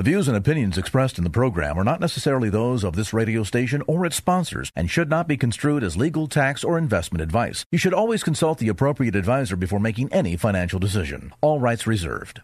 The 0.00 0.04
views 0.04 0.28
and 0.28 0.36
opinions 0.38 0.78
expressed 0.78 1.18
in 1.18 1.24
the 1.24 1.28
program 1.28 1.78
are 1.78 1.84
not 1.84 2.00
necessarily 2.00 2.48
those 2.48 2.84
of 2.84 2.96
this 2.96 3.12
radio 3.12 3.42
station 3.42 3.82
or 3.86 4.06
its 4.06 4.16
sponsors 4.16 4.72
and 4.74 4.90
should 4.90 5.10
not 5.10 5.28
be 5.28 5.36
construed 5.36 5.84
as 5.84 5.94
legal, 5.94 6.26
tax, 6.26 6.64
or 6.64 6.78
investment 6.78 7.20
advice. 7.20 7.66
You 7.70 7.76
should 7.76 7.92
always 7.92 8.22
consult 8.22 8.56
the 8.56 8.68
appropriate 8.68 9.14
advisor 9.14 9.56
before 9.56 9.78
making 9.78 10.10
any 10.10 10.38
financial 10.38 10.78
decision. 10.78 11.34
All 11.42 11.60
rights 11.60 11.86
reserved. 11.86 12.40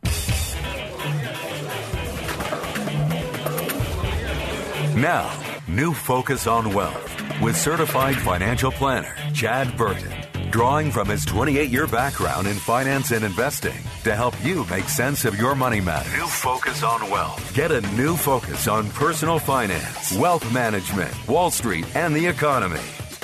Now, 4.94 5.32
new 5.66 5.94
focus 5.94 6.46
on 6.46 6.74
wealth 6.74 7.40
with 7.40 7.56
certified 7.56 8.16
financial 8.16 8.70
planner 8.70 9.16
Chad 9.32 9.78
Burton, 9.78 10.12
drawing 10.50 10.90
from 10.90 11.08
his 11.08 11.24
28 11.24 11.70
year 11.70 11.86
background 11.86 12.46
in 12.46 12.56
finance 12.56 13.10
and 13.10 13.24
investing 13.24 13.76
to 14.04 14.14
help 14.14 14.34
you 14.44 14.64
make 14.66 14.88
sense 14.88 15.24
of 15.24 15.38
your 15.38 15.54
money 15.54 15.80
matters. 15.80 16.12
New 16.12 16.26
focus 16.26 16.82
on 16.82 17.10
wealth. 17.10 17.54
Get 17.54 17.70
a 17.72 17.80
new 17.96 18.16
focus 18.16 18.68
on 18.68 18.88
personal 18.90 19.38
finance, 19.38 20.16
wealth 20.16 20.52
management, 20.52 21.12
Wall 21.28 21.50
Street, 21.50 21.84
and 21.94 22.14
the 22.14 22.26
economy. 22.26 22.80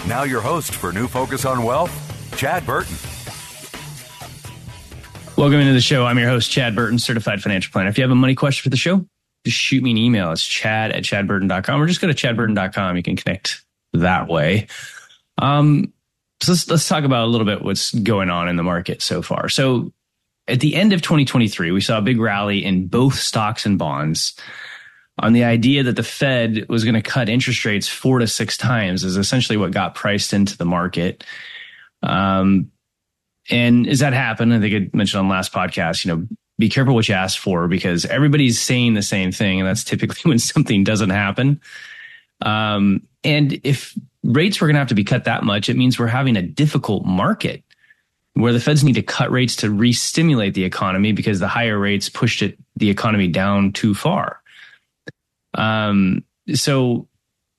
Now, 0.08 0.24
your 0.24 0.40
host 0.40 0.74
for 0.74 0.92
New 0.92 1.06
Focus 1.06 1.44
on 1.44 1.62
Wealth, 1.62 1.92
Chad 2.36 2.66
Burton. 2.66 2.96
Welcome 5.36 5.60
into 5.60 5.72
the 5.72 5.80
show. 5.80 6.04
I'm 6.04 6.18
your 6.18 6.28
host, 6.28 6.50
Chad 6.50 6.74
Burton, 6.74 6.98
certified 6.98 7.42
financial 7.42 7.72
planner. 7.72 7.88
If 7.88 7.98
you 7.98 8.02
have 8.02 8.10
a 8.10 8.16
money 8.16 8.34
question 8.34 8.62
for 8.64 8.68
the 8.70 8.76
show, 8.76 9.06
just 9.44 9.56
shoot 9.56 9.82
me 9.82 9.92
an 9.92 9.96
email. 9.96 10.32
It's 10.32 10.46
chad 10.46 10.92
at 10.92 11.04
chadburton.com 11.04 11.80
or 11.80 11.86
just 11.86 12.00
go 12.00 12.06
to 12.06 12.14
chadburton.com. 12.14 12.96
You 12.96 13.02
can 13.02 13.16
connect 13.16 13.64
that 13.92 14.28
way. 14.28 14.66
Um, 15.38 15.92
so 16.42 16.52
let's, 16.52 16.68
let's 16.68 16.88
talk 16.88 17.04
about 17.04 17.24
a 17.24 17.30
little 17.30 17.46
bit 17.46 17.62
what's 17.62 17.92
going 17.94 18.30
on 18.30 18.48
in 18.48 18.56
the 18.56 18.62
market 18.62 19.02
so 19.02 19.22
far. 19.22 19.48
So 19.48 19.92
at 20.48 20.60
the 20.60 20.74
end 20.74 20.92
of 20.92 21.02
2023, 21.02 21.70
we 21.70 21.80
saw 21.80 21.98
a 21.98 22.02
big 22.02 22.20
rally 22.20 22.64
in 22.64 22.88
both 22.88 23.14
stocks 23.14 23.64
and 23.64 23.78
bonds 23.78 24.34
on 25.18 25.32
the 25.32 25.44
idea 25.44 25.82
that 25.84 25.96
the 25.96 26.02
Fed 26.02 26.66
was 26.68 26.84
going 26.84 26.94
to 26.94 27.02
cut 27.02 27.28
interest 27.28 27.64
rates 27.64 27.88
four 27.88 28.18
to 28.18 28.26
six 28.26 28.56
times 28.56 29.04
is 29.04 29.16
essentially 29.16 29.56
what 29.56 29.70
got 29.70 29.94
priced 29.94 30.32
into 30.32 30.56
the 30.56 30.64
market. 30.64 31.24
Um, 32.02 32.70
and 33.50 33.86
as 33.86 34.00
that 34.00 34.14
happened, 34.14 34.54
I 34.54 34.60
think 34.60 34.74
I 34.74 34.96
mentioned 34.96 35.20
on 35.20 35.28
last 35.28 35.52
podcast, 35.52 36.04
you 36.04 36.14
know, 36.14 36.26
be 36.58 36.68
careful 36.68 36.94
what 36.94 37.08
you 37.08 37.14
ask 37.14 37.38
for 37.38 37.68
because 37.68 38.04
everybody's 38.06 38.60
saying 38.60 38.94
the 38.94 39.02
same 39.02 39.32
thing. 39.32 39.60
And 39.60 39.68
that's 39.68 39.84
typically 39.84 40.22
when 40.28 40.38
something 40.38 40.84
doesn't 40.84 41.10
happen. 41.10 41.60
Um, 42.42 43.06
and 43.24 43.60
if 43.64 43.96
rates 44.24 44.60
were 44.60 44.66
going 44.66 44.74
to 44.74 44.80
have 44.80 44.88
to 44.88 44.94
be 44.94 45.04
cut 45.04 45.24
that 45.24 45.44
much, 45.44 45.68
it 45.68 45.76
means 45.76 45.98
we're 45.98 46.06
having 46.06 46.36
a 46.36 46.42
difficult 46.42 47.04
market 47.04 47.62
where 48.34 48.52
the 48.52 48.60
feds 48.60 48.82
need 48.82 48.94
to 48.94 49.02
cut 49.02 49.30
rates 49.30 49.56
to 49.56 49.70
re-stimulate 49.70 50.54
the 50.54 50.64
economy 50.64 51.12
because 51.12 51.38
the 51.38 51.48
higher 51.48 51.78
rates 51.78 52.08
pushed 52.08 52.42
it, 52.42 52.58
the 52.76 52.90
economy 52.90 53.28
down 53.28 53.72
too 53.72 53.94
far. 53.94 54.40
Um, 55.54 56.24
so, 56.54 57.08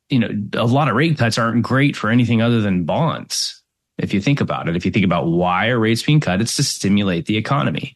you 0.09 0.20
know, 0.20 0.30
a 0.54 0.66
lot 0.66 0.89
of 0.89 0.95
rate 0.95 1.17
cuts 1.17 1.38
aren't 1.38 1.64
great 1.64 1.95
for 1.95 2.09
anything 2.09 2.42
other 2.42 2.61
than 2.61 2.86
bonds. 2.86 3.61
If 4.00 4.14
you 4.14 4.21
think 4.21 4.42
about 4.42 4.67
it, 4.67 4.76
if 4.76 4.86
you 4.86 4.92
think 4.92 5.05
about 5.05 5.27
why 5.27 5.67
are 5.67 5.80
rates 5.80 6.02
being 6.02 6.20
cut, 6.20 6.42
it's 6.42 6.55
to 6.55 6.64
stimulate 6.64 7.27
the 7.27 7.38
economy. 7.38 7.95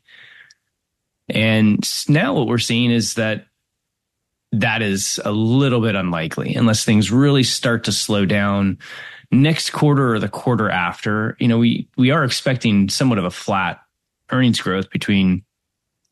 And 1.30 1.84
now 2.08 2.36
what 2.36 2.48
we're 2.48 2.60
seeing 2.60 2.92
is 2.92 3.16
that 3.16 3.47
that 4.52 4.82
is 4.82 5.20
a 5.26 5.32
little 5.32 5.82
bit 5.82 5.96
unlikely 5.96 6.56
unless 6.56 6.86
things 6.86 7.12
really 7.12 7.44
start 7.44 7.84
to 7.84 7.92
slow 7.92 8.26
down 8.26 8.78
next 9.32 9.72
quarter 9.72 10.14
or 10.14 10.20
the 10.20 10.30
quarter 10.30 10.70
after. 10.70 11.36
You 11.40 11.48
know, 11.48 11.58
we 11.58 11.88
we 11.98 12.12
are 12.12 12.24
expecting 12.24 12.90
somewhat 12.90 13.18
of 13.18 13.26
a 13.26 13.32
flat 13.32 13.82
earnings 14.32 14.62
growth 14.62 14.90
between 14.90 15.44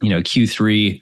you 0.02 0.10
know 0.10 0.22
Q3 0.22 1.02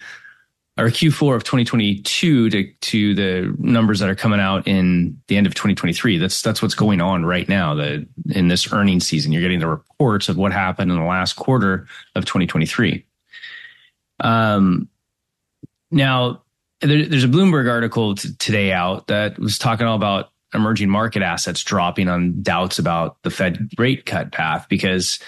or 0.77 0.85
Q4 0.85 1.35
of 1.35 1.43
2022 1.43 2.49
to 2.49 2.73
to 2.73 3.15
the 3.15 3.55
numbers 3.59 3.99
that 3.99 4.09
are 4.09 4.15
coming 4.15 4.39
out 4.39 4.67
in 4.67 5.19
the 5.27 5.37
end 5.37 5.47
of 5.47 5.53
2023. 5.53 6.17
That's 6.17 6.41
that's 6.41 6.61
what's 6.61 6.75
going 6.75 7.01
on 7.01 7.25
right 7.25 7.47
now. 7.47 7.75
The 7.75 8.07
in 8.29 8.47
this 8.47 8.71
earnings 8.71 9.07
season, 9.07 9.31
you're 9.31 9.41
getting 9.41 9.59
the 9.59 9.67
reports 9.67 10.29
of 10.29 10.37
what 10.37 10.51
happened 10.51 10.91
in 10.91 10.97
the 10.97 11.05
last 11.05 11.33
quarter 11.33 11.87
of 12.15 12.25
2023. 12.25 13.05
Um, 14.19 14.87
now, 15.91 16.43
there, 16.83 17.05
there's 17.05 17.23
a 17.23 17.29
Bloomberg 17.29 17.69
article 17.69 18.15
t- 18.15 18.29
today 18.39 18.71
out 18.71 19.07
that 19.07 19.39
was 19.39 19.57
talking 19.57 19.85
all 19.85 19.95
about 19.95 20.29
emerging 20.53 20.89
market 20.89 21.23
assets 21.23 21.63
dropping 21.63 22.07
on 22.07 22.41
doubts 22.41 22.79
about 22.79 23.21
the 23.23 23.31
Fed 23.31 23.69
rate 23.77 24.05
cut 24.05 24.31
path 24.31 24.67
because 24.69 25.19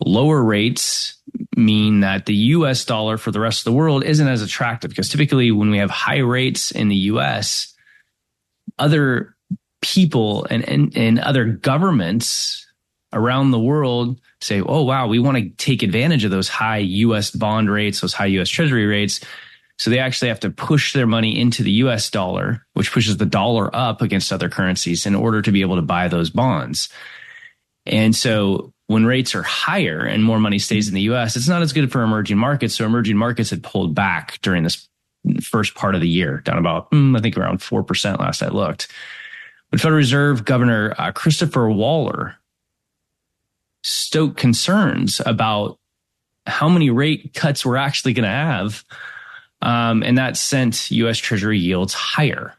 lower 0.00 0.42
rates 0.42 1.16
mean 1.56 2.00
that 2.00 2.26
the 2.26 2.34
US 2.34 2.84
dollar 2.84 3.16
for 3.16 3.30
the 3.30 3.40
rest 3.40 3.60
of 3.60 3.64
the 3.64 3.76
world 3.76 4.04
isn't 4.04 4.28
as 4.28 4.42
attractive 4.42 4.90
because 4.90 5.08
typically 5.08 5.50
when 5.50 5.70
we 5.70 5.78
have 5.78 5.90
high 5.90 6.18
rates 6.18 6.70
in 6.70 6.88
the 6.88 6.96
US, 6.96 7.74
other 8.78 9.34
people 9.80 10.46
and, 10.50 10.68
and, 10.68 10.96
and 10.96 11.18
other 11.18 11.44
governments 11.44 12.66
around 13.12 13.50
the 13.50 13.60
world 13.60 14.20
say, 14.40 14.60
oh, 14.60 14.82
wow, 14.82 15.06
we 15.06 15.18
want 15.18 15.38
to 15.38 15.48
take 15.50 15.82
advantage 15.82 16.24
of 16.24 16.30
those 16.30 16.48
high 16.48 16.78
US 16.78 17.30
bond 17.30 17.70
rates, 17.70 18.00
those 18.00 18.14
high 18.14 18.26
US 18.26 18.48
treasury 18.48 18.86
rates. 18.86 19.20
So 19.78 19.90
they 19.90 19.98
actually 19.98 20.28
have 20.28 20.40
to 20.40 20.50
push 20.50 20.92
their 20.92 21.06
money 21.06 21.38
into 21.38 21.62
the 21.62 21.72
US 21.72 22.10
dollar, 22.10 22.64
which 22.74 22.92
pushes 22.92 23.16
the 23.16 23.26
dollar 23.26 23.74
up 23.74 24.02
against 24.02 24.32
other 24.32 24.48
currencies 24.48 25.06
in 25.06 25.14
order 25.14 25.42
to 25.42 25.52
be 25.52 25.62
able 25.62 25.76
to 25.76 25.82
buy 25.82 26.08
those 26.08 26.30
bonds. 26.30 26.88
And 27.86 28.14
so 28.14 28.72
when 28.86 29.06
rates 29.06 29.34
are 29.34 29.42
higher 29.42 30.00
and 30.00 30.22
more 30.22 30.38
money 30.38 30.58
stays 30.58 30.88
in 30.88 30.94
the 30.94 31.02
US, 31.02 31.36
it's 31.36 31.48
not 31.48 31.62
as 31.62 31.72
good 31.72 31.90
for 31.90 32.02
emerging 32.02 32.38
markets. 32.38 32.74
So 32.74 32.84
emerging 32.84 33.16
markets 33.16 33.50
had 33.50 33.62
pulled 33.62 33.94
back 33.94 34.38
during 34.42 34.62
this 34.62 34.88
first 35.42 35.74
part 35.74 35.94
of 35.94 36.00
the 36.00 36.08
year, 36.08 36.40
down 36.40 36.58
about, 36.58 36.90
mm, 36.90 37.16
I 37.16 37.20
think 37.20 37.36
around 37.36 37.58
4% 37.58 38.20
last 38.20 38.42
I 38.42 38.48
looked. 38.48 38.88
But 39.70 39.80
Federal 39.80 39.96
Reserve 39.96 40.44
Governor 40.44 40.94
uh, 40.98 41.12
Christopher 41.12 41.68
Waller 41.68 42.36
stoked 43.82 44.36
concerns 44.36 45.20
about 45.24 45.78
how 46.46 46.68
many 46.68 46.90
rate 46.90 47.32
cuts 47.34 47.64
we're 47.64 47.76
actually 47.76 48.12
going 48.12 48.24
to 48.24 48.28
have. 48.28 48.84
Um, 49.64 50.02
and 50.02 50.18
that 50.18 50.36
sent 50.36 50.90
US 50.90 51.18
Treasury 51.18 51.58
yields 51.58 51.94
higher. 51.94 52.54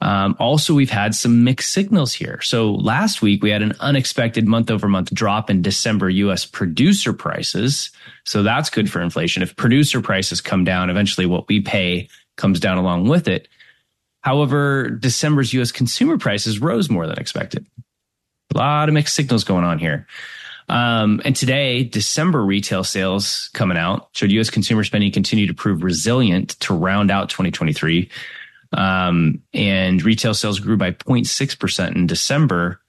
Um, 0.00 0.36
also, 0.38 0.74
we've 0.74 0.90
had 0.90 1.14
some 1.14 1.44
mixed 1.44 1.72
signals 1.72 2.12
here. 2.12 2.40
So 2.42 2.72
last 2.72 3.22
week 3.22 3.42
we 3.42 3.50
had 3.50 3.62
an 3.62 3.74
unexpected 3.80 4.46
month 4.46 4.70
over 4.70 4.88
month 4.88 5.12
drop 5.12 5.48
in 5.50 5.62
December 5.62 6.10
US 6.10 6.44
producer 6.44 7.12
prices. 7.12 7.90
So 8.24 8.42
that's 8.42 8.70
good 8.70 8.90
for 8.90 9.00
inflation. 9.00 9.42
If 9.42 9.56
producer 9.56 10.00
prices 10.00 10.40
come 10.40 10.64
down, 10.64 10.90
eventually 10.90 11.26
what 11.26 11.48
we 11.48 11.60
pay 11.60 12.08
comes 12.36 12.60
down 12.60 12.78
along 12.78 13.08
with 13.08 13.28
it. 13.28 13.48
However, 14.22 14.90
December's 14.90 15.52
US 15.54 15.70
consumer 15.70 16.18
prices 16.18 16.60
rose 16.60 16.90
more 16.90 17.06
than 17.06 17.18
expected. 17.18 17.66
A 18.54 18.58
lot 18.58 18.88
of 18.88 18.94
mixed 18.94 19.14
signals 19.14 19.44
going 19.44 19.64
on 19.64 19.78
here. 19.78 20.06
Um, 20.68 21.20
and 21.24 21.36
today, 21.36 21.84
December 21.84 22.44
retail 22.44 22.82
sales 22.84 23.50
coming 23.54 23.76
out 23.76 24.08
showed 24.12 24.30
U.S. 24.32 24.50
consumer 24.50 24.84
spending 24.84 25.12
continue 25.12 25.46
to 25.46 25.54
prove 25.54 25.82
resilient 25.82 26.50
to 26.60 26.74
round 26.74 27.10
out 27.10 27.28
2023. 27.28 28.10
Um, 28.72 29.42
and 29.54 30.02
retail 30.02 30.34
sales 30.34 30.58
grew 30.58 30.76
by 30.76 30.92
0.6% 30.92 31.94
in 31.94 32.06
December. 32.06 32.80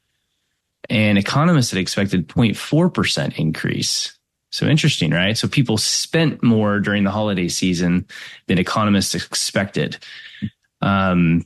And 0.89 1.17
economists 1.17 1.71
had 1.71 1.79
expected 1.79 2.27
0.4% 2.27 3.37
increase. 3.37 4.17
So 4.49 4.65
interesting, 4.65 5.11
right? 5.11 5.37
So 5.37 5.47
people 5.47 5.77
spent 5.77 6.41
more 6.41 6.79
during 6.79 7.03
the 7.03 7.11
holiday 7.11 7.47
season 7.47 8.07
than 8.47 8.57
economists 8.57 9.13
expected. 9.13 9.97
Um, 10.81 11.45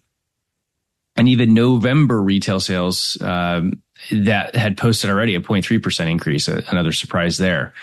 and 1.16 1.28
even 1.28 1.54
November 1.54 2.22
retail 2.22 2.60
sales 2.60 3.18
um, 3.22 3.82
that 4.12 4.56
had 4.56 4.78
posted 4.78 5.10
already 5.10 5.36
a 5.36 5.42
0.3% 5.42 6.10
increase, 6.10 6.48
another 6.48 6.92
surprise 6.92 7.38
there. 7.38 7.74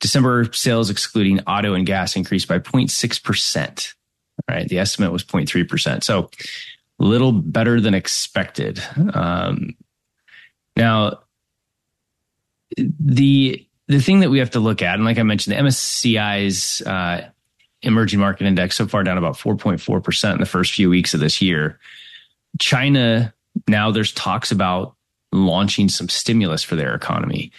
December 0.00 0.52
sales 0.52 0.90
excluding 0.90 1.40
auto 1.40 1.74
and 1.74 1.86
gas 1.86 2.16
increased 2.16 2.48
by 2.48 2.58
0.6%. 2.58 3.94
Right. 4.48 4.68
The 4.68 4.78
estimate 4.78 5.12
was 5.12 5.22
0.3%. 5.24 6.02
So 6.02 6.30
a 6.98 7.04
little 7.04 7.32
better 7.32 7.80
than 7.80 7.94
expected. 7.94 8.82
Um, 9.14 9.76
now, 10.76 11.20
the 12.76 13.66
the 13.88 14.00
thing 14.00 14.20
that 14.20 14.30
we 14.30 14.38
have 14.38 14.50
to 14.50 14.60
look 14.60 14.80
at, 14.80 14.94
and 14.94 15.04
like 15.04 15.18
I 15.18 15.22
mentioned, 15.22 15.56
the 15.56 15.60
MSCI's 15.60 16.80
uh, 16.82 17.28
emerging 17.82 18.20
market 18.20 18.46
index 18.46 18.76
so 18.76 18.86
far 18.86 19.02
down 19.02 19.18
about 19.18 19.34
4.4% 19.34 20.32
in 20.32 20.38
the 20.38 20.46
first 20.46 20.72
few 20.72 20.88
weeks 20.88 21.14
of 21.14 21.20
this 21.20 21.42
year. 21.42 21.78
China, 22.58 23.34
now 23.68 23.90
there's 23.90 24.12
talks 24.12 24.50
about 24.50 24.94
launching 25.32 25.88
some 25.88 26.08
stimulus 26.08 26.62
for 26.62 26.76
their 26.76 26.94
economy. 26.94 27.52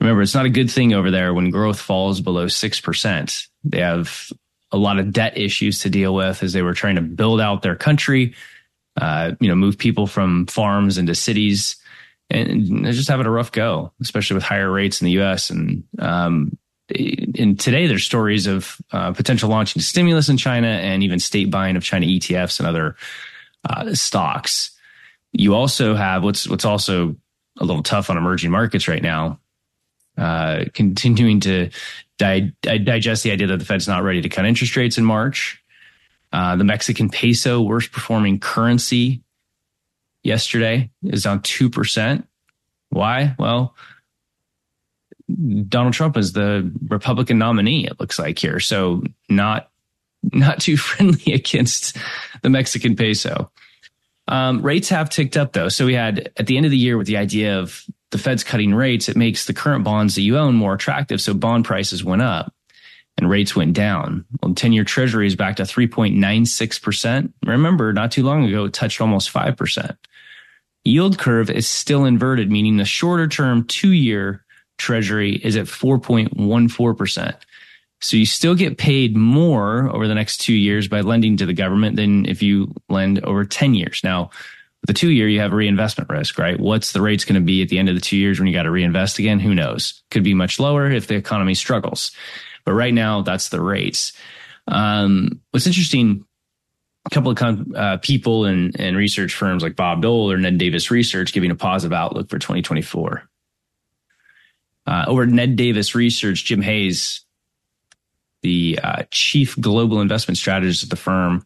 Remember, 0.00 0.22
it's 0.22 0.34
not 0.34 0.46
a 0.46 0.50
good 0.50 0.70
thing 0.70 0.92
over 0.92 1.10
there 1.10 1.32
when 1.32 1.50
growth 1.50 1.80
falls 1.80 2.20
below 2.20 2.46
6%. 2.46 3.48
They 3.64 3.80
have 3.80 4.30
a 4.72 4.76
lot 4.76 4.98
of 4.98 5.12
debt 5.12 5.36
issues 5.38 5.78
to 5.80 5.90
deal 5.90 6.14
with 6.14 6.42
as 6.42 6.52
they 6.52 6.62
were 6.62 6.74
trying 6.74 6.96
to 6.96 7.00
build 7.00 7.40
out 7.40 7.62
their 7.62 7.76
country, 7.76 8.34
uh, 9.00 9.32
you 9.40 9.48
know, 9.48 9.54
move 9.54 9.78
people 9.78 10.06
from 10.06 10.46
farms 10.46 10.98
into 10.98 11.14
cities. 11.14 11.76
And 12.28 12.84
they're 12.84 12.92
just 12.92 13.08
having 13.08 13.26
a 13.26 13.30
rough 13.30 13.52
go, 13.52 13.92
especially 14.02 14.34
with 14.34 14.42
higher 14.42 14.70
rates 14.70 15.00
in 15.00 15.06
the 15.06 15.22
US. 15.22 15.48
And 15.48 15.84
um, 15.98 16.58
in 16.88 17.56
today, 17.56 17.86
there's 17.86 18.04
stories 18.04 18.46
of 18.46 18.76
uh, 18.92 19.12
potential 19.12 19.48
launching 19.48 19.80
stimulus 19.80 20.28
in 20.28 20.36
China 20.36 20.68
and 20.68 21.02
even 21.02 21.20
state 21.20 21.50
buying 21.50 21.76
of 21.76 21.84
China 21.84 22.06
ETFs 22.06 22.58
and 22.58 22.68
other 22.68 22.96
uh, 23.68 23.94
stocks. 23.94 24.75
You 25.32 25.54
also 25.54 25.94
have 25.94 26.22
what's 26.22 26.48
what's 26.48 26.64
also 26.64 27.16
a 27.58 27.64
little 27.64 27.82
tough 27.82 28.10
on 28.10 28.16
emerging 28.16 28.50
markets 28.50 28.88
right 28.88 29.02
now 29.02 29.40
uh, 30.16 30.64
continuing 30.72 31.40
to 31.40 31.70
di- 32.18 32.52
digest 32.62 33.22
the 33.22 33.30
idea 33.30 33.46
that 33.48 33.58
the 33.58 33.64
Fed's 33.64 33.88
not 33.88 34.02
ready 34.02 34.22
to 34.22 34.28
cut 34.28 34.46
interest 34.46 34.76
rates 34.76 34.98
in 34.98 35.04
March. 35.04 35.62
Uh, 36.32 36.56
the 36.56 36.64
Mexican 36.64 37.08
peso, 37.08 37.60
worst 37.60 37.92
performing 37.92 38.40
currency 38.40 39.22
yesterday, 40.22 40.90
is 41.02 41.22
down 41.24 41.40
2%. 41.40 42.24
Why? 42.90 43.34
Well, 43.38 43.74
Donald 45.68 45.94
Trump 45.94 46.16
is 46.16 46.32
the 46.32 46.72
Republican 46.88 47.38
nominee, 47.38 47.86
it 47.86 47.98
looks 48.00 48.18
like 48.18 48.38
here. 48.38 48.60
So 48.60 49.02
not 49.28 49.70
not 50.32 50.60
too 50.60 50.76
friendly 50.76 51.34
against 51.34 51.96
the 52.42 52.50
Mexican 52.50 52.96
peso. 52.96 53.50
Um, 54.28 54.62
rates 54.62 54.88
have 54.88 55.10
ticked 55.10 55.36
up 55.36 55.52
though. 55.52 55.68
So 55.68 55.86
we 55.86 55.94
had 55.94 56.32
at 56.36 56.46
the 56.46 56.56
end 56.56 56.66
of 56.66 56.72
the 56.72 56.78
year 56.78 56.98
with 56.98 57.06
the 57.06 57.16
idea 57.16 57.58
of 57.58 57.84
the 58.10 58.18
Fed's 58.18 58.44
cutting 58.44 58.74
rates, 58.74 59.08
it 59.08 59.16
makes 59.16 59.46
the 59.46 59.54
current 59.54 59.84
bonds 59.84 60.14
that 60.14 60.22
you 60.22 60.36
own 60.38 60.54
more 60.54 60.74
attractive. 60.74 61.20
So 61.20 61.34
bond 61.34 61.64
prices 61.64 62.04
went 62.04 62.22
up 62.22 62.52
and 63.16 63.30
rates 63.30 63.56
went 63.56 63.72
down. 63.72 64.24
Well, 64.42 64.54
10 64.54 64.72
year 64.72 64.84
treasury 64.84 65.26
is 65.26 65.36
back 65.36 65.56
to 65.56 65.62
3.96%. 65.62 67.32
Remember, 67.44 67.92
not 67.92 68.12
too 68.12 68.24
long 68.24 68.44
ago, 68.44 68.64
it 68.64 68.72
touched 68.72 69.00
almost 69.00 69.32
5%. 69.32 69.96
Yield 70.84 71.18
curve 71.18 71.50
is 71.50 71.66
still 71.66 72.04
inverted, 72.04 72.50
meaning 72.50 72.76
the 72.76 72.84
shorter 72.84 73.26
term 73.26 73.64
two 73.64 73.92
year 73.92 74.44
treasury 74.78 75.34
is 75.36 75.56
at 75.56 75.66
4.14%. 75.66 77.34
So 78.00 78.16
you 78.16 78.26
still 78.26 78.54
get 78.54 78.78
paid 78.78 79.16
more 79.16 79.88
over 79.94 80.06
the 80.06 80.14
next 80.14 80.38
two 80.38 80.54
years 80.54 80.86
by 80.86 81.00
lending 81.00 81.36
to 81.38 81.46
the 81.46 81.54
government 81.54 81.96
than 81.96 82.26
if 82.26 82.42
you 82.42 82.74
lend 82.88 83.24
over 83.24 83.44
10 83.44 83.74
years. 83.74 84.02
Now, 84.04 84.30
with 84.82 84.88
the 84.88 84.92
two 84.92 85.10
year, 85.10 85.28
you 85.28 85.40
have 85.40 85.52
reinvestment 85.52 86.10
risk, 86.10 86.38
right? 86.38 86.60
What's 86.60 86.92
the 86.92 87.00
rates 87.00 87.24
going 87.24 87.40
to 87.40 87.44
be 87.44 87.62
at 87.62 87.68
the 87.68 87.78
end 87.78 87.88
of 87.88 87.94
the 87.94 88.00
two 88.00 88.16
years 88.16 88.38
when 88.38 88.46
you 88.46 88.54
got 88.54 88.64
to 88.64 88.70
reinvest 88.70 89.18
again? 89.18 89.40
Who 89.40 89.54
knows? 89.54 90.02
Could 90.10 90.24
be 90.24 90.34
much 90.34 90.60
lower 90.60 90.90
if 90.90 91.06
the 91.06 91.16
economy 91.16 91.54
struggles. 91.54 92.12
But 92.64 92.74
right 92.74 92.94
now, 92.94 93.22
that's 93.22 93.48
the 93.48 93.60
rates. 93.60 94.12
Um, 94.68 95.40
what's 95.50 95.66
interesting, 95.66 96.24
a 97.06 97.10
couple 97.10 97.30
of 97.30 97.74
uh, 97.74 97.96
people 97.98 98.44
and, 98.44 98.78
and 98.78 98.96
research 98.96 99.34
firms 99.34 99.62
like 99.62 99.76
Bob 99.76 100.02
Dole 100.02 100.30
or 100.30 100.36
Ned 100.36 100.58
Davis 100.58 100.90
Research 100.90 101.32
giving 101.32 101.50
a 101.50 101.56
positive 101.56 101.94
outlook 101.94 102.28
for 102.28 102.38
2024. 102.38 103.28
Uh, 104.86 105.04
over 105.08 105.26
Ned 105.26 105.56
Davis 105.56 105.94
Research, 105.94 106.46
Tim 106.46 106.62
Hayes, 106.62 107.25
the 108.42 108.78
uh, 108.82 109.02
chief 109.10 109.58
global 109.60 110.00
investment 110.00 110.38
strategist 110.38 110.84
at 110.84 110.90
the 110.90 110.96
firm, 110.96 111.44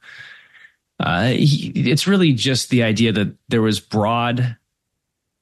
uh, 0.98 1.28
he, 1.28 1.72
it's 1.74 2.06
really 2.06 2.32
just 2.32 2.70
the 2.70 2.82
idea 2.82 3.12
that 3.12 3.34
there 3.48 3.62
was 3.62 3.80
broad 3.80 4.56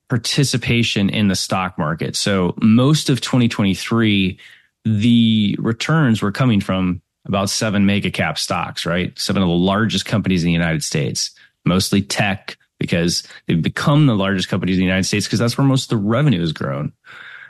participation 0.09 1.11
in 1.11 1.29
the 1.29 1.37
stock 1.37 1.79
market. 1.79 2.17
So 2.17 2.55
most 2.63 3.11
of 3.11 3.21
2023, 3.21 4.39
the 4.85 5.57
returns 5.59 6.23
were 6.23 6.33
coming 6.33 6.61
from 6.61 7.03
about 7.27 7.51
seven 7.51 7.85
mega 7.85 8.11
cap 8.11 8.39
stocks, 8.39 8.87
right? 8.87 9.17
Seven 9.19 9.43
of 9.43 9.49
the 9.49 9.55
largest 9.55 10.07
companies 10.07 10.43
in 10.43 10.47
the 10.47 10.53
United 10.53 10.83
States, 10.83 11.31
mostly 11.65 12.01
tech, 12.01 12.57
because 12.79 13.23
they've 13.47 13.61
become 13.61 14.07
the 14.07 14.15
largest 14.15 14.49
companies 14.49 14.77
in 14.77 14.81
the 14.81 14.87
United 14.87 15.05
States 15.05 15.27
because 15.27 15.39
that's 15.39 15.59
where 15.59 15.67
most 15.67 15.85
of 15.85 15.99
the 15.99 16.05
revenue 16.05 16.41
has 16.41 16.53
grown. 16.53 16.93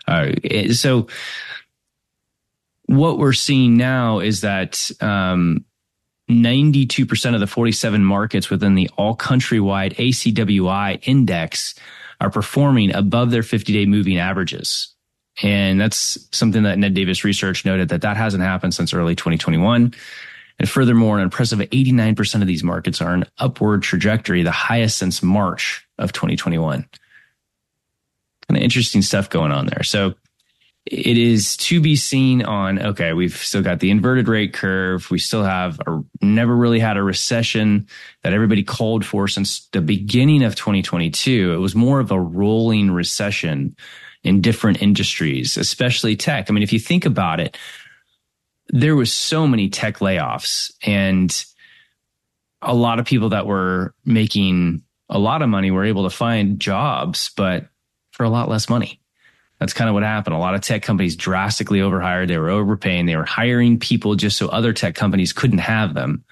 Uh, 0.08 0.32
so 0.72 1.06
what 2.88 3.18
we're 3.18 3.34
seeing 3.34 3.76
now 3.76 4.18
is 4.18 4.40
that 4.40 4.90
um, 5.00 5.64
92% 6.30 7.34
of 7.34 7.40
the 7.40 7.46
47 7.46 8.02
markets 8.02 8.48
within 8.48 8.74
the 8.74 8.88
All 8.96 9.14
Country 9.14 9.60
World 9.60 9.92
ACWI 9.92 11.00
index 11.06 11.74
are 12.18 12.30
performing 12.30 12.94
above 12.94 13.30
their 13.30 13.42
50 13.42 13.74
day 13.74 13.84
moving 13.84 14.16
averages. 14.16 14.94
And 15.42 15.78
that's 15.78 16.18
something 16.32 16.62
that 16.62 16.78
Ned 16.78 16.94
Davis 16.94 17.24
research 17.24 17.66
noted 17.66 17.90
that 17.90 18.00
that 18.00 18.16
hasn't 18.16 18.42
happened 18.42 18.74
since 18.74 18.94
early 18.94 19.14
2021. 19.14 19.94
And 20.58 20.68
furthermore, 20.68 21.18
an 21.18 21.22
impressive 21.22 21.58
89% 21.58 22.40
of 22.40 22.46
these 22.46 22.64
markets 22.64 23.02
are 23.02 23.12
an 23.12 23.26
upward 23.36 23.82
trajectory, 23.82 24.42
the 24.42 24.50
highest 24.50 24.96
since 24.96 25.22
March 25.22 25.86
of 25.98 26.12
2021. 26.12 26.88
Kind 28.48 28.56
of 28.56 28.56
interesting 28.56 29.02
stuff 29.02 29.28
going 29.28 29.52
on 29.52 29.66
there. 29.66 29.82
So 29.82 30.14
it 30.90 31.18
is 31.18 31.56
to 31.56 31.80
be 31.80 31.96
seen 31.96 32.42
on 32.42 32.78
okay 32.80 33.12
we've 33.12 33.36
still 33.36 33.62
got 33.62 33.80
the 33.80 33.90
inverted 33.90 34.28
rate 34.28 34.54
curve. 34.54 35.10
We 35.10 35.18
still 35.18 35.44
have 35.44 35.78
a, 35.86 36.02
never 36.22 36.56
really 36.56 36.78
had 36.78 36.96
a 36.96 37.02
recession 37.02 37.86
that 38.22 38.32
everybody 38.32 38.62
called 38.62 39.04
for 39.04 39.28
since 39.28 39.66
the 39.68 39.80
beginning 39.80 40.42
of 40.42 40.54
2022 40.54 41.52
it 41.52 41.58
was 41.58 41.74
more 41.74 42.00
of 42.00 42.10
a 42.10 42.20
rolling 42.20 42.90
recession 42.90 43.76
in 44.22 44.40
different 44.40 44.82
industries 44.82 45.56
especially 45.56 46.16
tech. 46.16 46.48
I 46.48 46.52
mean 46.52 46.62
if 46.62 46.72
you 46.72 46.78
think 46.78 47.04
about 47.04 47.40
it 47.40 47.56
there 48.70 48.96
was 48.96 49.12
so 49.12 49.46
many 49.46 49.68
tech 49.68 49.98
layoffs 49.98 50.72
and 50.82 51.44
a 52.62 52.74
lot 52.74 52.98
of 52.98 53.06
people 53.06 53.30
that 53.30 53.46
were 53.46 53.94
making 54.04 54.82
a 55.08 55.18
lot 55.18 55.42
of 55.42 55.48
money 55.48 55.70
were 55.70 55.84
able 55.84 56.04
to 56.04 56.14
find 56.14 56.58
jobs 56.60 57.30
but 57.36 57.68
for 58.12 58.24
a 58.24 58.30
lot 58.30 58.48
less 58.48 58.68
money 58.68 59.00
that's 59.58 59.72
kind 59.72 59.88
of 59.88 59.94
what 59.94 60.04
happened. 60.04 60.36
A 60.36 60.38
lot 60.38 60.54
of 60.54 60.60
tech 60.60 60.82
companies 60.82 61.16
drastically 61.16 61.80
overhired. 61.80 62.28
They 62.28 62.38
were 62.38 62.50
overpaying. 62.50 63.06
They 63.06 63.16
were 63.16 63.24
hiring 63.24 63.78
people 63.78 64.14
just 64.14 64.36
so 64.36 64.48
other 64.48 64.72
tech 64.72 64.94
companies 64.94 65.32
couldn't 65.32 65.58
have 65.58 65.94
them. 65.94 66.24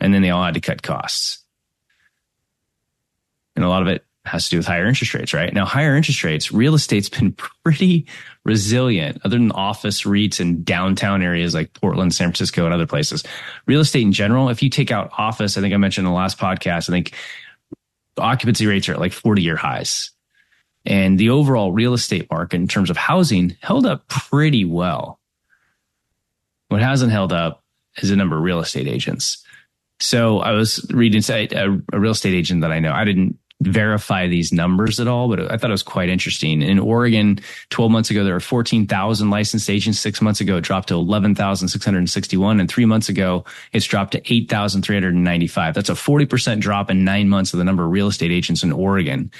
And 0.00 0.12
then 0.12 0.22
they 0.22 0.30
all 0.30 0.44
had 0.44 0.54
to 0.54 0.60
cut 0.60 0.82
costs. 0.82 1.38
And 3.54 3.64
a 3.64 3.68
lot 3.68 3.82
of 3.82 3.88
it 3.88 4.04
has 4.24 4.44
to 4.44 4.50
do 4.50 4.56
with 4.58 4.66
higher 4.66 4.86
interest 4.86 5.14
rates, 5.14 5.32
right? 5.32 5.52
Now, 5.52 5.64
higher 5.64 5.96
interest 5.96 6.24
rates, 6.24 6.50
real 6.50 6.74
estate's 6.74 7.08
been 7.20 7.32
pretty 7.32 8.06
resilient 8.44 9.20
other 9.24 9.36
than 9.36 9.52
office 9.52 10.02
REITs 10.02 10.40
in 10.40 10.62
downtown 10.62 11.22
areas 11.22 11.54
like 11.54 11.72
Portland, 11.74 12.14
San 12.14 12.28
Francisco, 12.28 12.64
and 12.64 12.74
other 12.74 12.86
places. 12.86 13.22
Real 13.66 13.80
estate 13.80 14.02
in 14.02 14.12
general, 14.12 14.48
if 14.48 14.62
you 14.62 14.70
take 14.70 14.90
out 14.90 15.10
office, 15.16 15.56
I 15.56 15.60
think 15.60 15.74
I 15.74 15.78
mentioned 15.78 16.06
in 16.06 16.12
the 16.12 16.16
last 16.16 16.38
podcast, 16.38 16.88
I 16.88 16.92
think 16.92 17.14
occupancy 18.18 18.66
rates 18.66 18.88
are 18.88 18.94
at 18.94 19.00
like 19.00 19.12
40 19.12 19.42
year 19.42 19.56
highs. 19.56 20.10
And 20.86 21.18
the 21.18 21.30
overall 21.30 21.72
real 21.72 21.94
estate 21.94 22.30
market 22.30 22.56
in 22.56 22.68
terms 22.68 22.90
of 22.90 22.96
housing 22.96 23.56
held 23.60 23.86
up 23.86 24.06
pretty 24.08 24.64
well. 24.64 25.18
What 26.68 26.80
hasn't 26.80 27.12
held 27.12 27.32
up 27.32 27.62
is 27.96 28.10
the 28.10 28.16
number 28.16 28.36
of 28.36 28.42
real 28.42 28.60
estate 28.60 28.86
agents. 28.86 29.44
So 30.00 30.38
I 30.38 30.52
was 30.52 30.86
reading 30.92 31.22
a, 31.28 31.80
a 31.92 31.98
real 31.98 32.12
estate 32.12 32.34
agent 32.34 32.60
that 32.60 32.72
I 32.72 32.80
know. 32.80 32.92
I 32.92 33.04
didn't 33.04 33.38
verify 33.62 34.26
these 34.26 34.52
numbers 34.52 35.00
at 35.00 35.08
all, 35.08 35.28
but 35.28 35.50
I 35.50 35.56
thought 35.56 35.70
it 35.70 35.72
was 35.72 35.82
quite 35.82 36.10
interesting. 36.10 36.60
In 36.60 36.78
Oregon, 36.78 37.40
12 37.70 37.90
months 37.90 38.10
ago, 38.10 38.22
there 38.22 38.34
were 38.34 38.40
14,000 38.40 39.30
licensed 39.30 39.70
agents. 39.70 39.98
Six 39.98 40.20
months 40.20 40.42
ago, 40.42 40.58
it 40.58 40.60
dropped 40.60 40.88
to 40.88 40.94
11,661. 40.94 42.60
And 42.60 42.68
three 42.68 42.84
months 42.84 43.08
ago, 43.08 43.44
it's 43.72 43.86
dropped 43.86 44.12
to 44.12 44.32
8,395. 44.32 45.74
That's 45.74 45.88
a 45.88 45.94
40% 45.94 46.60
drop 46.60 46.90
in 46.90 47.04
nine 47.04 47.30
months 47.30 47.54
of 47.54 47.58
the 47.58 47.64
number 47.64 47.84
of 47.84 47.90
real 47.90 48.08
estate 48.08 48.30
agents 48.30 48.62
in 48.62 48.72
Oregon 48.72 49.30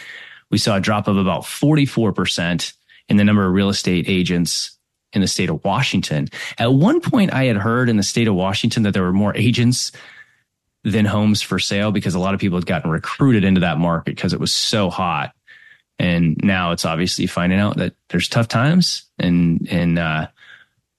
we 0.50 0.59
saw 0.59 0.76
a 0.76 0.81
drop 0.81 1.09
of 1.09 1.17
about 1.17 1.43
44% 1.43 2.73
in 3.09 3.17
the 3.17 3.25
number 3.25 3.47
of 3.47 3.53
real 3.53 3.69
estate 3.69 4.07
agents 4.09 4.76
in 5.12 5.21
the 5.21 5.29
state 5.29 5.50
of 5.50 5.65
Washington. 5.65 6.29
At 6.59 6.73
one 6.73 7.00
point, 7.00 7.33
I 7.33 7.45
had 7.45 7.57
heard 7.57 7.88
in 7.88 7.97
the 7.97 8.03
state 8.03 8.29
of 8.29 8.35
Washington 8.35 8.83
that 8.83 8.93
there 8.93 9.03
were 9.03 9.12
more 9.12 9.37
agents 9.37 9.93
than 10.85 11.05
homes 11.05 11.43
for 11.43 11.59
sale 11.59 11.91
because 11.91 12.15
a 12.15 12.19
lot 12.19 12.35
of 12.35 12.41
people 12.41 12.59
had 12.59 12.67
gotten 12.67 12.91
recruited 12.91 13.45
into 13.45 13.61
that 13.61 13.79
market 13.79 14.15
because 14.15 14.33
it 14.33 14.41
was 14.41 14.53
so 14.53 14.91
hot. 14.91 15.33
And 15.99 16.38
now 16.43 16.73
it's 16.73 16.85
obviously 16.85 17.26
finding 17.26 17.59
out 17.59 17.79
that 17.79 17.95
there's 18.11 18.29
tough 18.29 18.49
times 18.49 19.05
and, 19.19 19.67
and, 19.71 19.99
uh, 19.99 20.29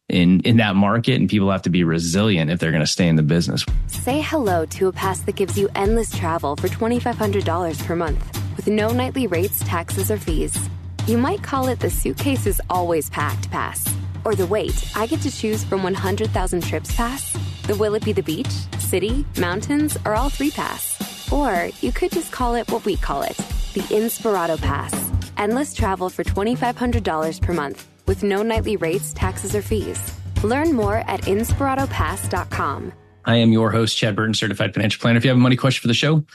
in 0.09 0.39
in 0.41 0.55
that 0.55 0.73
market 0.77 1.15
and 1.15 1.29
people 1.29 1.51
have 1.51 1.63
to 1.63 1.69
be 1.69 1.83
resilient 1.83 2.49
if 2.49 2.59
they're 2.59 2.71
going 2.71 2.79
to 2.79 2.87
stay 2.87 3.09
in 3.09 3.17
the 3.17 3.23
business. 3.23 3.65
Say 3.87 4.21
hello 4.21 4.65
to 4.67 4.87
a 4.87 4.93
pass 4.93 5.19
that 5.19 5.35
gives 5.35 5.57
you 5.57 5.67
endless 5.75 6.17
travel 6.17 6.55
for 6.55 6.69
$2500 6.69 7.85
per 7.85 7.93
month 7.93 8.46
with 8.57 8.67
no 8.67 8.91
nightly 8.91 9.27
rates, 9.27 9.59
taxes 9.59 10.11
or 10.11 10.17
fees. 10.17 10.57
You 11.05 11.17
might 11.17 11.41
call 11.41 11.69
it 11.69 11.79
the 11.79 11.89
suitcase 11.89 12.45
is 12.45 12.61
always 12.69 13.09
packed 13.09 13.49
pass 13.49 13.87
or 14.27 14.35
the 14.35 14.45
wait, 14.45 14.91
I 14.93 15.07
get 15.07 15.21
to 15.21 15.31
choose 15.31 15.63
from 15.63 15.83
100,000 15.83 16.61
trips 16.61 16.93
pass. 16.93 17.31
The 17.63 17.75
Will 17.77 17.95
It 17.95 18.03
Be 18.03 18.11
the 18.11 18.21
Beach, 18.21 18.51
City, 18.77 19.25
Mountains, 19.39 19.97
or 20.05 20.15
all 20.15 20.29
three 20.29 20.51
pass? 20.51 21.31
Or 21.31 21.69
you 21.79 21.93
could 21.93 22.11
just 22.11 22.29
call 22.33 22.55
it 22.55 22.69
what 22.69 22.83
we 22.83 22.97
call 22.97 23.21
it 23.21 23.37
the 23.73 23.83
Inspirato 23.83 24.59
Pass. 24.59 24.93
Endless 25.37 25.73
travel 25.73 26.09
for 26.09 26.25
$2,500 26.25 27.41
per 27.41 27.53
month 27.53 27.87
with 28.05 28.21
no 28.23 28.43
nightly 28.43 28.75
rates, 28.75 29.13
taxes, 29.13 29.55
or 29.55 29.61
fees. 29.61 29.99
Learn 30.43 30.73
more 30.73 30.97
at 31.07 31.21
inspiratopass.com. 31.21 32.91
I 33.23 33.35
am 33.35 33.51
your 33.53 33.71
host, 33.71 33.97
Chad 33.97 34.15
Burton, 34.15 34.33
certified 34.33 34.73
financial 34.73 34.99
planner. 34.99 35.17
If 35.17 35.23
you 35.23 35.29
have 35.29 35.37
a 35.37 35.41
money 35.41 35.55
question 35.55 35.81
for 35.81 35.87
the 35.87 35.93
show, 35.93 36.25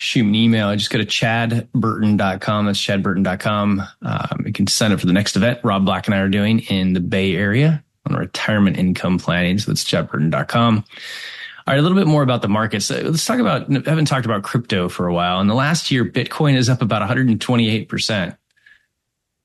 shoot 0.00 0.24
me 0.24 0.30
an 0.30 0.34
email. 0.34 0.68
I 0.68 0.76
just 0.76 0.90
go 0.90 0.98
to 0.98 1.04
chadburton.com. 1.04 2.66
That's 2.66 2.80
chadburton.com. 2.80 3.82
Um, 4.02 4.42
you 4.46 4.52
can 4.52 4.66
sign 4.66 4.92
up 4.92 5.00
for 5.00 5.06
the 5.06 5.12
next 5.12 5.36
event 5.36 5.60
Rob 5.62 5.84
Black 5.84 6.06
and 6.06 6.14
I 6.14 6.18
are 6.20 6.28
doing 6.28 6.60
in 6.60 6.94
the 6.94 7.00
Bay 7.00 7.36
Area 7.36 7.84
on 8.06 8.16
retirement 8.16 8.78
income 8.78 9.18
planning. 9.18 9.58
So 9.58 9.70
that's 9.70 9.84
chadburton.com. 9.84 10.76
All 10.78 11.74
right, 11.74 11.78
a 11.78 11.82
little 11.82 11.98
bit 11.98 12.06
more 12.06 12.22
about 12.22 12.40
the 12.40 12.48
markets. 12.48 12.90
Uh, 12.90 13.02
let's 13.04 13.26
talk 13.26 13.38
about, 13.38 13.70
I 13.70 13.90
haven't 13.90 14.06
talked 14.06 14.24
about 14.24 14.42
crypto 14.42 14.88
for 14.88 15.06
a 15.06 15.12
while. 15.12 15.38
In 15.42 15.48
the 15.48 15.54
last 15.54 15.90
year, 15.90 16.06
Bitcoin 16.06 16.54
is 16.54 16.70
up 16.70 16.80
about 16.80 17.06
128%. 17.06 18.36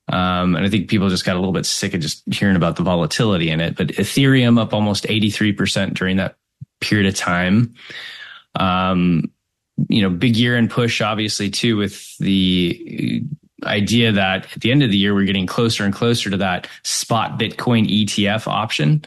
Um, 0.08 0.56
and 0.56 0.64
I 0.64 0.70
think 0.70 0.88
people 0.88 1.10
just 1.10 1.26
got 1.26 1.36
a 1.36 1.38
little 1.38 1.52
bit 1.52 1.66
sick 1.66 1.92
of 1.92 2.00
just 2.00 2.22
hearing 2.32 2.56
about 2.56 2.76
the 2.76 2.82
volatility 2.82 3.50
in 3.50 3.60
it. 3.60 3.76
But 3.76 3.88
Ethereum 3.88 4.58
up 4.58 4.72
almost 4.72 5.04
83% 5.04 5.92
during 5.92 6.16
that 6.16 6.36
period 6.80 7.06
of 7.06 7.14
time. 7.14 7.74
Um, 8.54 9.30
you 9.88 10.02
know, 10.02 10.10
big 10.10 10.36
year 10.36 10.56
and 10.56 10.70
push, 10.70 11.00
obviously, 11.00 11.50
too, 11.50 11.76
with 11.76 12.16
the 12.18 13.22
idea 13.64 14.12
that 14.12 14.46
at 14.54 14.60
the 14.60 14.70
end 14.70 14.82
of 14.82 14.90
the 14.90 14.96
year, 14.96 15.14
we're 15.14 15.26
getting 15.26 15.46
closer 15.46 15.84
and 15.84 15.94
closer 15.94 16.30
to 16.30 16.36
that 16.38 16.68
spot 16.82 17.38
Bitcoin 17.38 17.88
ETF 17.88 18.46
option. 18.46 19.04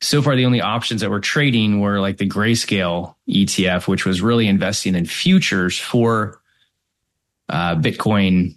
So 0.00 0.22
far, 0.22 0.36
the 0.36 0.46
only 0.46 0.60
options 0.60 1.00
that 1.00 1.10
we're 1.10 1.20
trading 1.20 1.80
were 1.80 2.00
like 2.00 2.18
the 2.18 2.28
Grayscale 2.28 3.14
ETF, 3.28 3.88
which 3.88 4.04
was 4.04 4.22
really 4.22 4.46
investing 4.46 4.94
in 4.94 5.06
futures 5.06 5.78
for 5.78 6.40
uh, 7.48 7.74
Bitcoin. 7.76 8.56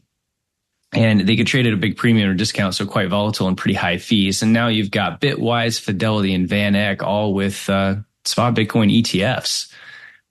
And 0.94 1.22
they 1.22 1.38
could 1.38 1.48
trade 1.48 1.66
at 1.66 1.74
a 1.74 1.78
big 1.78 1.98
premium 1.98 2.30
or 2.30 2.34
discount, 2.34 2.76
so 2.76 2.86
quite 2.86 3.10
volatile 3.10 3.48
and 3.48 3.58
pretty 3.58 3.76
high 3.76 3.98
fees. 3.98 4.44
And 4.44 4.54
now 4.54 4.68
you've 4.68 4.92
got 4.92 5.22
Bitwise, 5.22 5.80
Fidelity, 5.80 6.34
and 6.34 6.48
Van 6.48 6.76
Eck 6.76 7.02
all 7.02 7.34
with 7.34 7.70
uh, 7.70 7.96
spot 8.26 8.56
Bitcoin 8.56 9.02
ETFs 9.02 9.72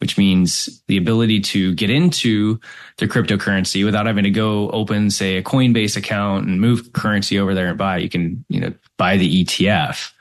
which 0.01 0.17
means 0.17 0.83
the 0.89 0.97
ability 0.97 1.41
to 1.41 1.75
get 1.75 1.91
into 1.91 2.59
the 2.97 3.07
cryptocurrency 3.07 3.85
without 3.85 4.07
having 4.07 4.25
to 4.25 4.31
go 4.31 4.71
open, 4.71 5.11
say, 5.11 5.37
a 5.37 5.43
Coinbase 5.43 5.97
account 5.97 6.47
and 6.47 6.59
move 6.59 6.93
currency 6.95 7.39
over 7.39 7.55
there 7.55 7.69
and 7.69 7.77
buy. 7.77 7.99
You 7.99 8.09
can, 8.09 8.43
you 8.49 8.61
know, 8.61 8.73
buy 8.97 9.19
the 9.19 9.45
ETF. 9.45 10.13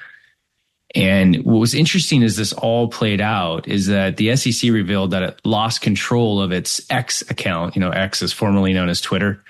And 0.95 1.37
what 1.45 1.59
was 1.59 1.73
interesting 1.73 2.23
as 2.23 2.35
this 2.35 2.51
all 2.51 2.89
played 2.89 3.21
out 3.21 3.69
is 3.69 3.87
that 3.87 4.17
the 4.17 4.35
SEC 4.35 4.69
revealed 4.69 5.11
that 5.11 5.23
it 5.23 5.41
lost 5.45 5.79
control 5.79 6.41
of 6.41 6.51
its 6.51 6.81
X 6.89 7.21
account. 7.29 7.75
You 7.75 7.79
know, 7.79 7.91
X 7.91 8.21
is 8.21 8.33
formerly 8.33 8.73
known 8.73 8.89
as 8.89 8.99
Twitter. 8.99 9.41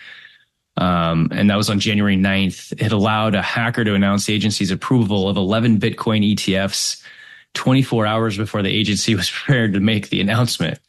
Um, 0.77 1.29
and 1.31 1.49
that 1.49 1.57
was 1.57 1.71
on 1.71 1.79
January 1.79 2.17
9th. 2.17 2.79
It 2.79 2.91
allowed 2.91 3.33
a 3.33 3.41
hacker 3.41 3.83
to 3.83 3.95
announce 3.95 4.27
the 4.27 4.33
agency's 4.35 4.69
approval 4.69 5.27
of 5.27 5.37
11 5.37 5.79
Bitcoin 5.79 6.35
ETFs 6.35 7.01
24 7.53 8.05
hours 8.05 8.37
before 8.37 8.61
the 8.61 8.69
agency 8.69 9.15
was 9.15 9.29
prepared 9.29 9.73
to 9.73 9.79
make 9.79 10.09
the 10.09 10.21
announcement. 10.21 10.79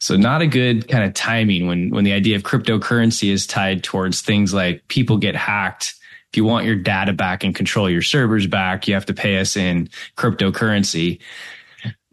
So 0.00 0.16
not 0.16 0.40
a 0.40 0.46
good 0.46 0.88
kind 0.88 1.04
of 1.04 1.12
timing 1.12 1.66
when 1.66 1.90
when 1.90 2.04
the 2.04 2.14
idea 2.14 2.36
of 2.36 2.42
cryptocurrency 2.42 3.30
is 3.30 3.46
tied 3.46 3.84
towards 3.84 4.22
things 4.22 4.54
like 4.54 4.88
people 4.88 5.18
get 5.18 5.36
hacked. 5.36 5.94
If 6.32 6.36
you 6.36 6.44
want 6.44 6.64
your 6.64 6.76
data 6.76 7.12
back 7.12 7.44
and 7.44 7.54
control 7.54 7.90
your 7.90 8.02
servers 8.02 8.46
back, 8.46 8.88
you 8.88 8.94
have 8.94 9.06
to 9.06 9.14
pay 9.14 9.38
us 9.38 9.56
in 9.56 9.90
cryptocurrency. 10.16 11.20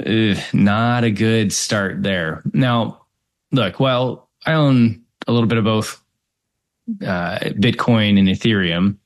Ugh, 0.06 0.38
not 0.54 1.04
a 1.04 1.12
good 1.12 1.54
start 1.54 2.04
there. 2.04 2.42
Now, 2.52 3.06
look, 3.52 3.80
well, 3.80 4.30
I 4.46 4.54
own 4.54 5.04
a 5.28 5.32
little 5.32 5.48
bit 5.48 5.58
of 5.58 5.64
both 5.64 6.02
uh, 7.02 7.40
Bitcoin 7.40 8.18
and 8.18 8.28
Ethereum. 8.28 8.98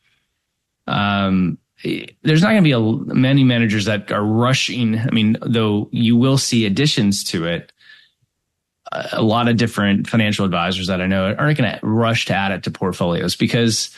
Um, 0.88 1.58
there's 1.84 2.42
not 2.42 2.50
going 2.50 2.64
to 2.64 2.68
be 2.68 2.72
a, 2.72 3.16
many 3.16 3.44
managers 3.44 3.86
that 3.86 4.12
are 4.12 4.24
rushing. 4.24 4.98
I 4.98 5.10
mean, 5.12 5.38
though 5.42 5.90
you 5.92 6.16
will 6.16 6.38
see 6.38 6.66
additions 6.66 7.24
to 7.26 7.46
it. 7.46 7.72
A 9.14 9.22
lot 9.22 9.48
of 9.48 9.56
different 9.56 10.08
financial 10.08 10.44
advisors 10.44 10.88
that 10.88 11.00
I 11.00 11.08
know 11.08 11.34
aren't 11.34 11.58
going 11.58 11.72
to 11.72 11.80
rush 11.82 12.26
to 12.26 12.36
add 12.36 12.52
it 12.52 12.64
to 12.64 12.72
portfolios 12.72 13.38
because 13.38 13.96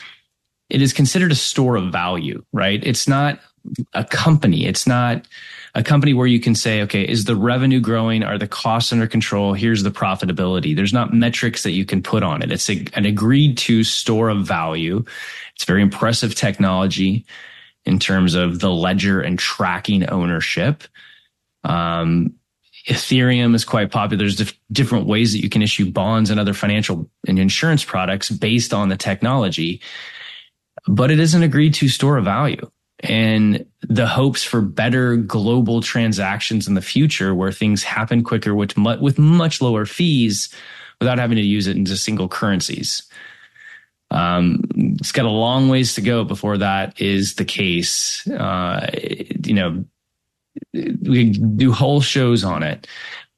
it 0.70 0.80
is 0.80 0.92
considered 0.92 1.32
a 1.32 1.36
store 1.36 1.74
of 1.74 1.90
value, 1.90 2.44
right? 2.52 2.80
It's 2.84 3.08
not 3.08 3.40
a 3.92 4.04
company. 4.04 4.66
It's 4.66 4.86
not 4.86 5.26
a 5.74 5.82
company 5.82 6.14
where 6.14 6.28
you 6.28 6.38
can 6.38 6.54
say, 6.54 6.82
okay, 6.82 7.02
is 7.02 7.24
the 7.24 7.34
revenue 7.34 7.80
growing? 7.80 8.22
Are 8.22 8.38
the 8.38 8.46
costs 8.46 8.92
under 8.92 9.08
control? 9.08 9.52
Here's 9.52 9.82
the 9.82 9.90
profitability. 9.90 10.76
There's 10.76 10.92
not 10.92 11.12
metrics 11.12 11.64
that 11.64 11.72
you 11.72 11.84
can 11.84 12.00
put 12.00 12.22
on 12.22 12.42
it. 12.42 12.52
It's 12.52 12.70
a, 12.70 12.84
an 12.94 13.04
agreed 13.04 13.58
to 13.58 13.82
store 13.82 14.28
of 14.28 14.46
value. 14.46 15.04
It's 15.56 15.64
very 15.64 15.82
impressive 15.82 16.36
technology 16.36 17.26
in 17.86 17.98
terms 17.98 18.34
of 18.34 18.60
the 18.60 18.70
ledger 18.70 19.20
and 19.20 19.38
tracking 19.38 20.08
ownership. 20.08 20.84
Um, 21.64 22.34
Ethereum 22.88 23.54
is 23.54 23.64
quite 23.64 23.90
popular. 23.90 24.18
There's 24.18 24.36
dif- 24.36 24.58
different 24.70 25.06
ways 25.06 25.32
that 25.32 25.42
you 25.42 25.48
can 25.48 25.62
issue 25.62 25.90
bonds 25.90 26.30
and 26.30 26.38
other 26.38 26.52
financial 26.52 27.10
and 27.26 27.38
insurance 27.38 27.84
products 27.84 28.30
based 28.30 28.74
on 28.74 28.88
the 28.88 28.96
technology, 28.96 29.80
but 30.86 31.10
it 31.10 31.18
is 31.18 31.34
an 31.34 31.42
agreed 31.42 31.74
to 31.74 31.88
store 31.88 32.18
of 32.18 32.24
value. 32.24 32.70
And 33.00 33.66
the 33.82 34.06
hopes 34.06 34.44
for 34.44 34.60
better 34.60 35.16
global 35.16 35.80
transactions 35.80 36.68
in 36.68 36.74
the 36.74 36.82
future 36.82 37.34
where 37.34 37.52
things 37.52 37.82
happen 37.82 38.22
quicker 38.22 38.54
with, 38.54 38.76
mu- 38.76 39.00
with 39.00 39.18
much 39.18 39.60
lower 39.60 39.86
fees 39.86 40.54
without 41.00 41.18
having 41.18 41.36
to 41.36 41.42
use 41.42 41.66
it 41.66 41.76
into 41.76 41.96
single 41.96 42.28
currencies. 42.28 43.02
Um, 44.10 44.62
it's 44.74 45.12
got 45.12 45.24
a 45.24 45.30
long 45.30 45.68
ways 45.68 45.94
to 45.94 46.00
go 46.00 46.24
before 46.24 46.58
that 46.58 47.00
is 47.00 47.34
the 47.34 47.44
case. 47.44 48.26
Uh, 48.28 48.88
you 49.44 49.54
know, 49.54 49.84
we 50.72 51.30
do 51.30 51.72
whole 51.72 52.00
shows 52.00 52.44
on 52.44 52.62
it. 52.62 52.86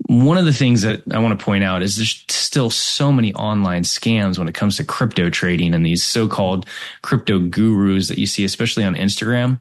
One 0.08 0.36
of 0.36 0.44
the 0.44 0.52
things 0.52 0.82
that 0.82 1.02
I 1.10 1.18
want 1.18 1.38
to 1.38 1.44
point 1.44 1.64
out 1.64 1.82
is 1.82 1.96
there's 1.96 2.24
still 2.28 2.68
so 2.68 3.10
many 3.10 3.32
online 3.34 3.82
scams 3.82 4.38
when 4.38 4.48
it 4.48 4.54
comes 4.54 4.76
to 4.76 4.84
crypto 4.84 5.30
trading 5.30 5.72
and 5.72 5.84
these 5.86 6.02
so-called 6.02 6.66
crypto 7.00 7.38
gurus 7.38 8.08
that 8.08 8.18
you 8.18 8.26
see, 8.26 8.44
especially 8.44 8.84
on 8.84 8.94
Instagram. 8.94 9.60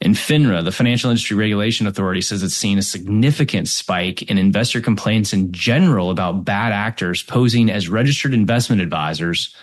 And 0.00 0.16
FINRA, 0.16 0.64
the 0.64 0.72
Financial 0.72 1.10
Industry 1.10 1.36
Regulation 1.36 1.86
Authority, 1.86 2.22
says 2.22 2.42
it's 2.42 2.54
seen 2.54 2.78
a 2.78 2.82
significant 2.82 3.68
spike 3.68 4.22
in 4.22 4.36
investor 4.36 4.80
complaints 4.80 5.32
in 5.32 5.52
general 5.52 6.10
about 6.10 6.44
bad 6.44 6.72
actors 6.72 7.22
posing 7.22 7.70
as 7.70 7.88
registered 7.88 8.34
investment 8.34 8.82
advisors 8.82 9.54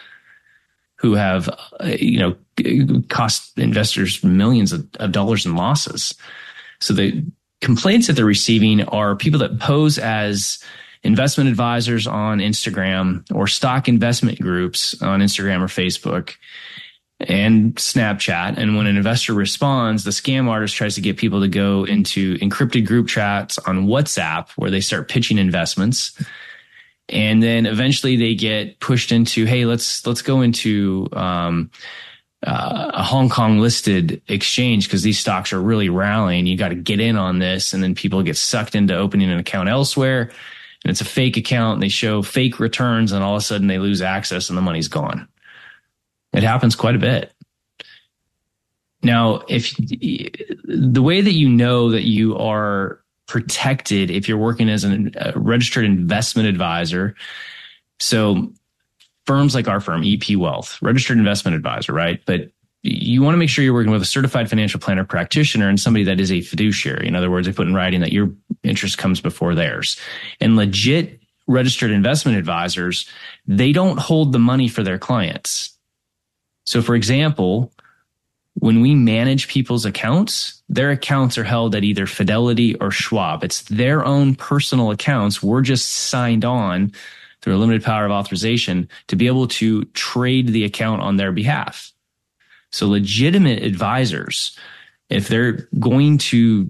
who 0.99 1.13
have, 1.13 1.47
uh, 1.79 1.95
you 1.97 2.19
know, 2.19 3.01
cost 3.07 3.57
investors 3.57 4.21
millions 4.23 4.73
of, 4.73 4.87
of 4.99 5.11
dollars 5.11 5.45
in 5.45 5.55
losses. 5.55 6.13
So 6.81 6.93
the 6.93 7.23
complaints 7.61 8.07
that 8.07 8.13
they're 8.13 8.25
receiving 8.25 8.83
are 8.83 9.15
people 9.15 9.39
that 9.39 9.59
pose 9.59 9.97
as 9.97 10.61
investment 11.03 11.49
advisors 11.49 12.05
on 12.05 12.39
Instagram 12.39 13.23
or 13.33 13.47
stock 13.47 13.87
investment 13.87 14.39
groups 14.39 15.01
on 15.01 15.21
Instagram 15.21 15.61
or 15.61 15.67
Facebook 15.67 16.35
and 17.21 17.75
Snapchat. 17.75 18.57
And 18.57 18.75
when 18.75 18.85
an 18.85 18.97
investor 18.97 19.33
responds, 19.33 20.03
the 20.03 20.11
scam 20.11 20.47
artist 20.47 20.75
tries 20.75 20.95
to 20.95 21.01
get 21.01 21.17
people 21.17 21.39
to 21.39 21.47
go 21.47 21.85
into 21.85 22.37
encrypted 22.39 22.85
group 22.85 23.07
chats 23.07 23.57
on 23.59 23.87
WhatsApp 23.87 24.49
where 24.57 24.71
they 24.71 24.81
start 24.81 25.07
pitching 25.07 25.37
investments 25.37 26.21
and 27.09 27.41
then 27.41 27.65
eventually 27.65 28.15
they 28.15 28.35
get 28.35 28.79
pushed 28.79 29.11
into 29.11 29.45
hey 29.45 29.65
let's 29.65 30.05
let's 30.05 30.21
go 30.21 30.41
into 30.41 31.07
um, 31.13 31.71
uh, 32.45 32.91
a 32.93 33.03
Hong 33.03 33.29
Kong 33.29 33.59
listed 33.59 34.21
exchange 34.27 34.87
because 34.87 35.03
these 35.03 35.19
stocks 35.19 35.51
are 35.51 35.61
really 35.61 35.89
rallying. 35.89 36.47
You 36.47 36.57
got 36.57 36.69
to 36.69 36.75
get 36.75 36.99
in 36.99 37.17
on 37.17 37.39
this, 37.39 37.73
and 37.73 37.83
then 37.83 37.95
people 37.95 38.23
get 38.23 38.37
sucked 38.37 38.75
into 38.75 38.95
opening 38.95 39.29
an 39.29 39.39
account 39.39 39.67
elsewhere, 39.67 40.31
and 40.83 40.91
it's 40.91 41.01
a 41.01 41.05
fake 41.05 41.35
account. 41.35 41.75
And 41.75 41.83
they 41.83 41.89
show 41.89 42.21
fake 42.21 42.59
returns, 42.59 43.11
and 43.11 43.23
all 43.23 43.35
of 43.35 43.41
a 43.41 43.45
sudden 43.45 43.67
they 43.67 43.79
lose 43.79 44.01
access, 44.01 44.49
and 44.49 44.57
the 44.57 44.61
money's 44.61 44.87
gone. 44.87 45.27
It 46.31 46.43
happens 46.43 46.75
quite 46.75 46.95
a 46.95 46.99
bit. 46.99 47.33
Now, 49.01 49.43
if 49.47 49.75
the 49.77 51.01
way 51.01 51.21
that 51.21 51.33
you 51.33 51.49
know 51.49 51.91
that 51.91 52.03
you 52.03 52.37
are 52.37 53.01
protected 53.29 54.11
if 54.11 54.27
you're 54.27 54.37
working 54.37 54.67
as 54.67 54.83
an, 54.83 55.13
a 55.15 55.31
registered 55.39 55.85
investment 55.85 56.49
advisor. 56.49 57.15
So 57.99 58.51
firms 59.25 59.53
like 59.55 59.67
our 59.67 59.79
firm, 59.79 60.03
EP 60.03 60.35
Wealth, 60.35 60.77
registered 60.81 61.17
investment 61.17 61.55
advisor, 61.55 61.93
right? 61.93 62.19
But 62.25 62.49
you 62.81 63.21
want 63.21 63.35
to 63.35 63.37
make 63.37 63.49
sure 63.49 63.63
you're 63.63 63.73
working 63.73 63.91
with 63.91 64.01
a 64.01 64.05
certified 64.05 64.49
financial 64.49 64.79
planner 64.79 65.05
practitioner 65.05 65.69
and 65.69 65.79
somebody 65.79 66.03
that 66.05 66.19
is 66.19 66.31
a 66.31 66.41
fiduciary. 66.41 67.07
In 67.07 67.15
other 67.15 67.29
words, 67.29 67.45
they 67.45 67.53
put 67.53 67.67
in 67.67 67.75
writing 67.75 68.01
that 68.01 68.11
your 68.11 68.31
interest 68.63 68.97
comes 68.97 69.21
before 69.21 69.53
theirs. 69.53 69.99
And 70.39 70.55
legit 70.55 71.19
registered 71.45 71.91
investment 71.91 72.37
advisors, 72.37 73.07
they 73.45 73.71
don't 73.71 73.99
hold 73.99 74.31
the 74.31 74.39
money 74.39 74.67
for 74.67 74.81
their 74.81 74.97
clients. 74.97 75.77
So 76.65 76.81
for 76.81 76.95
example, 76.95 77.73
when 78.55 78.81
we 78.81 78.95
manage 78.95 79.47
people's 79.47 79.85
accounts, 79.85 80.61
their 80.69 80.91
accounts 80.91 81.37
are 81.37 81.43
held 81.43 81.75
at 81.75 81.83
either 81.83 82.05
Fidelity 82.05 82.75
or 82.75 82.91
Schwab. 82.91 83.43
It's 83.43 83.61
their 83.63 84.03
own 84.05 84.35
personal 84.35 84.91
accounts. 84.91 85.41
We're 85.41 85.61
just 85.61 85.89
signed 85.89 86.43
on 86.43 86.91
through 87.41 87.55
a 87.55 87.57
limited 87.57 87.83
power 87.83 88.05
of 88.05 88.11
authorization 88.11 88.89
to 89.07 89.15
be 89.15 89.27
able 89.27 89.47
to 89.47 89.85
trade 89.85 90.47
the 90.47 90.65
account 90.65 91.01
on 91.01 91.17
their 91.17 91.31
behalf. 91.31 91.93
So 92.71 92.87
legitimate 92.87 93.63
advisors, 93.63 94.57
if 95.09 95.27
they're 95.27 95.67
going 95.79 96.17
to 96.17 96.69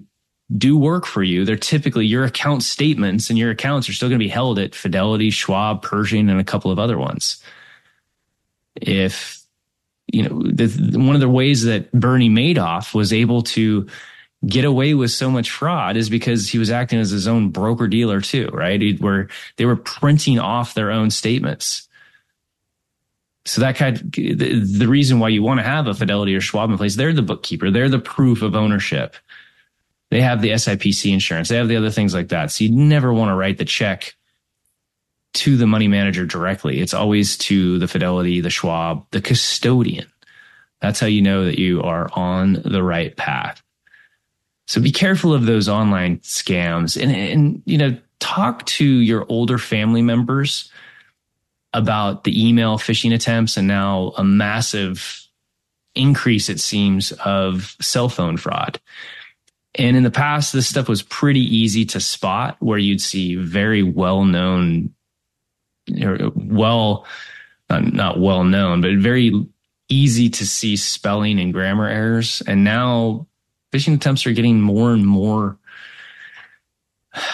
do 0.56 0.78
work 0.78 1.06
for 1.06 1.22
you, 1.22 1.44
they're 1.44 1.56
typically 1.56 2.06
your 2.06 2.24
account 2.24 2.62
statements 2.62 3.30
and 3.30 3.38
your 3.38 3.50
accounts 3.50 3.88
are 3.88 3.92
still 3.92 4.08
going 4.08 4.18
to 4.18 4.24
be 4.24 4.28
held 4.28 4.58
at 4.58 4.74
Fidelity, 4.74 5.30
Schwab, 5.30 5.82
Pershing, 5.82 6.28
and 6.30 6.40
a 6.40 6.44
couple 6.44 6.70
of 6.70 6.78
other 6.78 6.98
ones. 6.98 7.42
If 8.76 9.39
you 10.12 10.22
know, 10.22 10.42
the, 10.42 10.98
one 10.98 11.14
of 11.14 11.20
the 11.20 11.28
ways 11.28 11.64
that 11.64 11.90
Bernie 11.92 12.30
Madoff 12.30 12.94
was 12.94 13.12
able 13.12 13.42
to 13.42 13.86
get 14.46 14.64
away 14.64 14.94
with 14.94 15.10
so 15.10 15.30
much 15.30 15.50
fraud 15.50 15.96
is 15.96 16.08
because 16.08 16.48
he 16.48 16.58
was 16.58 16.70
acting 16.70 16.98
as 16.98 17.10
his 17.10 17.28
own 17.28 17.50
broker 17.50 17.88
dealer 17.88 18.20
too, 18.20 18.48
right? 18.52 18.98
Where 19.00 19.28
they 19.56 19.66
were 19.66 19.76
printing 19.76 20.38
off 20.38 20.74
their 20.74 20.90
own 20.90 21.10
statements. 21.10 21.88
So 23.44 23.60
that 23.60 23.76
kind 23.76 23.96
of, 23.96 24.12
the, 24.12 24.60
the 24.60 24.88
reason 24.88 25.18
why 25.18 25.28
you 25.28 25.42
want 25.42 25.60
to 25.60 25.64
have 25.64 25.86
a 25.86 25.94
Fidelity 25.94 26.34
or 26.34 26.40
Schwab 26.40 26.70
in 26.70 26.78
place, 26.78 26.96
they're 26.96 27.12
the 27.12 27.22
bookkeeper, 27.22 27.70
they're 27.70 27.88
the 27.88 27.98
proof 27.98 28.42
of 28.42 28.54
ownership. 28.54 29.16
They 30.10 30.20
have 30.22 30.42
the 30.42 30.50
SIPC 30.50 31.12
insurance, 31.12 31.48
they 31.48 31.56
have 31.56 31.68
the 31.68 31.76
other 31.76 31.90
things 31.90 32.14
like 32.14 32.28
that. 32.28 32.50
So 32.50 32.64
you 32.64 32.74
never 32.74 33.12
want 33.12 33.30
to 33.30 33.34
write 33.34 33.58
the 33.58 33.64
check 33.64 34.14
to 35.32 35.56
the 35.56 35.66
money 35.66 35.88
manager 35.88 36.26
directly. 36.26 36.80
It's 36.80 36.94
always 36.94 37.36
to 37.38 37.78
the 37.78 37.88
Fidelity, 37.88 38.40
the 38.40 38.50
Schwab, 38.50 39.06
the 39.10 39.20
custodian. 39.20 40.10
That's 40.80 40.98
how 40.98 41.06
you 41.06 41.22
know 41.22 41.44
that 41.44 41.58
you 41.58 41.82
are 41.82 42.08
on 42.14 42.62
the 42.64 42.82
right 42.82 43.16
path. 43.16 43.62
So 44.66 44.80
be 44.80 44.92
careful 44.92 45.34
of 45.34 45.46
those 45.46 45.68
online 45.68 46.18
scams 46.18 47.00
and, 47.00 47.12
and, 47.12 47.62
you 47.66 47.76
know, 47.76 47.96
talk 48.20 48.64
to 48.66 48.84
your 48.84 49.26
older 49.28 49.58
family 49.58 50.02
members 50.02 50.70
about 51.72 52.24
the 52.24 52.48
email 52.48 52.78
phishing 52.78 53.14
attempts 53.14 53.56
and 53.56 53.66
now 53.66 54.12
a 54.16 54.24
massive 54.24 55.26
increase, 55.94 56.48
it 56.48 56.60
seems, 56.60 57.12
of 57.12 57.76
cell 57.80 58.08
phone 58.08 58.36
fraud. 58.36 58.80
And 59.74 59.96
in 59.96 60.02
the 60.02 60.10
past, 60.10 60.52
this 60.52 60.68
stuff 60.68 60.88
was 60.88 61.02
pretty 61.02 61.40
easy 61.40 61.84
to 61.86 62.00
spot 62.00 62.56
where 62.60 62.78
you'd 62.78 63.00
see 63.00 63.36
very 63.36 63.82
well 63.82 64.24
known 64.24 64.94
well, 66.34 67.06
not, 67.68 67.92
not 67.92 68.20
well 68.20 68.44
known, 68.44 68.80
but 68.80 68.96
very 68.98 69.46
easy 69.88 70.30
to 70.30 70.46
see 70.46 70.76
spelling 70.76 71.40
and 71.40 71.52
grammar 71.52 71.88
errors. 71.88 72.42
And 72.46 72.64
now 72.64 73.26
phishing 73.72 73.94
attempts 73.94 74.26
are 74.26 74.32
getting 74.32 74.60
more 74.60 74.92
and 74.92 75.06
more 75.06 75.58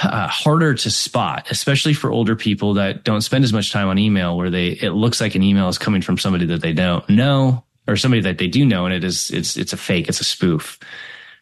uh, 0.03 0.27
harder 0.29 0.75
to 0.75 0.91
spot, 0.91 1.47
especially 1.51 1.93
for 1.93 2.11
older 2.11 2.35
people 2.35 2.75
that 2.75 3.05
don't 3.05 3.21
spend 3.21 3.45
as 3.45 3.53
much 3.53 3.73
time 3.73 3.89
on 3.89 3.99
email 3.99 4.37
where 4.37 4.51
they, 4.51 4.69
it 4.69 4.93
looks 4.93 5.21
like 5.21 5.35
an 5.35 5.43
email 5.43 5.69
is 5.69 5.79
coming 5.79 6.01
from 6.01 6.17
somebody 6.17 6.47
that 6.47 6.63
they 6.63 6.73
don't 6.73 7.09
know 7.09 7.63
or 7.87 7.97
somebody 7.97 8.23
that 8.23 8.39
they 8.39 8.49
do 8.49 8.65
know. 8.65 8.87
And 8.87 8.95
it 8.95 9.05
is, 9.05 9.31
it's, 9.31 9.57
it's 9.57 9.73
a 9.73 9.77
fake. 9.77 10.09
It's 10.09 10.21
a 10.21 10.25
spoof. 10.25 10.79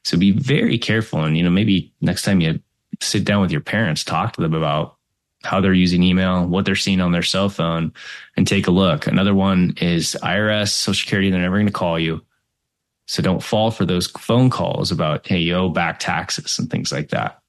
So 0.02 0.18
be 0.18 0.32
very 0.32 0.78
careful. 0.78 1.22
And, 1.22 1.36
you 1.36 1.42
know, 1.44 1.50
maybe 1.50 1.92
next 2.00 2.22
time 2.22 2.40
you 2.40 2.60
sit 3.00 3.24
down 3.24 3.40
with 3.40 3.52
your 3.52 3.60
parents, 3.60 4.04
talk 4.04 4.34
to 4.34 4.40
them 4.40 4.54
about 4.54 4.93
how 5.44 5.60
they're 5.60 5.72
using 5.72 6.02
email, 6.02 6.46
what 6.46 6.64
they're 6.64 6.74
seeing 6.74 7.00
on 7.00 7.12
their 7.12 7.22
cell 7.22 7.48
phone, 7.48 7.92
and 8.36 8.46
take 8.46 8.66
a 8.66 8.70
look. 8.72 9.06
Another 9.06 9.34
one 9.34 9.74
is 9.80 10.16
IRS, 10.22 10.70
Social 10.70 10.98
Security. 11.00 11.30
They're 11.30 11.40
never 11.40 11.56
going 11.56 11.66
to 11.66 11.72
call 11.72 11.98
you. 11.98 12.22
So 13.06 13.22
don't 13.22 13.42
fall 13.42 13.70
for 13.70 13.84
those 13.84 14.06
phone 14.06 14.50
calls 14.50 14.90
about, 14.90 15.26
hey, 15.26 15.38
you 15.38 15.54
owe 15.54 15.68
back 15.68 15.98
taxes 15.98 16.58
and 16.58 16.70
things 16.70 16.90
like 16.90 17.10
that. 17.10 17.40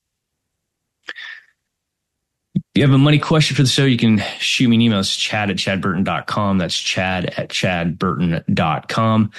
If 2.56 2.64
you 2.76 2.84
have 2.84 2.94
a 2.94 2.98
money 2.98 3.20
question 3.20 3.56
for 3.56 3.64
the 3.64 3.70
show, 3.70 3.86
you 3.86 3.98
can 3.98 4.22
shoot 4.40 4.68
me 4.68 4.78
an 4.78 4.82
email. 4.82 5.00
It's 5.00 5.16
chad 5.16 5.50
at 5.50 5.58
chadburton.com. 5.58 6.58
That's 6.58 6.78
chad 6.78 7.26
at 7.38 7.50
chadburton.com. 7.50 9.32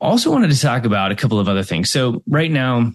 Also 0.00 0.30
wanted 0.30 0.50
to 0.50 0.60
talk 0.60 0.84
about 0.84 1.12
a 1.12 1.16
couple 1.16 1.38
of 1.38 1.48
other 1.48 1.62
things. 1.62 1.90
So 1.90 2.22
right 2.26 2.50
now, 2.50 2.92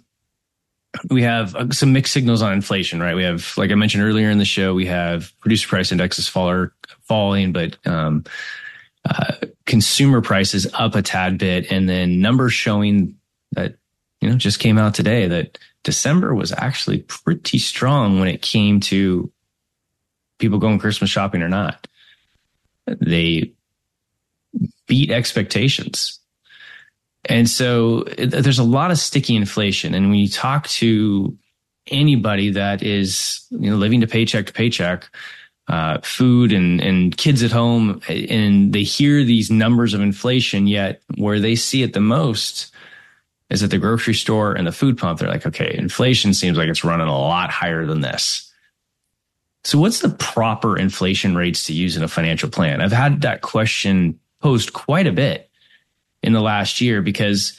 we 1.10 1.24
have 1.24 1.56
uh, 1.56 1.72
some 1.72 1.94
mixed 1.94 2.14
signals 2.14 2.42
on 2.42 2.54
inflation, 2.54 3.00
right? 3.02 3.16
We 3.16 3.24
have, 3.24 3.54
like 3.58 3.72
I 3.72 3.76
mentioned 3.76 4.04
earlier 4.04 4.30
in 4.30 4.38
the 4.38 4.46
show, 4.46 4.74
we 4.74 4.86
have 4.86 5.32
producer 5.40 5.68
price 5.68 5.92
indexes 5.92 6.28
fall, 6.28 6.68
falling, 7.02 7.52
but 7.52 7.78
um, 7.88 8.24
uh, 9.10 9.34
consumer 9.66 10.22
prices 10.22 10.68
up 10.74 10.96
a 10.96 11.02
tad 11.02 11.38
bit, 11.38 11.72
and 11.72 11.88
then 11.88 12.22
numbers 12.22 12.54
showing 12.54 13.16
that 13.52 13.76
you 14.22 14.30
know 14.30 14.38
just 14.38 14.60
came 14.60 14.78
out 14.78 14.94
today 14.94 15.28
that 15.28 15.58
December 15.84 16.34
was 16.34 16.52
actually 16.52 17.00
pretty 17.04 17.60
strong 17.60 18.20
when 18.20 18.28
it 18.28 18.42
came 18.42 18.80
to 18.80 19.32
people 20.40 20.58
going 20.58 20.80
Christmas 20.80 21.10
shopping 21.10 21.42
or 21.42 21.50
not. 21.50 21.88
They 22.88 23.54
beat 24.88 25.12
expectations. 25.12 26.20
And 27.26 27.50
so 27.50 28.04
there's 28.18 28.60
a 28.60 28.64
lot 28.64 28.92
of 28.92 29.00
sticky 29.00 29.36
inflation. 29.36 29.94
And 29.94 30.10
when 30.10 30.20
you 30.20 30.30
talk 30.30 30.68
to 30.70 31.38
anybody 31.88 32.50
that 32.52 32.82
is 32.82 33.46
you 33.52 33.70
know 33.70 33.78
living 33.78 34.02
to 34.02 34.08
paycheck 34.08 34.48
to 34.48 34.54
paycheck, 34.54 35.10
uh, 35.68 36.00
food 36.04 36.52
and 36.52 36.82
and 36.82 37.16
kids 37.18 37.44
at 37.44 37.52
home, 37.52 38.02
and 38.08 38.74
they 38.74 38.84
hear 38.84 39.24
these 39.24 39.50
numbers 39.50 39.94
of 39.94 40.02
inflation, 40.02 40.68
yet 40.68 41.02
where 41.18 41.40
they 41.40 41.56
see 41.56 41.84
it 41.84 41.94
the 41.94 42.00
most 42.00 42.72
is 43.50 43.64
at 43.64 43.70
the 43.70 43.78
grocery 43.78 44.14
store 44.14 44.54
and 44.54 44.68
the 44.68 44.72
food 44.72 44.98
pump. 44.98 45.20
They're 45.20 45.30
like, 45.30 45.46
okay, 45.46 45.76
inflation 45.78 46.34
seems 46.34 46.58
like 46.58 46.70
it's 46.70 46.84
running 46.84 47.08
a 47.08 47.18
lot 47.18 47.52
higher 47.52 47.86
than 47.86 48.02
this. 48.02 48.52
So, 49.64 49.80
what's 49.80 50.00
the 50.00 50.10
proper 50.10 50.78
inflation 50.78 51.36
rates 51.36 51.66
to 51.66 51.74
use 51.74 51.98
in 51.98 52.04
a 52.04 52.08
financial 52.08 52.50
plan? 52.50 52.82
I've 52.82 52.92
had 52.92 53.22
that 53.22 53.42
question 53.42 54.20
posed 54.42 54.74
quite 54.74 55.08
a 55.08 55.12
bit 55.12 55.45
in 56.24 56.34
the 56.34 56.42
last 56.42 56.82
year 56.82 57.02
because 57.02 57.58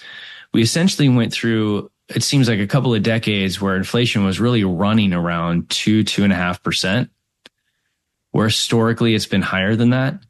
we 0.53 0.63
essentially 0.63 1.09
went 1.09 1.33
through 1.33 1.91
it 2.09 2.23
seems 2.23 2.49
like 2.49 2.61
a 2.61 2.67
couple 2.67 2.95
of 2.95 3.03
decades 3.03 3.61
where 3.61 3.77
inflation 3.77 4.25
was 4.25 4.39
really 4.39 4.65
running 4.65 5.13
around 5.13 5.69
two, 5.71 6.05
two 6.05 6.23
and 6.23 6.33
a 6.33 6.37
half 6.37 6.63
percent, 6.63 7.11
where 8.31 8.47
historically 8.47 9.15
it's 9.15 9.27
been 9.27 9.43
higher 9.43 9.75
than 9.75 9.91
that. 9.91 10.21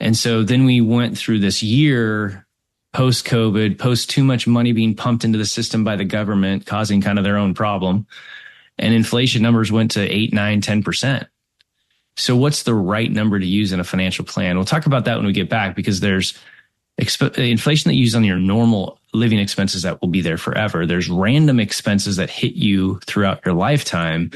And 0.00 0.16
so 0.16 0.42
then 0.42 0.64
we 0.64 0.80
went 0.80 1.18
through 1.18 1.40
this 1.40 1.62
year 1.62 2.46
post 2.94 3.26
COVID, 3.26 3.78
post 3.78 4.08
too 4.08 4.24
much 4.24 4.46
money 4.46 4.72
being 4.72 4.94
pumped 4.94 5.24
into 5.24 5.38
the 5.38 5.44
system 5.44 5.84
by 5.84 5.96
the 5.96 6.04
government, 6.04 6.64
causing 6.64 7.00
kind 7.00 7.18
of 7.18 7.24
their 7.24 7.36
own 7.36 7.52
problem. 7.52 8.06
And 8.78 8.94
inflation 8.94 9.42
numbers 9.42 9.70
went 9.70 9.90
to 9.92 10.00
eight, 10.00 10.32
nine, 10.32 10.62
10%. 10.62 11.26
So 12.16 12.36
what's 12.36 12.62
the 12.62 12.74
right 12.74 13.10
number 13.10 13.38
to 13.38 13.46
use 13.46 13.72
in 13.72 13.80
a 13.80 13.84
financial 13.84 14.24
plan? 14.24 14.56
We'll 14.56 14.64
talk 14.64 14.86
about 14.86 15.04
that 15.04 15.16
when 15.16 15.26
we 15.26 15.32
get 15.32 15.50
back 15.50 15.76
because 15.76 16.00
there's 16.00 16.38
exp- 17.00 17.38
inflation 17.38 17.88
that 17.88 17.94
you 17.94 18.02
use 18.02 18.14
on 18.14 18.24
your 18.24 18.38
normal 18.38 18.98
living 19.14 19.38
expenses 19.38 19.82
that 19.82 20.00
will 20.00 20.08
be 20.08 20.20
there 20.20 20.36
forever. 20.36 20.84
There's 20.84 21.08
random 21.08 21.60
expenses 21.60 22.16
that 22.16 22.28
hit 22.28 22.54
you 22.54 22.98
throughout 23.06 23.44
your 23.44 23.54
lifetime. 23.54 24.30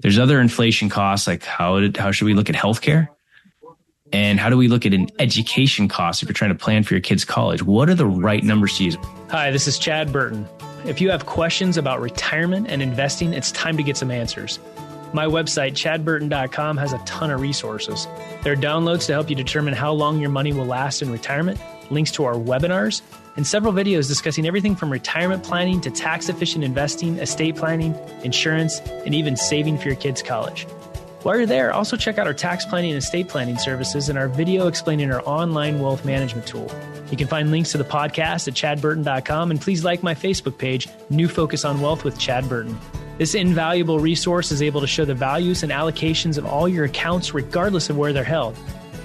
There's 0.00 0.18
other 0.18 0.40
inflation 0.40 0.88
costs 0.88 1.26
like 1.26 1.44
how 1.44 1.80
did, 1.80 1.96
how 1.96 2.12
should 2.12 2.24
we 2.24 2.34
look 2.34 2.48
at 2.48 2.56
healthcare? 2.56 3.08
And 4.12 4.38
how 4.38 4.48
do 4.48 4.56
we 4.56 4.68
look 4.68 4.86
at 4.86 4.94
an 4.94 5.08
education 5.18 5.88
cost 5.88 6.22
if 6.22 6.28
you're 6.28 6.34
trying 6.34 6.52
to 6.52 6.58
plan 6.58 6.84
for 6.84 6.94
your 6.94 7.00
kid's 7.00 7.24
college? 7.24 7.62
What 7.62 7.90
are 7.90 7.94
the 7.94 8.06
right 8.06 8.42
numbers 8.42 8.78
to 8.78 8.84
use? 8.84 8.96
Hi, 9.30 9.50
this 9.50 9.66
is 9.66 9.78
Chad 9.78 10.12
Burton. 10.12 10.48
If 10.84 11.00
you 11.00 11.10
have 11.10 11.26
questions 11.26 11.76
about 11.76 12.00
retirement 12.00 12.68
and 12.68 12.80
investing, 12.80 13.32
it's 13.34 13.50
time 13.50 13.76
to 13.76 13.82
get 13.82 13.96
some 13.96 14.12
answers. 14.12 14.60
My 15.12 15.26
website, 15.26 15.72
chadburton.com, 15.72 16.76
has 16.76 16.92
a 16.92 16.98
ton 16.98 17.30
of 17.30 17.40
resources. 17.40 18.06
There 18.42 18.52
are 18.52 18.56
downloads 18.56 19.06
to 19.06 19.12
help 19.12 19.28
you 19.28 19.34
determine 19.34 19.74
how 19.74 19.92
long 19.92 20.20
your 20.20 20.30
money 20.30 20.52
will 20.52 20.66
last 20.66 21.02
in 21.02 21.10
retirement 21.10 21.60
links 21.90 22.10
to 22.12 22.24
our 22.24 22.34
webinars, 22.34 23.02
and 23.36 23.46
several 23.46 23.72
videos 23.72 24.08
discussing 24.08 24.46
everything 24.46 24.74
from 24.74 24.90
retirement 24.90 25.42
planning 25.42 25.80
to 25.82 25.90
tax 25.90 26.28
efficient 26.28 26.64
investing, 26.64 27.18
estate 27.18 27.56
planning, 27.56 27.94
insurance, 28.22 28.80
and 29.04 29.14
even 29.14 29.36
saving 29.36 29.78
for 29.78 29.88
your 29.88 29.96
kids' 29.96 30.22
college. 30.22 30.66
While 31.22 31.38
you're 31.38 31.46
there, 31.46 31.72
also 31.72 31.96
check 31.96 32.18
out 32.18 32.28
our 32.28 32.34
tax 32.34 32.64
planning 32.64 32.92
and 32.92 32.98
estate 32.98 33.28
planning 33.28 33.58
services 33.58 34.08
and 34.08 34.16
our 34.16 34.28
video 34.28 34.68
explaining 34.68 35.10
our 35.10 35.22
online 35.26 35.80
wealth 35.80 36.04
management 36.04 36.46
tool. 36.46 36.70
You 37.10 37.16
can 37.16 37.26
find 37.26 37.50
links 37.50 37.72
to 37.72 37.78
the 37.78 37.84
podcast 37.84 38.46
at 38.46 38.54
chadburton.com 38.54 39.50
and 39.50 39.60
please 39.60 39.84
like 39.84 40.02
my 40.04 40.14
Facebook 40.14 40.56
page, 40.56 40.88
New 41.10 41.26
Focus 41.26 41.64
on 41.64 41.80
Wealth 41.80 42.04
with 42.04 42.16
Chad 42.16 42.48
Burton. 42.48 42.78
This 43.18 43.34
invaluable 43.34 43.98
resource 43.98 44.52
is 44.52 44.60
able 44.62 44.80
to 44.82 44.86
show 44.86 45.04
the 45.04 45.14
values 45.14 45.62
and 45.62 45.72
allocations 45.72 46.38
of 46.38 46.46
all 46.46 46.68
your 46.68 46.84
accounts 46.84 47.34
regardless 47.34 47.90
of 47.90 47.96
where 47.96 48.12
they're 48.12 48.22
held. 48.22 48.56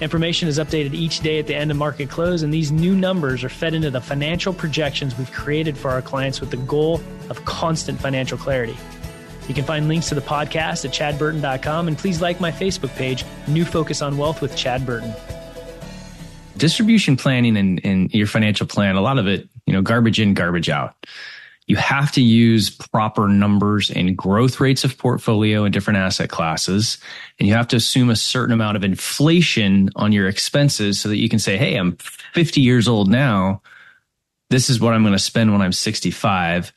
Information 0.02 0.48
is 0.48 0.58
updated 0.58 0.94
each 0.94 1.20
day 1.20 1.38
at 1.38 1.46
the 1.46 1.54
end 1.54 1.70
of 1.70 1.76
market 1.76 2.10
close, 2.10 2.42
and 2.42 2.52
these 2.52 2.72
new 2.72 2.96
numbers 2.96 3.44
are 3.44 3.48
fed 3.48 3.72
into 3.72 3.88
the 3.88 4.00
financial 4.00 4.52
projections 4.52 5.16
we've 5.16 5.30
created 5.30 5.78
for 5.78 5.92
our 5.92 6.02
clients 6.02 6.40
with 6.40 6.50
the 6.50 6.56
goal 6.56 7.00
of 7.30 7.44
constant 7.44 8.00
financial 8.00 8.36
clarity. 8.36 8.76
You 9.46 9.54
can 9.54 9.64
find 9.64 9.86
links 9.86 10.08
to 10.08 10.16
the 10.16 10.20
podcast 10.20 10.84
at 10.84 10.90
chadburton.com, 10.90 11.86
and 11.86 11.96
please 11.96 12.20
like 12.20 12.40
my 12.40 12.50
Facebook 12.50 12.92
page, 12.96 13.24
New 13.46 13.64
Focus 13.64 14.02
on 14.02 14.16
Wealth 14.18 14.42
with 14.42 14.56
Chad 14.56 14.84
Burton. 14.84 15.14
Distribution 16.56 17.16
planning 17.16 17.56
and, 17.56 17.80
and 17.84 18.12
your 18.12 18.26
financial 18.26 18.66
plan, 18.66 18.96
a 18.96 19.00
lot 19.00 19.18
of 19.18 19.28
it 19.28 19.48
you 19.66 19.72
know, 19.72 19.82
garbage 19.82 20.18
in, 20.18 20.34
garbage 20.34 20.68
out. 20.68 20.96
You 21.66 21.76
have 21.76 22.12
to 22.12 22.22
use 22.22 22.70
proper 22.70 23.28
numbers 23.28 23.90
and 23.90 24.16
growth 24.16 24.60
rates 24.60 24.84
of 24.84 24.98
portfolio 24.98 25.64
in 25.64 25.72
different 25.72 25.98
asset 25.98 26.28
classes. 26.28 26.98
And 27.38 27.48
you 27.48 27.54
have 27.54 27.68
to 27.68 27.76
assume 27.76 28.10
a 28.10 28.16
certain 28.16 28.52
amount 28.52 28.76
of 28.76 28.84
inflation 28.84 29.90
on 29.96 30.12
your 30.12 30.28
expenses 30.28 31.00
so 31.00 31.08
that 31.08 31.18
you 31.18 31.28
can 31.28 31.38
say, 31.38 31.56
Hey, 31.56 31.76
I'm 31.76 31.96
50 32.34 32.60
years 32.60 32.88
old 32.88 33.08
now. 33.08 33.62
This 34.50 34.68
is 34.68 34.80
what 34.80 34.92
I'm 34.92 35.02
going 35.02 35.14
to 35.14 35.18
spend 35.18 35.52
when 35.52 35.62
I'm 35.62 35.72
65. 35.72 36.72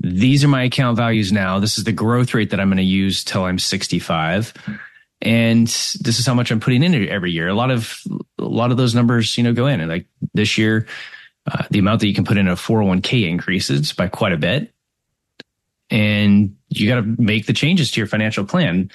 These 0.00 0.44
are 0.44 0.48
my 0.48 0.64
account 0.64 0.96
values 0.96 1.32
now. 1.32 1.58
This 1.58 1.78
is 1.78 1.84
the 1.84 1.92
growth 1.92 2.34
rate 2.34 2.50
that 2.50 2.60
I'm 2.60 2.68
going 2.68 2.76
to 2.76 2.82
use 2.82 3.24
till 3.24 3.44
I'm 3.44 3.58
65 3.58 4.54
and 5.22 5.68
this 5.68 6.18
is 6.18 6.26
how 6.26 6.34
much 6.34 6.50
I'm 6.50 6.60
putting 6.60 6.82
in 6.82 7.08
every 7.08 7.30
year. 7.30 7.48
A 7.48 7.54
lot 7.54 7.70
of 7.70 8.02
a 8.38 8.44
lot 8.44 8.72
of 8.72 8.76
those 8.76 8.94
numbers, 8.94 9.38
you 9.38 9.44
know, 9.44 9.52
go 9.52 9.68
in. 9.68 9.80
And 9.80 9.88
like 9.88 10.06
this 10.34 10.58
year, 10.58 10.86
uh, 11.50 11.64
the 11.70 11.78
amount 11.78 12.00
that 12.00 12.06
you 12.06 12.14
can 12.14 12.24
put 12.24 12.36
in 12.36 12.48
a 12.48 12.54
401k 12.54 13.28
increases 13.28 13.92
by 13.92 14.08
quite 14.08 14.32
a 14.32 14.36
bit, 14.36 14.72
and 15.90 16.56
you 16.68 16.88
got 16.88 16.96
to 16.96 17.22
make 17.22 17.46
the 17.46 17.52
changes 17.52 17.90
to 17.90 18.00
your 18.00 18.06
financial 18.06 18.44
plan. 18.44 18.90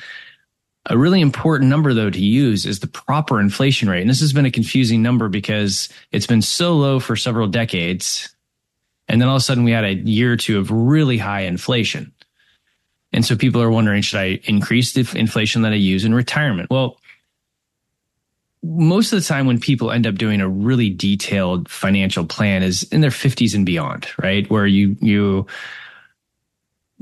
A 0.90 0.98
really 0.98 1.20
important 1.20 1.70
number 1.70 1.94
though 1.94 2.10
to 2.10 2.20
use 2.20 2.66
is 2.66 2.80
the 2.80 2.88
proper 2.88 3.40
inflation 3.40 3.90
rate. 3.90 4.02
And 4.02 4.10
this 4.10 4.22
has 4.22 4.32
been 4.32 4.46
a 4.46 4.52
confusing 4.52 5.02
number 5.02 5.28
because 5.28 5.90
it's 6.12 6.26
been 6.26 6.42
so 6.42 6.76
low 6.76 7.00
for 7.00 7.16
several 7.16 7.48
decades. 7.48 8.34
And 9.10 9.22
then 9.22 9.28
all 9.28 9.36
of 9.36 9.42
a 9.42 9.44
sudden 9.44 9.66
we 9.66 9.72
had 9.72 9.84
a 9.84 9.96
year 9.96 10.32
or 10.32 10.38
two 10.38 10.58
of 10.60 10.72
really 10.72 11.18
high 11.18 11.42
inflation. 11.42 12.14
And 13.12 13.26
so 13.26 13.36
people 13.36 13.62
are 13.62 13.70
wondering, 13.70 14.02
should 14.02 14.20
I 14.20 14.40
increase 14.46 14.94
the 14.94 15.08
inflation 15.18 15.62
that 15.64 15.74
I 15.74 15.76
use 15.76 16.06
in 16.06 16.14
retirement? 16.14 16.70
Well, 16.70 16.98
most 18.64 19.14
of 19.14 19.20
the 19.20 19.26
time 19.26 19.46
when 19.46 19.60
people 19.60 19.92
end 19.92 20.08
up 20.08 20.16
doing 20.16 20.42
a 20.42 20.50
really 20.50 20.90
detailed 20.90 21.70
financial 21.70 22.26
plan 22.26 22.64
is 22.64 22.84
in 22.84 23.02
their 23.02 23.12
50s 23.12 23.54
and 23.54 23.66
beyond, 23.66 24.08
right? 24.22 24.50
Where 24.50 24.66
you, 24.66 24.98
you 25.00 25.48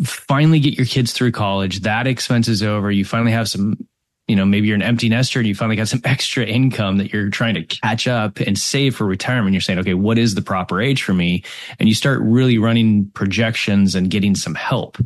finally 0.03 0.59
get 0.59 0.75
your 0.75 0.85
kids 0.85 1.13
through 1.13 1.31
college, 1.31 1.81
that 1.81 2.07
expense 2.07 2.47
is 2.47 2.61
over. 2.61 2.91
You 2.91 3.05
finally 3.05 3.31
have 3.31 3.47
some, 3.47 3.87
you 4.27 4.35
know, 4.35 4.45
maybe 4.45 4.67
you're 4.67 4.75
an 4.75 4.81
empty 4.81 5.07
nester 5.07 5.39
and 5.39 5.47
you 5.47 5.55
finally 5.55 5.77
got 5.77 5.87
some 5.87 6.01
extra 6.05 6.45
income 6.45 6.97
that 6.97 7.13
you're 7.13 7.29
trying 7.29 7.53
to 7.55 7.63
catch 7.63 8.07
up 8.07 8.39
and 8.39 8.57
save 8.57 8.95
for 8.95 9.05
retirement. 9.05 9.53
You're 9.53 9.61
saying, 9.61 9.79
okay, 9.79 9.93
what 9.93 10.17
is 10.17 10.35
the 10.35 10.41
proper 10.41 10.81
age 10.81 11.03
for 11.03 11.13
me? 11.13 11.43
And 11.79 11.87
you 11.87 11.95
start 11.95 12.19
really 12.21 12.57
running 12.57 13.09
projections 13.13 13.95
and 13.95 14.09
getting 14.09 14.35
some 14.35 14.55
help 14.55 14.97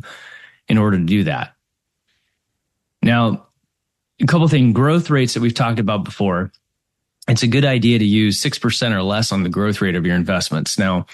in 0.68 0.78
order 0.78 0.98
to 0.98 1.04
do 1.04 1.24
that. 1.24 1.54
Now, 3.02 3.46
a 4.20 4.26
couple 4.26 4.44
of 4.44 4.50
things, 4.50 4.74
growth 4.74 5.10
rates 5.10 5.34
that 5.34 5.40
we've 5.40 5.54
talked 5.54 5.78
about 5.78 6.04
before. 6.04 6.52
It's 7.28 7.42
a 7.42 7.48
good 7.48 7.64
idea 7.64 7.98
to 7.98 8.04
use 8.04 8.42
6% 8.42 8.92
or 8.92 9.02
less 9.02 9.32
on 9.32 9.42
the 9.42 9.48
growth 9.48 9.80
rate 9.80 9.94
of 9.94 10.04
your 10.04 10.16
investments. 10.16 10.78
Now, 10.78 11.06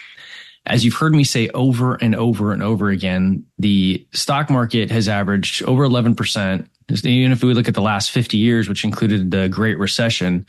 as 0.64 0.84
you've 0.84 0.94
heard 0.94 1.14
me 1.14 1.24
say 1.24 1.48
over 1.50 1.94
and 1.94 2.14
over 2.14 2.52
and 2.52 2.62
over 2.62 2.90
again, 2.90 3.44
the 3.58 4.06
stock 4.12 4.50
market 4.50 4.90
has 4.90 5.08
averaged 5.08 5.62
over 5.62 5.86
11%. 5.86 6.68
Even 7.04 7.32
if 7.32 7.42
we 7.42 7.54
look 7.54 7.68
at 7.68 7.74
the 7.74 7.82
last 7.82 8.10
50 8.10 8.36
years, 8.36 8.68
which 8.68 8.84
included 8.84 9.30
the 9.30 9.48
Great 9.48 9.78
Recession, 9.78 10.46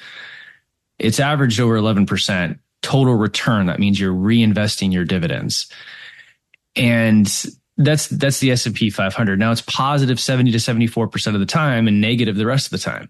it's 0.99 1.19
averaged 1.19 1.59
over 1.59 1.77
11% 1.77 2.57
total 2.81 3.15
return. 3.15 3.67
That 3.67 3.79
means 3.79 3.99
you're 3.99 4.13
reinvesting 4.13 4.93
your 4.93 5.05
dividends. 5.05 5.71
And 6.75 7.27
that's 7.77 8.07
that's 8.07 8.39
the 8.39 8.51
S&P 8.51 8.89
500. 8.89 9.39
Now 9.39 9.51
it's 9.51 9.61
positive 9.61 10.19
70 10.19 10.51
to 10.51 10.57
74% 10.57 11.33
of 11.33 11.39
the 11.39 11.45
time 11.45 11.87
and 11.87 12.01
negative 12.01 12.35
the 12.35 12.45
rest 12.45 12.67
of 12.67 12.71
the 12.71 12.77
time. 12.79 13.09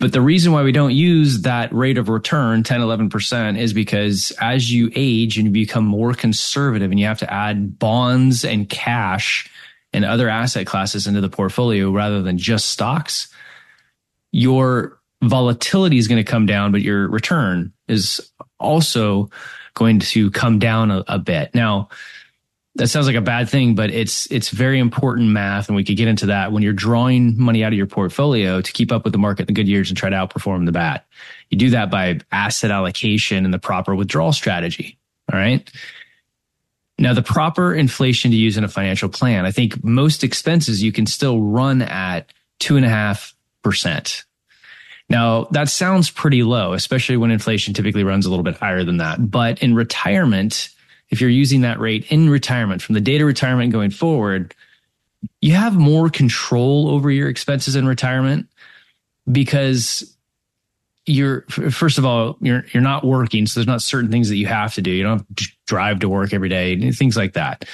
But 0.00 0.12
the 0.12 0.20
reason 0.20 0.52
why 0.52 0.64
we 0.64 0.72
don't 0.72 0.94
use 0.94 1.42
that 1.42 1.72
rate 1.72 1.98
of 1.98 2.08
return, 2.08 2.64
10, 2.64 2.80
11%, 2.80 3.58
is 3.58 3.72
because 3.72 4.32
as 4.40 4.72
you 4.72 4.90
age 4.96 5.38
and 5.38 5.46
you 5.46 5.52
become 5.52 5.84
more 5.84 6.14
conservative 6.14 6.90
and 6.90 6.98
you 6.98 7.06
have 7.06 7.20
to 7.20 7.32
add 7.32 7.78
bonds 7.78 8.44
and 8.44 8.68
cash 8.68 9.48
and 9.92 10.04
other 10.04 10.28
asset 10.28 10.66
classes 10.66 11.06
into 11.06 11.20
the 11.20 11.28
portfolio 11.28 11.92
rather 11.92 12.22
than 12.22 12.38
just 12.38 12.70
stocks, 12.70 13.28
your 14.32 14.98
volatility 15.22 15.98
is 15.98 16.08
going 16.08 16.22
to 16.22 16.28
come 16.28 16.46
down, 16.46 16.72
but 16.72 16.82
your 16.82 17.08
return 17.08 17.72
is 17.86 18.32
also 18.58 19.30
going 19.74 20.00
to 20.00 20.28
come 20.32 20.58
down 20.58 20.90
a, 20.90 21.04
a 21.06 21.18
bit. 21.20 21.54
Now, 21.54 21.88
that 22.74 22.88
sounds 22.88 23.06
like 23.06 23.16
a 23.16 23.20
bad 23.20 23.48
thing, 23.48 23.74
but 23.74 23.90
it's 23.90 24.30
it's 24.30 24.50
very 24.50 24.78
important 24.78 25.30
math, 25.30 25.68
and 25.68 25.76
we 25.76 25.84
could 25.84 25.96
get 25.96 26.08
into 26.08 26.26
that 26.26 26.52
when 26.52 26.62
you're 26.62 26.72
drawing 26.72 27.38
money 27.40 27.64
out 27.64 27.72
of 27.72 27.76
your 27.76 27.86
portfolio 27.86 28.60
to 28.60 28.72
keep 28.72 28.92
up 28.92 29.04
with 29.04 29.12
the 29.12 29.18
market 29.18 29.42
in 29.42 29.46
the 29.46 29.52
good 29.52 29.68
years 29.68 29.90
and 29.90 29.96
try 29.96 30.08
to 30.08 30.16
outperform 30.16 30.64
the 30.64 30.72
bad. 30.72 31.02
You 31.50 31.58
do 31.58 31.70
that 31.70 31.90
by 31.90 32.20
asset 32.30 32.70
allocation 32.70 33.44
and 33.44 33.52
the 33.52 33.58
proper 33.58 33.94
withdrawal 33.94 34.32
strategy. 34.32 34.98
All 35.32 35.38
right. 35.38 35.68
Now, 37.00 37.14
the 37.14 37.22
proper 37.22 37.74
inflation 37.74 38.32
to 38.32 38.36
use 38.36 38.56
in 38.56 38.64
a 38.64 38.68
financial 38.68 39.08
plan, 39.08 39.46
I 39.46 39.52
think 39.52 39.84
most 39.84 40.24
expenses 40.24 40.82
you 40.82 40.90
can 40.90 41.06
still 41.06 41.40
run 41.40 41.82
at 41.82 42.32
two 42.58 42.76
and 42.76 42.84
a 42.84 42.88
half 42.88 43.34
percent. 43.62 44.24
Now, 45.08 45.44
that 45.52 45.68
sounds 45.68 46.10
pretty 46.10 46.42
low, 46.42 46.74
especially 46.74 47.16
when 47.16 47.30
inflation 47.30 47.72
typically 47.72 48.04
runs 48.04 48.26
a 48.26 48.30
little 48.30 48.42
bit 48.42 48.56
higher 48.56 48.84
than 48.84 48.98
that. 48.98 49.30
But 49.30 49.62
in 49.62 49.74
retirement, 49.74 50.70
if 51.10 51.20
you're 51.20 51.30
using 51.30 51.62
that 51.62 51.78
rate 51.78 52.10
in 52.10 52.28
retirement 52.28 52.82
from 52.82 52.94
the 52.94 53.00
date 53.00 53.20
of 53.20 53.26
retirement 53.26 53.72
going 53.72 53.90
forward, 53.90 54.54
you 55.40 55.54
have 55.54 55.76
more 55.76 56.10
control 56.10 56.88
over 56.88 57.10
your 57.10 57.28
expenses 57.28 57.76
in 57.76 57.86
retirement 57.86 58.46
because 59.30 60.14
you're 61.06 61.42
first 61.70 61.96
of 61.96 62.04
all 62.04 62.36
you're 62.40 62.64
you're 62.72 62.82
not 62.82 63.02
working 63.02 63.46
so 63.46 63.58
there's 63.58 63.66
not 63.66 63.80
certain 63.80 64.10
things 64.10 64.28
that 64.28 64.36
you 64.36 64.46
have 64.46 64.74
to 64.74 64.82
do. 64.82 64.90
You 64.90 65.02
don't 65.02 65.26
drive 65.66 66.00
to 66.00 66.08
work 66.08 66.32
every 66.32 66.48
day 66.48 66.90
things 66.92 67.16
like 67.16 67.32
that. 67.32 67.64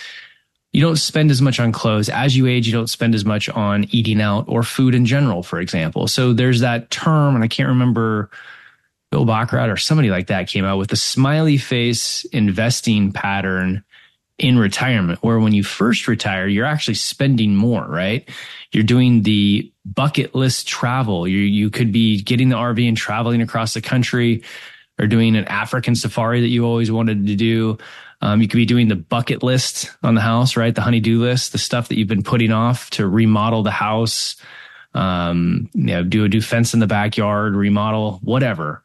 You 0.72 0.80
don't 0.80 0.96
spend 0.96 1.30
as 1.30 1.40
much 1.42 1.60
on 1.60 1.70
clothes. 1.72 2.08
As 2.08 2.36
you 2.36 2.46
age 2.46 2.66
you 2.66 2.72
don't 2.72 2.88
spend 2.88 3.14
as 3.14 3.24
much 3.24 3.48
on 3.48 3.86
eating 3.90 4.20
out 4.20 4.44
or 4.48 4.62
food 4.62 4.94
in 4.94 5.04
general 5.04 5.42
for 5.42 5.58
example. 5.58 6.06
So 6.06 6.32
there's 6.32 6.60
that 6.60 6.90
term 6.90 7.34
and 7.34 7.42
i 7.42 7.48
can't 7.48 7.68
remember 7.68 8.30
Bill 9.14 9.24
Baccarat 9.24 9.70
or 9.70 9.76
somebody 9.76 10.10
like 10.10 10.26
that 10.26 10.48
came 10.48 10.64
out 10.64 10.76
with 10.76 10.90
a 10.90 10.96
smiley 10.96 11.56
face 11.56 12.24
investing 12.32 13.12
pattern 13.12 13.84
in 14.40 14.58
retirement, 14.58 15.22
where 15.22 15.38
when 15.38 15.52
you 15.52 15.62
first 15.62 16.08
retire, 16.08 16.48
you're 16.48 16.66
actually 16.66 16.94
spending 16.94 17.54
more, 17.54 17.86
right? 17.86 18.28
You're 18.72 18.82
doing 18.82 19.22
the 19.22 19.72
bucket 19.84 20.34
list 20.34 20.66
travel. 20.66 21.28
You, 21.28 21.38
you 21.38 21.70
could 21.70 21.92
be 21.92 22.22
getting 22.22 22.48
the 22.48 22.56
RV 22.56 22.88
and 22.88 22.96
traveling 22.96 23.40
across 23.40 23.74
the 23.74 23.80
country 23.80 24.42
or 24.98 25.06
doing 25.06 25.36
an 25.36 25.44
African 25.44 25.94
safari 25.94 26.40
that 26.40 26.48
you 26.48 26.64
always 26.64 26.90
wanted 26.90 27.28
to 27.28 27.36
do. 27.36 27.78
Um, 28.20 28.42
you 28.42 28.48
could 28.48 28.56
be 28.56 28.66
doing 28.66 28.88
the 28.88 28.96
bucket 28.96 29.44
list 29.44 29.92
on 30.02 30.16
the 30.16 30.22
house, 30.22 30.56
right? 30.56 30.74
The 30.74 30.80
honey-do 30.80 31.20
list, 31.20 31.52
the 31.52 31.58
stuff 31.58 31.86
that 31.86 31.98
you've 31.98 32.08
been 32.08 32.24
putting 32.24 32.50
off 32.50 32.90
to 32.90 33.06
remodel 33.06 33.62
the 33.62 33.70
house, 33.70 34.34
um, 34.94 35.68
you 35.74 35.84
know, 35.84 36.02
do 36.02 36.24
a 36.24 36.28
do 36.28 36.40
fence 36.40 36.74
in 36.74 36.80
the 36.80 36.86
backyard, 36.86 37.54
remodel, 37.54 38.20
whatever. 38.22 38.82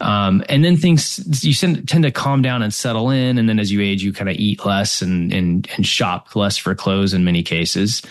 Um, 0.00 0.42
and 0.48 0.64
then 0.64 0.76
things 0.76 1.44
you 1.44 1.54
tend 1.54 2.04
to 2.04 2.10
calm 2.10 2.42
down 2.42 2.62
and 2.62 2.74
settle 2.74 3.10
in. 3.10 3.38
And 3.38 3.48
then 3.48 3.58
as 3.58 3.70
you 3.70 3.80
age, 3.80 4.02
you 4.02 4.12
kind 4.12 4.28
of 4.28 4.36
eat 4.36 4.64
less 4.66 5.00
and, 5.02 5.32
and, 5.32 5.68
and 5.76 5.86
shop 5.86 6.34
less 6.34 6.56
for 6.56 6.74
clothes 6.74 7.14
in 7.14 7.24
many 7.24 7.42
cases. 7.42 8.02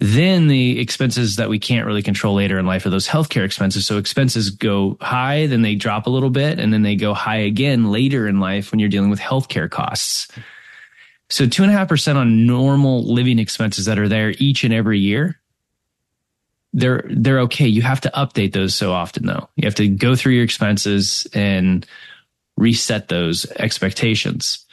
Then 0.00 0.48
the 0.48 0.80
expenses 0.80 1.36
that 1.36 1.48
we 1.48 1.58
can't 1.58 1.86
really 1.86 2.02
control 2.02 2.34
later 2.34 2.58
in 2.58 2.66
life 2.66 2.84
are 2.84 2.90
those 2.90 3.08
healthcare 3.08 3.44
expenses. 3.44 3.86
So 3.86 3.98
expenses 3.98 4.50
go 4.50 4.96
high, 5.00 5.46
then 5.46 5.62
they 5.62 5.74
drop 5.74 6.06
a 6.06 6.10
little 6.10 6.30
bit, 6.30 6.58
and 6.58 6.72
then 6.72 6.82
they 6.82 6.96
go 6.96 7.14
high 7.14 7.38
again 7.38 7.90
later 7.90 8.26
in 8.26 8.40
life 8.40 8.70
when 8.70 8.80
you're 8.80 8.88
dealing 8.88 9.10
with 9.10 9.20
healthcare 9.20 9.70
costs. 9.70 10.28
So 11.30 11.46
two 11.46 11.62
and 11.62 11.72
a 11.72 11.74
half 11.74 11.88
percent 11.88 12.18
on 12.18 12.46
normal 12.46 13.12
living 13.12 13.38
expenses 13.38 13.86
that 13.86 13.98
are 13.98 14.08
there 14.08 14.34
each 14.38 14.64
and 14.64 14.74
every 14.74 14.98
year 14.98 15.40
they're 16.74 17.04
they're 17.08 17.40
okay. 17.40 17.66
You 17.66 17.82
have 17.82 18.00
to 18.02 18.10
update 18.14 18.52
those 18.52 18.74
so 18.74 18.92
often 18.92 19.26
though. 19.26 19.48
You 19.56 19.64
have 19.66 19.76
to 19.76 19.88
go 19.88 20.16
through 20.16 20.34
your 20.34 20.44
expenses 20.44 21.26
and 21.32 21.86
reset 22.56 23.08
those 23.08 23.46
expectations. 23.52 24.66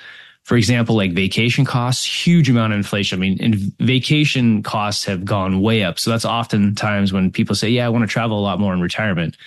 For 0.43 0.57
example, 0.57 0.95
like 0.95 1.13
vacation 1.13 1.63
costs, 1.63 2.03
huge 2.03 2.49
amount 2.49 2.73
of 2.73 2.77
inflation. 2.77 3.19
I 3.19 3.21
mean, 3.21 3.73
vacation 3.79 4.63
costs 4.63 5.05
have 5.05 5.23
gone 5.23 5.61
way 5.61 5.83
up. 5.83 5.99
So 5.99 6.09
that's 6.09 6.25
oftentimes 6.25 7.13
when 7.13 7.31
people 7.31 7.55
say, 7.55 7.69
"Yeah, 7.69 7.85
I 7.85 7.89
want 7.89 8.01
to 8.01 8.07
travel 8.07 8.39
a 8.39 8.41
lot 8.41 8.59
more 8.59 8.73
in 8.73 8.81
retirement." 8.81 9.37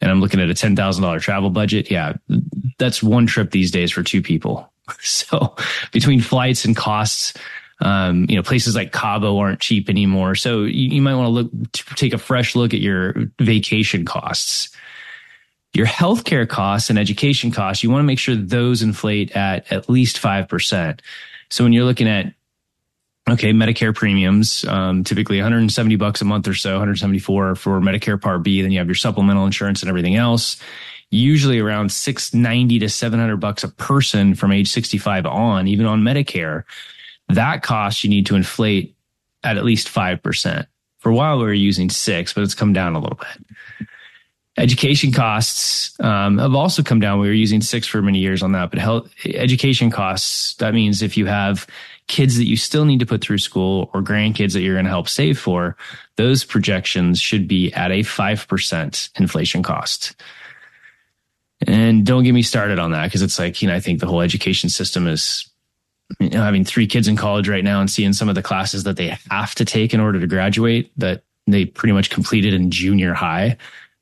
And 0.00 0.10
I'm 0.10 0.20
looking 0.20 0.40
at 0.40 0.50
a 0.50 0.54
$10,000 0.54 1.22
travel 1.22 1.50
budget. 1.50 1.90
Yeah, 1.90 2.12
that's 2.78 3.02
one 3.02 3.26
trip 3.26 3.50
these 3.50 3.70
days 3.70 3.90
for 3.90 4.02
two 4.02 4.22
people. 4.22 4.72
So 5.00 5.56
between 5.90 6.20
flights 6.20 6.64
and 6.64 6.76
costs, 6.76 7.34
um, 7.80 8.26
you 8.28 8.36
know, 8.36 8.42
places 8.42 8.74
like 8.74 8.92
Cabo 8.92 9.38
aren't 9.38 9.60
cheap 9.60 9.88
anymore. 9.90 10.34
So 10.34 10.62
you, 10.62 10.88
you 10.90 11.02
might 11.02 11.14
want 11.14 11.26
to 11.26 11.30
look, 11.30 11.72
to 11.72 11.94
take 11.94 12.14
a 12.14 12.18
fresh 12.18 12.56
look 12.56 12.72
at 12.72 12.80
your 12.80 13.14
vacation 13.38 14.04
costs. 14.04 14.70
Your 15.74 15.86
healthcare 15.86 16.48
costs 16.48 16.88
and 16.88 16.98
education 16.98 17.50
costs, 17.50 17.82
you 17.82 17.90
want 17.90 18.00
to 18.00 18.06
make 18.06 18.18
sure 18.18 18.34
those 18.34 18.82
inflate 18.82 19.36
at 19.36 19.70
at 19.70 19.90
least 19.90 20.22
5%. 20.22 21.00
So 21.50 21.64
when 21.64 21.72
you're 21.72 21.84
looking 21.84 22.08
at 22.08 22.32
okay, 23.28 23.52
Medicare 23.52 23.94
premiums, 23.94 24.64
um, 24.66 25.02
typically 25.04 25.36
170 25.36 25.96
bucks 25.96 26.22
a 26.22 26.24
month 26.24 26.46
or 26.46 26.54
so, 26.54 26.70
174 26.70 27.56
for 27.56 27.80
Medicare 27.80 28.20
Part 28.20 28.42
B. 28.42 28.62
Then 28.62 28.70
you 28.70 28.78
have 28.78 28.86
your 28.86 28.94
supplemental 28.94 29.44
insurance 29.44 29.82
and 29.82 29.88
everything 29.88 30.16
else. 30.16 30.56
usually 31.10 31.58
around 31.60 31.92
690 31.92 32.80
to 32.80 32.88
700 32.88 33.36
bucks 33.36 33.62
a 33.62 33.68
person 33.68 34.34
from 34.34 34.52
age 34.52 34.70
65 34.70 35.26
on, 35.26 35.68
even 35.68 35.86
on 35.86 36.02
Medicare. 36.02 36.64
That 37.28 37.62
cost 37.62 38.04
you 38.04 38.10
need 38.10 38.26
to 38.26 38.36
inflate 38.36 38.96
at 39.42 39.56
at 39.56 39.64
least 39.64 39.88
5%. 39.88 40.66
For 40.98 41.10
a 41.10 41.14
while, 41.14 41.38
we 41.38 41.44
were 41.44 41.52
using 41.52 41.90
six, 41.90 42.32
but 42.32 42.42
it's 42.42 42.54
come 42.54 42.72
down 42.72 42.94
a 42.94 42.98
little 42.98 43.18
bit. 43.18 43.88
Education 44.58 45.12
costs 45.12 45.98
um, 46.00 46.38
have 46.38 46.54
also 46.54 46.82
come 46.82 46.98
down. 46.98 47.20
We 47.20 47.28
were 47.28 47.34
using 47.34 47.60
six 47.60 47.86
for 47.86 48.00
many 48.00 48.18
years 48.18 48.42
on 48.42 48.52
that, 48.52 48.70
but 48.70 48.78
health 48.78 49.10
education 49.26 49.90
costs. 49.90 50.54
That 50.54 50.72
means 50.72 51.02
if 51.02 51.16
you 51.16 51.26
have 51.26 51.66
kids 52.08 52.38
that 52.38 52.46
you 52.46 52.56
still 52.56 52.84
need 52.84 53.00
to 53.00 53.06
put 53.06 53.20
through 53.20 53.38
school 53.38 53.90
or 53.92 54.00
grandkids 54.00 54.54
that 54.54 54.62
you're 54.62 54.74
going 54.74 54.86
to 54.86 54.90
help 54.90 55.08
save 55.08 55.38
for, 55.38 55.76
those 56.16 56.42
projections 56.44 57.20
should 57.20 57.46
be 57.46 57.72
at 57.74 57.90
a 57.90 58.02
five 58.02 58.48
percent 58.48 59.10
inflation 59.16 59.62
cost. 59.62 60.14
And 61.66 62.06
don't 62.06 62.24
get 62.24 62.32
me 62.32 62.42
started 62.42 62.78
on 62.78 62.92
that 62.92 63.04
because 63.04 63.22
it's 63.22 63.38
like 63.38 63.60
you 63.60 63.68
know 63.68 63.74
I 63.74 63.80
think 63.80 64.00
the 64.00 64.06
whole 64.06 64.22
education 64.22 64.70
system 64.70 65.06
is 65.06 65.48
you 66.20 66.30
know, 66.30 66.42
having 66.42 66.64
three 66.64 66.86
kids 66.86 67.08
in 67.08 67.16
college 67.16 67.48
right 67.48 67.64
now 67.64 67.80
and 67.80 67.90
seeing 67.90 68.12
some 68.12 68.28
of 68.28 68.34
the 68.34 68.42
classes 68.42 68.84
that 68.84 68.96
they 68.96 69.16
have 69.30 69.54
to 69.56 69.64
take 69.64 69.92
in 69.92 70.00
order 70.00 70.20
to 70.20 70.26
graduate 70.26 70.92
that 70.96 71.22
they 71.46 71.64
pretty 71.64 71.92
much 71.92 72.10
completed 72.10 72.54
in 72.54 72.70
junior 72.70 73.14
high 73.14 73.56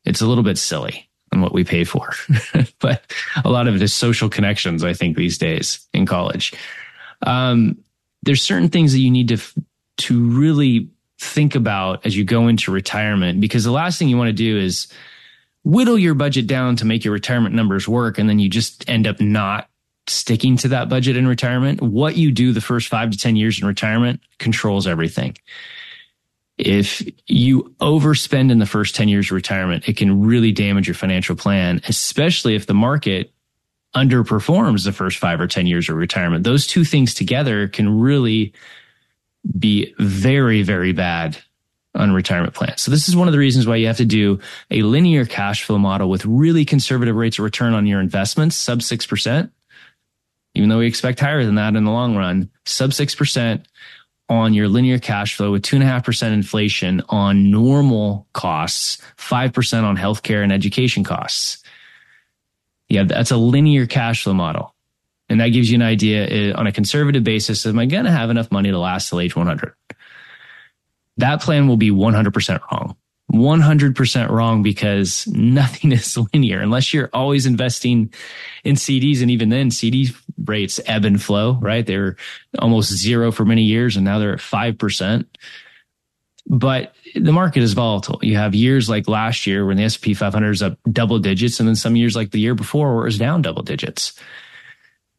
it's 0.05 0.21
a 0.21 0.27
little 0.27 0.43
bit 0.43 0.57
silly 0.57 1.09
on 1.33 1.41
what 1.41 1.53
we 1.53 1.63
pay 1.63 1.83
for. 1.83 2.13
but 2.79 3.11
a 3.43 3.49
lot 3.49 3.67
of 3.67 3.75
it 3.75 3.81
is 3.81 3.93
social 3.93 4.29
connections, 4.29 4.83
I 4.83 4.93
think, 4.93 5.17
these 5.17 5.37
days 5.37 5.85
in 5.93 6.05
college. 6.05 6.53
Um, 7.23 7.77
there's 8.23 8.41
certain 8.41 8.69
things 8.69 8.93
that 8.93 8.99
you 8.99 9.11
need 9.11 9.29
to 9.29 9.37
to 9.97 10.29
really 10.29 10.89
think 11.19 11.55
about 11.55 12.05
as 12.05 12.15
you 12.15 12.25
go 12.25 12.47
into 12.47 12.71
retirement 12.71 13.39
because 13.39 13.63
the 13.63 13.71
last 13.71 13.97
thing 13.97 14.09
you 14.09 14.17
want 14.17 14.27
to 14.27 14.33
do 14.33 14.57
is 14.57 14.87
whittle 15.63 15.97
your 15.97 16.13
budget 16.13 16.45
down 16.45 16.75
to 16.75 16.85
make 16.85 17.05
your 17.05 17.13
retirement 17.13 17.55
numbers 17.55 17.87
work 17.87 18.17
and 18.17 18.27
then 18.27 18.37
you 18.37 18.49
just 18.49 18.87
end 18.89 19.07
up 19.07 19.21
not 19.21 19.69
sticking 20.07 20.57
to 20.57 20.67
that 20.67 20.89
budget 20.89 21.17
in 21.17 21.27
retirement 21.27 21.81
what 21.81 22.15
you 22.15 22.31
do 22.31 22.53
the 22.53 22.61
first 22.61 22.87
5 22.87 23.11
to 23.11 23.17
10 23.17 23.35
years 23.35 23.59
in 23.59 23.67
retirement 23.67 24.19
controls 24.37 24.87
everything 24.87 25.35
if 26.57 27.05
you 27.27 27.75
overspend 27.81 28.51
in 28.51 28.59
the 28.59 28.65
first 28.65 28.95
10 28.95 29.09
years 29.09 29.27
of 29.27 29.31
retirement, 29.35 29.89
it 29.89 29.97
can 29.97 30.21
really 30.21 30.51
damage 30.51 30.87
your 30.87 30.95
financial 30.95 31.35
plan, 31.35 31.81
especially 31.87 32.55
if 32.55 32.65
the 32.65 32.73
market 32.73 33.33
underperforms 33.95 34.85
the 34.85 34.91
first 34.91 35.17
five 35.17 35.39
or 35.39 35.47
10 35.47 35.67
years 35.67 35.89
of 35.89 35.95
retirement. 35.95 36.43
Those 36.43 36.67
two 36.67 36.83
things 36.83 37.13
together 37.13 37.67
can 37.67 37.99
really 37.99 38.53
be 39.57 39.93
very, 39.99 40.61
very 40.63 40.91
bad 40.91 41.37
on 41.93 42.13
retirement 42.13 42.53
plans. 42.53 42.81
So 42.81 42.91
this 42.91 43.07
is 43.07 43.15
one 43.15 43.27
of 43.27 43.31
the 43.31 43.39
reasons 43.39 43.67
why 43.67 43.77
you 43.77 43.87
have 43.87 43.97
to 43.97 44.05
do 44.05 44.39
a 44.69 44.81
linear 44.81 45.25
cash 45.25 45.63
flow 45.63 45.77
model 45.77 46.09
with 46.09 46.25
really 46.25 46.65
conservative 46.65 47.15
rates 47.15 47.39
of 47.39 47.45
return 47.45 47.73
on 47.73 47.85
your 47.85 48.01
investments, 48.01 48.55
sub 48.55 48.79
6%. 48.79 49.49
Even 50.55 50.69
though 50.69 50.79
we 50.79 50.87
expect 50.87 51.19
higher 51.19 51.43
than 51.43 51.55
that 51.55 51.75
in 51.75 51.83
the 51.83 51.91
long 51.91 52.15
run, 52.15 52.49
sub 52.65 52.91
6% 52.91 53.63
on 54.27 54.53
your 54.53 54.67
linear 54.67 54.97
cash 54.97 55.35
flow 55.35 55.51
with 55.51 55.61
2.5% 55.61 56.33
inflation 56.33 57.03
on 57.09 57.51
normal 57.51 58.27
costs, 58.33 58.97
5% 59.17 59.83
on 59.83 59.97
healthcare 59.97 60.43
and 60.43 60.51
education 60.51 61.03
costs. 61.03 61.63
Yeah, 62.89 63.03
that's 63.03 63.31
a 63.31 63.37
linear 63.37 63.85
cash 63.85 64.23
flow 64.23 64.33
model. 64.33 64.73
And 65.29 65.39
that 65.41 65.49
gives 65.49 65.69
you 65.69 65.75
an 65.75 65.81
idea 65.81 66.27
eh, 66.27 66.53
on 66.53 66.67
a 66.67 66.71
conservative 66.71 67.23
basis, 67.23 67.65
am 67.65 67.79
I 67.79 67.85
going 67.85 68.05
to 68.05 68.11
have 68.11 68.29
enough 68.29 68.51
money 68.51 68.71
to 68.71 68.77
last 68.77 69.09
till 69.09 69.19
age 69.19 69.35
100? 69.35 69.73
That 71.17 71.41
plan 71.41 71.67
will 71.67 71.77
be 71.77 71.91
100% 71.91 72.59
wrong. 72.71 72.95
100% 73.33 74.29
wrong 74.29 74.63
because 74.63 75.27
nothing 75.27 75.91
is 75.91 76.17
linear 76.33 76.59
unless 76.59 76.93
you're 76.93 77.09
always 77.13 77.45
investing 77.45 78.13
in 78.63 78.75
CDs. 78.75 79.21
And 79.21 79.31
even 79.31 79.49
then, 79.49 79.71
CD 79.71 80.09
rates 80.43 80.79
ebb 80.85 81.05
and 81.05 81.21
flow, 81.21 81.53
right? 81.61 81.85
They 81.85 81.97
were 81.97 82.17
almost 82.59 82.91
zero 82.91 83.31
for 83.31 83.45
many 83.45 83.63
years 83.63 83.95
and 83.95 84.05
now 84.05 84.19
they're 84.19 84.33
at 84.33 84.39
5%. 84.39 85.25
But 86.47 86.93
the 87.15 87.31
market 87.31 87.63
is 87.63 87.73
volatile. 87.73 88.19
You 88.21 88.37
have 88.37 88.53
years 88.53 88.87
like 88.87 89.07
last 89.07 89.47
year 89.47 89.65
when 89.65 89.77
the 89.77 89.83
S&P 89.83 90.13
500 90.13 90.51
is 90.51 90.61
up 90.61 90.77
double 90.91 91.17
digits 91.17 91.59
and 91.59 91.67
then 91.67 91.75
some 91.75 91.95
years 91.95 92.15
like 92.15 92.31
the 92.31 92.39
year 92.39 92.53
before 92.53 92.93
where 92.93 93.05
it 93.05 93.07
was 93.07 93.17
down 93.17 93.41
double 93.41 93.63
digits. 93.63 94.13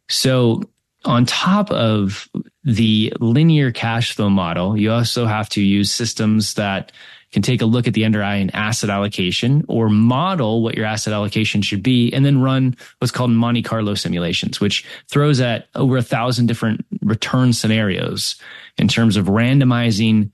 So 0.09 0.62
on 1.05 1.27
top 1.27 1.71
of 1.73 2.29
the 2.62 3.12
linear 3.19 3.73
cash 3.73 4.14
flow 4.14 4.31
model, 4.31 4.77
you 4.77 4.92
also 4.92 5.27
have 5.27 5.49
to 5.51 5.62
use 5.62 5.90
systems 5.90 6.55
that 6.55 6.92
can 7.37 7.42
take 7.42 7.61
a 7.61 7.66
look 7.66 7.87
at 7.87 7.92
the 7.92 8.07
underlying 8.07 8.51
asset 8.55 8.88
allocation 8.88 9.62
or 9.68 9.90
model 9.90 10.62
what 10.62 10.75
your 10.75 10.87
asset 10.87 11.12
allocation 11.12 11.61
should 11.61 11.83
be 11.83 12.11
and 12.14 12.25
then 12.25 12.40
run 12.40 12.75
what's 12.99 13.12
called 13.12 13.31
Monte 13.31 13.61
Carlo 13.61 13.92
simulations, 13.92 14.59
which 14.59 14.87
throws 15.11 15.38
at 15.38 15.68
over 15.75 15.99
a 15.99 16.03
thousand 16.03 16.46
different 16.46 16.87
return 17.03 17.53
scenarios 17.53 18.37
in 18.79 18.88
terms 18.88 19.18
of 19.18 19.27
randomizing 19.27 20.31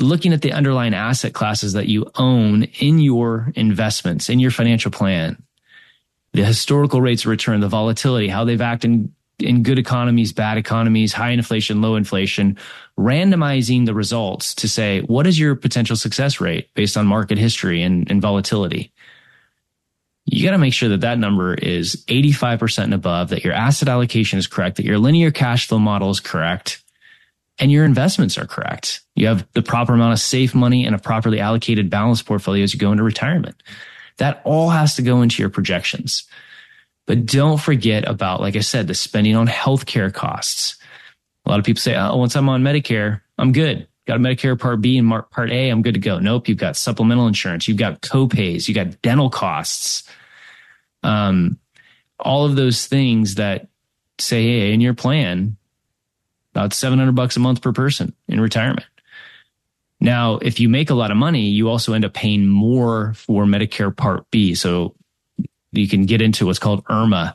looking 0.00 0.32
at 0.32 0.42
the 0.42 0.50
underlying 0.50 0.92
asset 0.92 1.34
classes 1.34 1.74
that 1.74 1.86
you 1.86 2.10
own 2.16 2.64
in 2.80 2.98
your 2.98 3.52
investments, 3.54 4.28
in 4.28 4.40
your 4.40 4.50
financial 4.50 4.90
plan, 4.90 5.40
the 6.32 6.44
historical 6.44 7.00
rates 7.00 7.22
of 7.22 7.28
return, 7.28 7.60
the 7.60 7.68
volatility, 7.68 8.26
how 8.26 8.44
they've 8.44 8.60
acted 8.60 9.08
in 9.38 9.62
good 9.62 9.78
economies, 9.78 10.32
bad 10.32 10.56
economies, 10.56 11.12
high 11.12 11.30
inflation, 11.30 11.82
low 11.82 11.96
inflation, 11.96 12.56
randomizing 12.98 13.84
the 13.84 13.94
results 13.94 14.54
to 14.54 14.68
say, 14.68 15.00
what 15.02 15.26
is 15.26 15.38
your 15.38 15.54
potential 15.54 15.96
success 15.96 16.40
rate 16.40 16.72
based 16.74 16.96
on 16.96 17.06
market 17.06 17.36
history 17.36 17.82
and, 17.82 18.10
and 18.10 18.22
volatility? 18.22 18.92
You 20.24 20.44
got 20.44 20.52
to 20.52 20.58
make 20.58 20.72
sure 20.72 20.88
that 20.88 21.02
that 21.02 21.18
number 21.18 21.54
is 21.54 22.04
85% 22.08 22.84
and 22.84 22.94
above, 22.94 23.28
that 23.28 23.44
your 23.44 23.52
asset 23.52 23.88
allocation 23.88 24.38
is 24.38 24.46
correct, 24.46 24.76
that 24.76 24.86
your 24.86 24.98
linear 24.98 25.30
cash 25.30 25.68
flow 25.68 25.78
model 25.78 26.10
is 26.10 26.18
correct, 26.18 26.82
and 27.58 27.70
your 27.70 27.84
investments 27.84 28.36
are 28.36 28.46
correct. 28.46 29.02
You 29.14 29.28
have 29.28 29.46
the 29.52 29.62
proper 29.62 29.94
amount 29.94 30.14
of 30.14 30.18
safe 30.18 30.54
money 30.54 30.84
and 30.84 30.96
a 30.96 30.98
properly 30.98 31.40
allocated 31.40 31.90
balanced 31.90 32.26
portfolio 32.26 32.64
as 32.64 32.74
you 32.74 32.80
go 32.80 32.90
into 32.90 33.04
retirement. 33.04 33.62
That 34.16 34.40
all 34.44 34.70
has 34.70 34.96
to 34.96 35.02
go 35.02 35.22
into 35.22 35.42
your 35.42 35.50
projections. 35.50 36.24
But 37.06 37.26
don't 37.26 37.60
forget 37.60 38.06
about, 38.06 38.40
like 38.40 38.56
I 38.56 38.60
said, 38.60 38.88
the 38.88 38.94
spending 38.94 39.36
on 39.36 39.46
healthcare 39.46 40.12
costs. 40.12 40.76
A 41.44 41.48
lot 41.48 41.60
of 41.60 41.64
people 41.64 41.80
say, 41.80 41.94
oh, 41.94 42.16
once 42.16 42.34
I'm 42.34 42.48
on 42.48 42.62
Medicare, 42.62 43.20
I'm 43.38 43.52
good. 43.52 43.86
Got 44.06 44.16
a 44.16 44.20
Medicare 44.20 44.58
Part 44.58 44.80
B 44.80 44.98
and 44.98 45.08
Part 45.08 45.50
A, 45.50 45.68
I'm 45.68 45.82
good 45.82 45.94
to 45.94 46.00
go. 46.00 46.18
Nope, 46.18 46.48
you've 46.48 46.58
got 46.58 46.76
supplemental 46.76 47.26
insurance, 47.26 47.66
you've 47.66 47.76
got 47.76 48.02
copays, 48.02 48.68
you 48.68 48.74
got 48.74 49.00
dental 49.02 49.30
costs. 49.30 50.08
Um, 51.02 51.58
all 52.18 52.44
of 52.44 52.56
those 52.56 52.86
things 52.86 53.36
that 53.36 53.68
say, 54.18 54.42
hey, 54.42 54.72
in 54.72 54.80
your 54.80 54.94
plan, 54.94 55.56
about 56.54 56.72
700 56.72 57.12
bucks 57.12 57.36
a 57.36 57.40
month 57.40 57.62
per 57.62 57.72
person 57.72 58.14
in 58.28 58.40
retirement. 58.40 58.86
Now, 60.00 60.36
if 60.36 60.60
you 60.60 60.68
make 60.68 60.90
a 60.90 60.94
lot 60.94 61.10
of 61.10 61.16
money, 61.16 61.48
you 61.48 61.68
also 61.68 61.92
end 61.92 62.04
up 62.04 62.12
paying 62.12 62.46
more 62.46 63.14
for 63.14 63.44
Medicare 63.44 63.94
Part 63.94 64.30
B. 64.30 64.54
So 64.54 64.94
you 65.80 65.88
can 65.88 66.06
get 66.06 66.22
into 66.22 66.46
what's 66.46 66.58
called 66.58 66.84
IRMAA, 66.84 67.34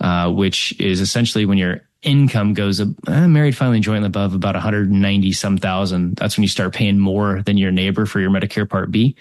uh, 0.00 0.32
which 0.32 0.78
is 0.80 1.00
essentially 1.00 1.44
when 1.46 1.58
your 1.58 1.82
income 2.02 2.54
goes 2.54 2.80
uh, 2.80 3.28
married 3.28 3.56
filing 3.56 3.82
jointly 3.82 4.06
above 4.06 4.34
about 4.34 4.54
190 4.54 5.32
some 5.32 5.58
thousand. 5.58 6.16
That's 6.16 6.36
when 6.36 6.42
you 6.42 6.48
start 6.48 6.74
paying 6.74 6.98
more 6.98 7.42
than 7.42 7.58
your 7.58 7.70
neighbor 7.70 8.06
for 8.06 8.20
your 8.20 8.30
Medicare 8.30 8.68
Part 8.68 8.90
B. 8.90 9.16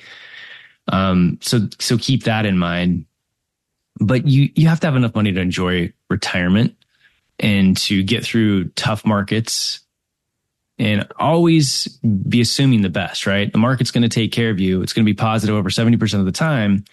Um, 0.87 1.37
so 1.41 1.67
so 1.79 1.97
keep 1.97 2.23
that 2.23 2.45
in 2.45 2.57
mind. 2.57 3.05
But 3.99 4.25
you 4.25 4.49
you 4.55 4.67
have 4.67 4.79
to 4.81 4.87
have 4.87 4.95
enough 4.95 5.15
money 5.15 5.31
to 5.31 5.41
enjoy 5.41 5.91
retirement 6.09 6.75
and 7.39 7.75
to 7.77 8.03
get 8.03 8.23
through 8.23 8.69
tough 8.69 9.05
markets 9.05 9.81
and 10.77 11.05
always 11.17 11.87
be 12.27 12.39
assuming 12.39 12.81
the 12.81 12.89
best, 12.89 13.25
right? 13.25 13.51
The 13.51 13.57
market's 13.57 13.91
going 13.91 14.03
to 14.03 14.09
take 14.09 14.31
care 14.31 14.49
of 14.49 14.59
you. 14.59 14.81
It's 14.81 14.93
going 14.93 15.05
to 15.05 15.11
be 15.11 15.15
positive 15.15 15.55
over 15.55 15.69
70% 15.69 16.19
of 16.19 16.25
the 16.25 16.31
time 16.31 16.85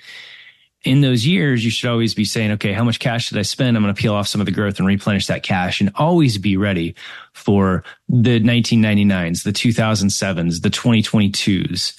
in 0.87 1.01
those 1.01 1.27
years, 1.27 1.64
you 1.64 1.70
should 1.70 1.90
always 1.90 2.14
be 2.14 2.25
saying, 2.25 2.53
okay, 2.53 2.72
how 2.72 2.85
much 2.85 3.01
cash 3.01 3.29
did 3.29 3.38
I 3.38 3.42
spend? 3.42 3.77
I'm 3.77 3.83
going 3.83 3.94
to 3.94 4.01
peel 4.01 4.14
off 4.14 4.29
some 4.29 4.40
of 4.40 4.44
the 4.44 4.53
growth 4.53 4.79
and 4.79 4.87
replenish 4.87 5.27
that 5.27 5.42
cash 5.42 5.81
and 5.81 5.90
always 5.96 6.38
be 6.38 6.57
ready 6.57 6.94
for 7.33 7.83
the 8.09 8.38
1999s, 8.38 9.42
the 9.42 9.53
2007s, 9.53 10.62
the 10.62 10.70
2022s. 10.70 11.99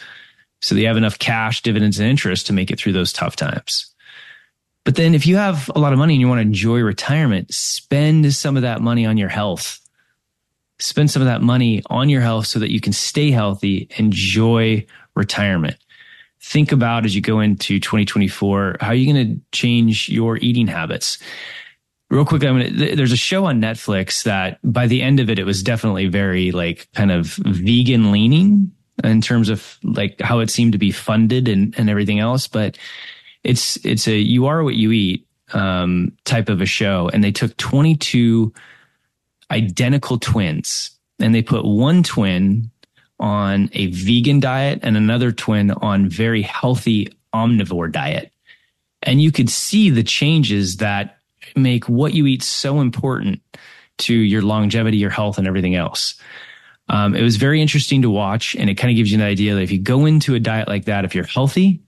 So 0.62 0.74
you 0.76 0.88
have 0.88 0.96
enough 0.96 1.20
cash, 1.20 1.62
dividends, 1.62 2.00
and 2.00 2.10
interest 2.10 2.48
to 2.48 2.54
make 2.54 2.72
it 2.72 2.80
through 2.80 2.94
those 2.94 3.12
tough 3.12 3.36
times. 3.36 3.94
But 4.86 4.96
then 4.96 5.14
if 5.14 5.28
you 5.28 5.36
have 5.36 5.70
a 5.76 5.80
lot 5.80 5.92
of 5.92 6.00
money 6.00 6.14
and 6.14 6.22
you 6.22 6.30
want 6.30 6.40
to 6.40 6.48
enjoy 6.48 6.80
retirement, 6.80 7.54
spend 7.54 8.34
some 8.34 8.56
of 8.56 8.62
that 8.62 8.82
money 8.82 9.06
on 9.06 9.18
your 9.18 9.30
health. 9.30 9.82
Spend 10.80 11.12
some 11.12 11.22
of 11.22 11.28
that 11.28 11.42
money 11.42 11.84
on 11.90 12.08
your 12.08 12.22
health 12.22 12.48
so 12.48 12.60
that 12.60 12.72
you 12.72 12.80
can 12.80 12.94
stay 12.94 13.32
healthy, 13.32 13.90
enjoy 13.98 14.86
retirement 15.14 15.76
think 16.42 16.72
about 16.72 17.06
as 17.06 17.16
you 17.16 17.22
go 17.22 17.40
into 17.40 17.80
2024 17.80 18.78
how 18.80 18.88
are 18.88 18.96
you 18.96 19.12
going 19.12 19.36
to 19.36 19.42
change 19.52 20.10
your 20.10 20.38
eating 20.38 20.68
habits? 20.68 21.18
Real 22.10 22.24
quick 22.24 22.44
i'm 22.46 22.60
gonna 22.60 22.96
there's 22.96 23.12
a 23.12 23.18
show 23.18 23.46
on 23.46 23.60
netflix 23.60 24.24
that 24.24 24.60
by 24.64 24.88
the 24.88 25.02
end 25.02 25.20
of 25.20 25.30
it 25.30 25.40
it 25.40 25.44
was 25.44 25.62
definitely 25.62 26.08
very 26.08 26.52
like 26.54 26.88
kind 26.94 27.12
of 27.12 27.38
vegan 27.46 28.14
leaning 28.14 28.72
in 29.04 29.20
terms 29.20 29.50
of 29.50 29.78
like 29.84 30.20
how 30.22 30.40
it 30.40 30.50
seemed 30.50 30.72
to 30.72 30.78
be 30.78 30.90
funded 30.90 31.50
and, 31.50 31.78
and 31.78 31.90
everything 31.90 32.20
else 32.20 32.48
but 32.48 32.78
it's 33.44 33.76
it's 33.86 34.08
a 34.08 34.16
you 34.16 34.46
are 34.46 34.64
what 34.64 34.76
you 34.76 34.94
eat 34.94 35.28
um, 35.54 36.12
type 36.26 36.50
of 36.50 36.62
a 36.62 36.66
show, 36.66 37.10
and 37.14 37.24
they 37.24 37.32
took 37.32 37.56
22 37.58 38.54
identical 39.52 40.20
twins 40.20 40.92
and 41.20 41.34
they 41.34 41.42
put 41.42 41.64
one 41.64 42.04
twin 42.04 42.70
on 43.20 43.70
a 43.74 43.88
vegan 43.88 44.40
diet 44.40 44.80
and 44.84 44.96
another 44.96 45.32
twin 45.32 45.72
on 45.72 46.10
very 46.10 46.42
healthy 46.42 47.10
omnivore 47.34 47.92
diet. 47.92 48.32
And 49.04 49.22
you 49.22 49.32
could 49.32 49.50
see 49.50 49.90
the 49.90 50.04
changes 50.04 50.78
that 50.78 51.18
make 51.56 51.88
what 51.88 52.14
you 52.14 52.26
eat 52.28 52.44
so 52.44 52.80
important 52.80 53.42
to 54.00 54.14
your 54.14 54.42
longevity, 54.42 54.98
your 54.98 55.10
health, 55.10 55.38
and 55.38 55.48
everything 55.48 55.76
else. 55.76 56.16
Um, 56.90 57.16
it 57.16 57.22
was 57.22 57.36
very 57.36 57.62
interesting 57.62 58.02
to 58.04 58.10
watch, 58.10 58.56
and 58.56 58.70
it 58.70 58.76
kind 58.76 58.92
of 58.92 58.96
gives 58.96 59.12
you 59.12 59.18
an 59.18 59.24
idea 59.24 59.56
that 59.56 59.62
if 59.62 59.72
you 59.72 59.80
go 59.80 60.06
into 60.06 60.36
a 60.36 60.40
diet 60.40 60.68
like 60.68 60.86
that, 60.86 61.04
if 61.04 61.16
you're 61.16 61.26
healthy, 61.26 61.82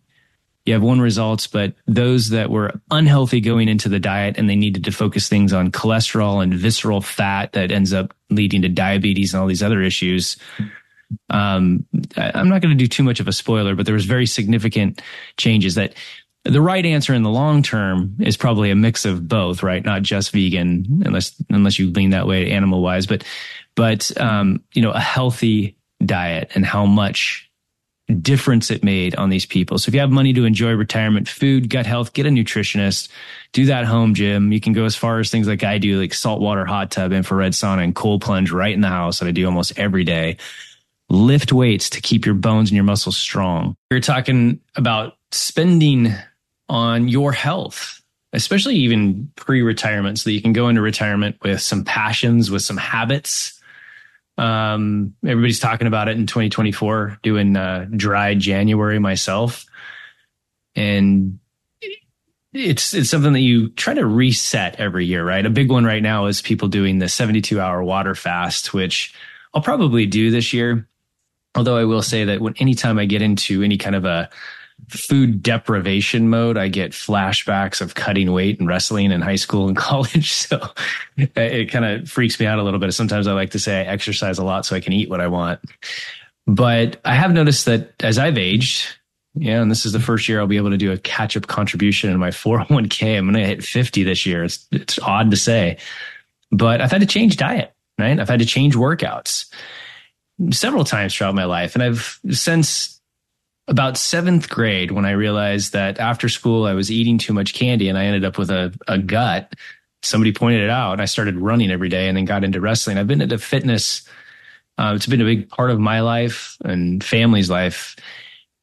you 0.65 0.73
have 0.73 0.83
one 0.83 0.99
results, 0.99 1.47
but 1.47 1.73
those 1.87 2.29
that 2.29 2.49
were 2.49 2.79
unhealthy 2.91 3.39
going 3.39 3.69
into 3.69 3.89
the 3.89 3.99
diet 3.99 4.35
and 4.37 4.49
they 4.49 4.55
needed 4.55 4.83
to 4.83 4.91
focus 4.91 5.29
things 5.29 5.53
on 5.53 5.71
cholesterol 5.71 6.43
and 6.43 6.53
visceral 6.53 7.01
fat 7.01 7.53
that 7.53 7.71
ends 7.71 7.93
up 7.93 8.13
leading 8.29 8.61
to 8.61 8.69
diabetes 8.69 9.33
and 9.33 9.41
all 9.41 9.47
these 9.47 9.63
other 9.63 9.81
issues. 9.81 10.37
Um, 11.29 11.85
I'm 12.17 12.49
not 12.49 12.61
going 12.61 12.77
to 12.77 12.83
do 12.83 12.87
too 12.87 13.03
much 13.03 13.19
of 13.19 13.27
a 13.27 13.33
spoiler, 13.33 13.75
but 13.75 13.85
there 13.85 13.95
was 13.95 14.05
very 14.05 14.25
significant 14.25 15.01
changes 15.37 15.75
that 15.75 15.93
the 16.45 16.61
right 16.61 16.85
answer 16.85 17.13
in 17.13 17.23
the 17.23 17.29
long 17.29 17.63
term 17.63 18.15
is 18.19 18.37
probably 18.37 18.71
a 18.71 18.75
mix 18.75 19.05
of 19.05 19.27
both, 19.27 19.61
right? 19.61 19.83
Not 19.83 20.01
just 20.01 20.31
vegan, 20.31 21.03
unless 21.05 21.35
unless 21.49 21.77
you 21.77 21.91
lean 21.91 22.11
that 22.11 22.27
way 22.27 22.51
animal 22.51 22.81
wise, 22.81 23.05
but 23.05 23.23
but 23.75 24.15
um, 24.19 24.63
you 24.73 24.81
know, 24.81 24.91
a 24.91 24.99
healthy 24.99 25.75
diet 26.03 26.51
and 26.55 26.65
how 26.65 26.85
much 26.85 27.49
difference 28.21 28.71
it 28.71 28.83
made 28.83 29.15
on 29.15 29.29
these 29.29 29.45
people. 29.45 29.77
So 29.77 29.89
if 29.89 29.93
you 29.93 29.99
have 29.99 30.09
money 30.09 30.33
to 30.33 30.45
enjoy 30.45 30.71
retirement, 30.71 31.29
food, 31.29 31.69
gut 31.69 31.85
health, 31.85 32.13
get 32.13 32.25
a 32.25 32.29
nutritionist, 32.29 33.09
do 33.53 33.65
that 33.67 33.85
home 33.85 34.15
gym. 34.15 34.51
You 34.51 34.59
can 34.59 34.73
go 34.73 34.85
as 34.85 34.95
far 34.95 35.19
as 35.19 35.29
things 35.29 35.47
like 35.47 35.63
I 35.63 35.77
do, 35.77 35.99
like 35.99 36.13
saltwater 36.13 36.65
hot 36.65 36.89
tub, 36.89 37.11
infrared 37.11 37.51
sauna, 37.51 37.83
and 37.83 37.93
cold 37.93 38.21
plunge 38.21 38.51
right 38.51 38.73
in 38.73 38.81
the 38.81 38.87
house 38.87 39.19
that 39.19 39.27
I 39.27 39.31
do 39.31 39.45
almost 39.45 39.77
every 39.77 40.03
day. 40.03 40.37
Lift 41.09 41.51
weights 41.51 41.89
to 41.91 42.01
keep 42.01 42.25
your 42.25 42.35
bones 42.35 42.69
and 42.69 42.75
your 42.75 42.83
muscles 42.83 43.17
strong. 43.17 43.75
You're 43.89 43.99
talking 43.99 44.59
about 44.75 45.13
spending 45.31 46.13
on 46.67 47.07
your 47.07 47.31
health, 47.31 48.01
especially 48.33 48.75
even 48.75 49.31
pre 49.35 49.61
retirement, 49.61 50.19
so 50.19 50.29
that 50.29 50.33
you 50.33 50.41
can 50.41 50.53
go 50.53 50.67
into 50.67 50.81
retirement 50.81 51.37
with 51.41 51.61
some 51.61 51.83
passions, 51.83 52.51
with 52.51 52.61
some 52.61 52.77
habits. 52.77 53.59
Um, 54.37 55.15
everybody's 55.25 55.59
talking 55.59 55.87
about 55.87 56.07
it 56.07 56.17
in 56.17 56.25
2024, 56.25 57.19
doing 57.23 57.57
uh, 57.57 57.87
dry 57.95 58.35
January 58.35 58.99
myself. 58.99 59.65
And 60.75 61.39
it's 62.53 62.93
it's 62.93 63.09
something 63.09 63.33
that 63.33 63.41
you 63.41 63.69
try 63.69 63.93
to 63.93 64.05
reset 64.05 64.79
every 64.79 65.05
year, 65.05 65.25
right? 65.25 65.45
A 65.45 65.49
big 65.49 65.69
one 65.71 65.85
right 65.85 66.01
now 66.01 66.25
is 66.25 66.41
people 66.41 66.67
doing 66.67 66.99
the 66.99 67.09
72 67.09 67.59
hour 67.59 67.83
water 67.83 68.15
fast, 68.15 68.73
which 68.73 69.13
I'll 69.53 69.61
probably 69.61 70.05
do 70.05 70.31
this 70.31 70.53
year. 70.53 70.87
Although 71.55 71.77
I 71.77 71.83
will 71.83 72.01
say 72.01 72.25
that 72.25 72.41
when 72.41 72.53
anytime 72.57 72.99
I 72.99 73.05
get 73.05 73.21
into 73.21 73.63
any 73.63 73.77
kind 73.77 73.95
of 73.95 74.05
a 74.05 74.29
food 74.87 75.43
deprivation 75.43 76.29
mode, 76.29 76.57
I 76.57 76.67
get 76.67 76.91
flashbacks 76.91 77.81
of 77.81 77.95
cutting 77.95 78.31
weight 78.31 78.59
and 78.59 78.67
wrestling 78.67 79.11
in 79.11 79.21
high 79.21 79.35
school 79.35 79.67
and 79.67 79.77
college. 79.89 80.31
So 80.31 80.57
uh, 80.57 80.71
it, 81.17 81.37
it 81.37 81.71
kind 81.71 81.85
of 81.85 82.09
freaks 82.09 82.39
me 82.39 82.45
out 82.45 82.59
a 82.59 82.63
little 82.63 82.79
bit. 82.79 82.93
Sometimes 82.93 83.27
I 83.27 83.33
like 83.33 83.51
to 83.51 83.59
say 83.59 83.81
I 83.81 83.85
exercise 83.85 84.37
a 84.37 84.43
lot 84.43 84.65
so 84.65 84.75
I 84.75 84.79
can 84.79 84.93
eat 84.93 85.09
what 85.09 85.21
I 85.21 85.27
want. 85.27 85.59
But 86.47 86.99
I 87.05 87.13
have 87.15 87.33
noticed 87.33 87.65
that 87.65 87.93
as 88.01 88.17
I've 88.17 88.37
aged, 88.37 88.87
yeah, 89.35 89.61
and 89.61 89.69
this 89.69 89.85
is 89.85 89.91
the 89.91 89.99
first 89.99 90.27
year 90.27 90.39
I'll 90.39 90.47
be 90.47 90.57
able 90.57 90.71
to 90.71 90.77
do 90.77 90.91
a 90.91 90.97
catch 90.97 91.37
up 91.37 91.47
contribution 91.47 92.09
in 92.09 92.17
my 92.17 92.29
401k. 92.31 93.17
I'm 93.17 93.25
going 93.25 93.35
to 93.35 93.45
hit 93.45 93.63
50 93.63 94.03
this 94.03 94.25
year. 94.25 94.43
It's, 94.43 94.67
it's 94.71 94.99
odd 94.99 95.31
to 95.31 95.37
say, 95.37 95.77
but 96.51 96.81
I've 96.81 96.91
had 96.91 97.01
to 97.01 97.07
change 97.07 97.37
diet, 97.37 97.73
right? 97.97 98.19
I've 98.19 98.29
had 98.29 98.39
to 98.39 98.45
change 98.45 98.75
workouts 98.75 99.45
several 100.51 100.83
times 100.83 101.15
throughout 101.15 101.35
my 101.35 101.45
life. 101.45 101.75
And 101.75 101.83
I've 101.83 102.19
since 102.31 102.99
about 103.67 103.97
seventh 103.97 104.49
grade 104.49 104.91
when 104.91 105.05
I 105.05 105.11
realized 105.11 105.73
that 105.73 105.99
after 105.99 106.27
school 106.27 106.65
I 106.65 106.73
was 106.73 106.91
eating 106.91 107.17
too 107.17 107.33
much 107.33 107.53
candy 107.53 107.87
and 107.87 107.97
I 107.97 108.05
ended 108.05 108.25
up 108.25 108.37
with 108.37 108.49
a, 108.49 108.73
a 108.87 108.97
gut. 108.97 109.53
Somebody 110.01 110.33
pointed 110.33 110.63
it 110.63 110.69
out 110.69 110.93
and 110.93 111.01
I 111.01 111.05
started 111.05 111.37
running 111.37 111.69
every 111.69 111.89
day 111.89 112.07
and 112.07 112.17
then 112.17 112.25
got 112.25 112.43
into 112.43 112.61
wrestling. 112.61 112.97
I've 112.97 113.07
been 113.07 113.21
into 113.21 113.37
fitness. 113.37 114.07
Uh, 114.77 114.93
it's 114.95 115.05
been 115.05 115.21
a 115.21 115.25
big 115.25 115.49
part 115.49 115.71
of 115.71 115.79
my 115.79 115.99
life 115.99 116.57
and 116.63 117.03
family's 117.03 117.49
life. 117.49 117.95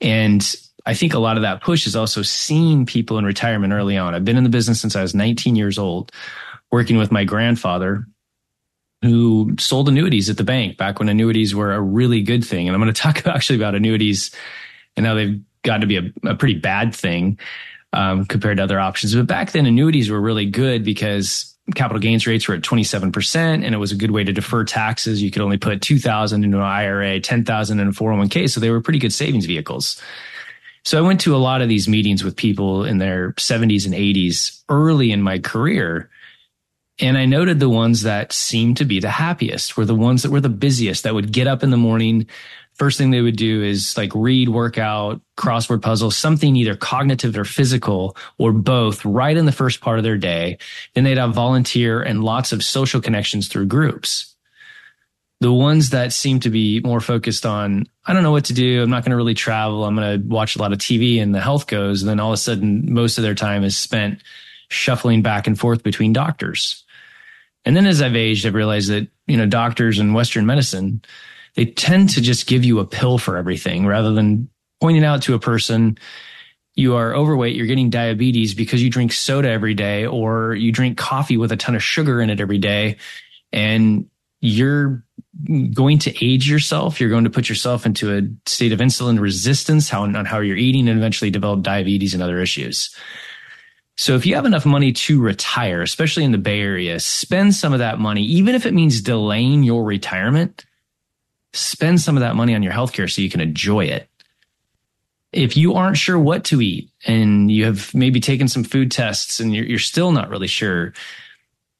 And 0.00 0.42
I 0.86 0.94
think 0.94 1.14
a 1.14 1.18
lot 1.18 1.36
of 1.36 1.42
that 1.42 1.62
push 1.62 1.86
is 1.86 1.94
also 1.94 2.22
seeing 2.22 2.86
people 2.86 3.18
in 3.18 3.24
retirement 3.24 3.72
early 3.72 3.96
on. 3.96 4.14
I've 4.14 4.24
been 4.24 4.36
in 4.36 4.44
the 4.44 4.50
business 4.50 4.80
since 4.80 4.96
I 4.96 5.02
was 5.02 5.14
19 5.14 5.56
years 5.56 5.78
old, 5.78 6.10
working 6.70 6.96
with 6.96 7.12
my 7.12 7.24
grandfather, 7.24 8.06
who 9.02 9.54
sold 9.58 9.88
annuities 9.88 10.30
at 10.30 10.36
the 10.36 10.44
bank 10.44 10.76
back 10.76 10.98
when 10.98 11.08
annuities 11.08 11.54
were 11.54 11.72
a 11.72 11.80
really 11.80 12.22
good 12.22 12.44
thing. 12.44 12.66
And 12.66 12.74
I'm 12.74 12.80
going 12.80 12.92
to 12.94 13.00
talk 13.00 13.26
actually 13.26 13.56
about 13.56 13.74
annuities 13.74 14.34
and 14.96 15.04
now 15.04 15.14
they've 15.14 15.40
gotten 15.62 15.82
to 15.82 15.86
be 15.86 15.96
a, 15.96 16.30
a 16.30 16.34
pretty 16.34 16.58
bad 16.58 16.94
thing 16.94 17.38
um, 17.92 18.24
compared 18.24 18.56
to 18.56 18.62
other 18.62 18.80
options. 18.80 19.14
But 19.14 19.26
back 19.26 19.52
then, 19.52 19.66
annuities 19.66 20.10
were 20.10 20.20
really 20.20 20.46
good 20.46 20.84
because 20.84 21.54
capital 21.74 22.00
gains 22.00 22.26
rates 22.26 22.46
were 22.48 22.54
at 22.54 22.62
27% 22.62 23.36
and 23.36 23.74
it 23.74 23.78
was 23.78 23.92
a 23.92 23.96
good 23.96 24.12
way 24.12 24.24
to 24.24 24.32
defer 24.32 24.64
taxes. 24.64 25.22
You 25.22 25.30
could 25.30 25.42
only 25.42 25.58
put 25.58 25.82
2000 25.82 26.44
into 26.44 26.58
an 26.58 26.62
IRA, 26.62 27.20
10,000 27.20 27.80
in 27.80 27.88
a 27.88 27.90
401k. 27.90 28.48
So 28.48 28.60
they 28.60 28.70
were 28.70 28.80
pretty 28.80 28.98
good 28.98 29.12
savings 29.12 29.46
vehicles. 29.46 30.00
So 30.84 30.98
I 30.98 31.00
went 31.00 31.20
to 31.22 31.34
a 31.34 31.38
lot 31.38 31.62
of 31.62 31.68
these 31.68 31.88
meetings 31.88 32.22
with 32.22 32.36
people 32.36 32.84
in 32.84 32.98
their 32.98 33.32
70s 33.32 33.86
and 33.86 33.94
80s 33.94 34.62
early 34.68 35.10
in 35.10 35.20
my 35.20 35.40
career. 35.40 36.08
And 36.98 37.18
I 37.18 37.26
noted 37.26 37.60
the 37.60 37.68
ones 37.68 38.02
that 38.02 38.32
seemed 38.32 38.78
to 38.78 38.84
be 38.84 39.00
the 39.00 39.10
happiest 39.10 39.76
were 39.76 39.84
the 39.84 39.94
ones 39.94 40.22
that 40.22 40.30
were 40.30 40.40
the 40.40 40.48
busiest 40.48 41.02
that 41.02 41.14
would 41.14 41.30
get 41.30 41.46
up 41.46 41.62
in 41.62 41.70
the 41.70 41.76
morning, 41.76 42.26
first 42.76 42.98
thing 42.98 43.10
they 43.10 43.20
would 43.20 43.36
do 43.36 43.62
is 43.62 43.96
like 43.96 44.12
read, 44.14 44.48
workout, 44.48 45.20
crossword 45.36 45.82
puzzles, 45.82 46.16
something 46.16 46.54
either 46.56 46.76
cognitive 46.76 47.36
or 47.36 47.44
physical 47.44 48.16
or 48.38 48.52
both 48.52 49.04
right 49.04 49.36
in 49.36 49.46
the 49.46 49.52
first 49.52 49.80
part 49.80 49.98
of 49.98 50.04
their 50.04 50.18
day. 50.18 50.58
Then 50.94 51.04
they'd 51.04 51.18
have 51.18 51.34
volunteer 51.34 52.02
and 52.02 52.24
lots 52.24 52.52
of 52.52 52.62
social 52.62 53.00
connections 53.00 53.48
through 53.48 53.66
groups. 53.66 54.34
The 55.40 55.52
ones 55.52 55.90
that 55.90 56.14
seem 56.14 56.40
to 56.40 56.50
be 56.50 56.80
more 56.80 57.00
focused 57.00 57.44
on, 57.44 57.86
I 58.06 58.14
don't 58.14 58.22
know 58.22 58.30
what 58.30 58.46
to 58.46 58.54
do. 58.54 58.82
I'm 58.82 58.90
not 58.90 59.04
going 59.04 59.10
to 59.10 59.16
really 59.16 59.34
travel. 59.34 59.84
I'm 59.84 59.94
going 59.94 60.20
to 60.20 60.28
watch 60.28 60.56
a 60.56 60.58
lot 60.58 60.72
of 60.72 60.78
TV 60.78 61.20
and 61.20 61.34
the 61.34 61.40
health 61.40 61.66
goes. 61.66 62.02
And 62.02 62.08
then 62.08 62.20
all 62.20 62.30
of 62.30 62.34
a 62.34 62.38
sudden, 62.38 62.92
most 62.92 63.18
of 63.18 63.22
their 63.22 63.34
time 63.34 63.62
is 63.62 63.76
spent 63.76 64.22
shuffling 64.68 65.22
back 65.22 65.46
and 65.46 65.58
forth 65.58 65.82
between 65.82 66.12
doctors. 66.12 66.84
And 67.66 67.76
then 67.76 67.86
as 67.86 68.00
I've 68.00 68.16
aged, 68.16 68.46
I've 68.46 68.54
realized 68.54 68.88
that, 68.90 69.08
you 69.26 69.36
know, 69.36 69.46
doctors 69.46 69.98
in 69.98 70.14
Western 70.14 70.46
medicine, 70.46 71.02
they 71.56 71.66
tend 71.66 72.10
to 72.10 72.22
just 72.22 72.46
give 72.46 72.64
you 72.64 72.78
a 72.78 72.86
pill 72.86 73.18
for 73.18 73.36
everything 73.36 73.86
rather 73.86 74.12
than 74.12 74.48
pointing 74.80 75.04
out 75.04 75.22
to 75.22 75.34
a 75.34 75.38
person 75.38 75.98
you 76.76 76.94
are 76.94 77.14
overweight, 77.14 77.56
you're 77.56 77.66
getting 77.66 77.90
diabetes 77.90 78.54
because 78.54 78.82
you 78.82 78.90
drink 78.90 79.10
soda 79.10 79.48
every 79.48 79.72
day 79.74 80.06
or 80.06 80.54
you 80.54 80.70
drink 80.70 80.98
coffee 80.98 81.38
with 81.38 81.50
a 81.50 81.56
ton 81.56 81.74
of 81.74 81.82
sugar 81.82 82.20
in 82.20 82.28
it 82.28 82.38
every 82.38 82.58
day 82.58 82.96
and 83.50 84.08
you're 84.40 85.02
going 85.72 85.98
to 85.98 86.24
age 86.24 86.48
yourself. 86.48 87.00
You're 87.00 87.10
going 87.10 87.24
to 87.24 87.30
put 87.30 87.48
yourself 87.48 87.86
into 87.86 88.14
a 88.14 88.48
state 88.48 88.72
of 88.72 88.80
insulin 88.80 89.18
resistance 89.18 89.88
how, 89.88 90.02
on 90.02 90.24
how 90.26 90.40
you're 90.40 90.56
eating 90.56 90.88
and 90.88 90.98
eventually 90.98 91.30
develop 91.30 91.62
diabetes 91.62 92.12
and 92.12 92.22
other 92.22 92.40
issues. 92.40 92.94
So 93.96 94.14
if 94.14 94.26
you 94.26 94.34
have 94.34 94.44
enough 94.44 94.66
money 94.66 94.92
to 94.92 95.20
retire, 95.20 95.82
especially 95.82 96.24
in 96.24 96.32
the 96.32 96.38
Bay 96.38 96.60
Area, 96.60 97.00
spend 97.00 97.54
some 97.54 97.72
of 97.72 97.78
that 97.78 97.98
money, 97.98 98.22
even 98.22 98.54
if 98.54 98.66
it 98.66 98.74
means 98.74 99.00
delaying 99.00 99.62
your 99.62 99.84
retirement 99.84 100.66
spend 101.56 102.00
some 102.00 102.16
of 102.16 102.20
that 102.20 102.36
money 102.36 102.54
on 102.54 102.62
your 102.62 102.72
healthcare 102.72 103.10
so 103.10 103.22
you 103.22 103.30
can 103.30 103.40
enjoy 103.40 103.84
it. 103.84 104.08
If 105.32 105.56
you 105.56 105.74
aren't 105.74 105.96
sure 105.96 106.18
what 106.18 106.44
to 106.44 106.60
eat 106.60 106.90
and 107.06 107.50
you 107.50 107.64
have 107.64 107.92
maybe 107.94 108.20
taken 108.20 108.48
some 108.48 108.64
food 108.64 108.90
tests 108.90 109.40
and 109.40 109.54
you're, 109.54 109.64
you're 109.64 109.78
still 109.78 110.12
not 110.12 110.30
really 110.30 110.46
sure, 110.46 110.94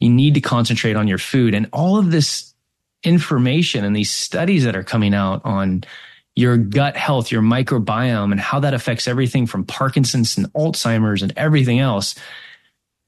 you 0.01 0.11
need 0.11 0.35
to 0.35 0.41
concentrate 0.41 0.97
on 0.97 1.09
your 1.09 1.19
food 1.19 1.55
and 1.55 1.69
all 1.73 1.97
of 1.97 2.11
this 2.11 2.53
information 3.03 3.85
and 3.85 3.95
these 3.95 4.11
studies 4.11 4.64
that 4.64 4.77
are 4.77 4.83
coming 4.83 5.14
out 5.14 5.43
on 5.45 5.85
your 6.37 6.57
gut 6.57 6.97
health, 6.97 7.32
your 7.32 7.43
microbiome, 7.43 8.30
and 8.30 8.41
how 8.41 8.61
that 8.61 8.74
affects 8.74 9.09
everything 9.09 9.47
from 9.47 9.64
Parkinson's 9.64 10.37
and 10.37 10.53
Alzheimer's 10.53 11.22
and 11.22 11.32
everything 11.37 11.80
else 11.80 12.14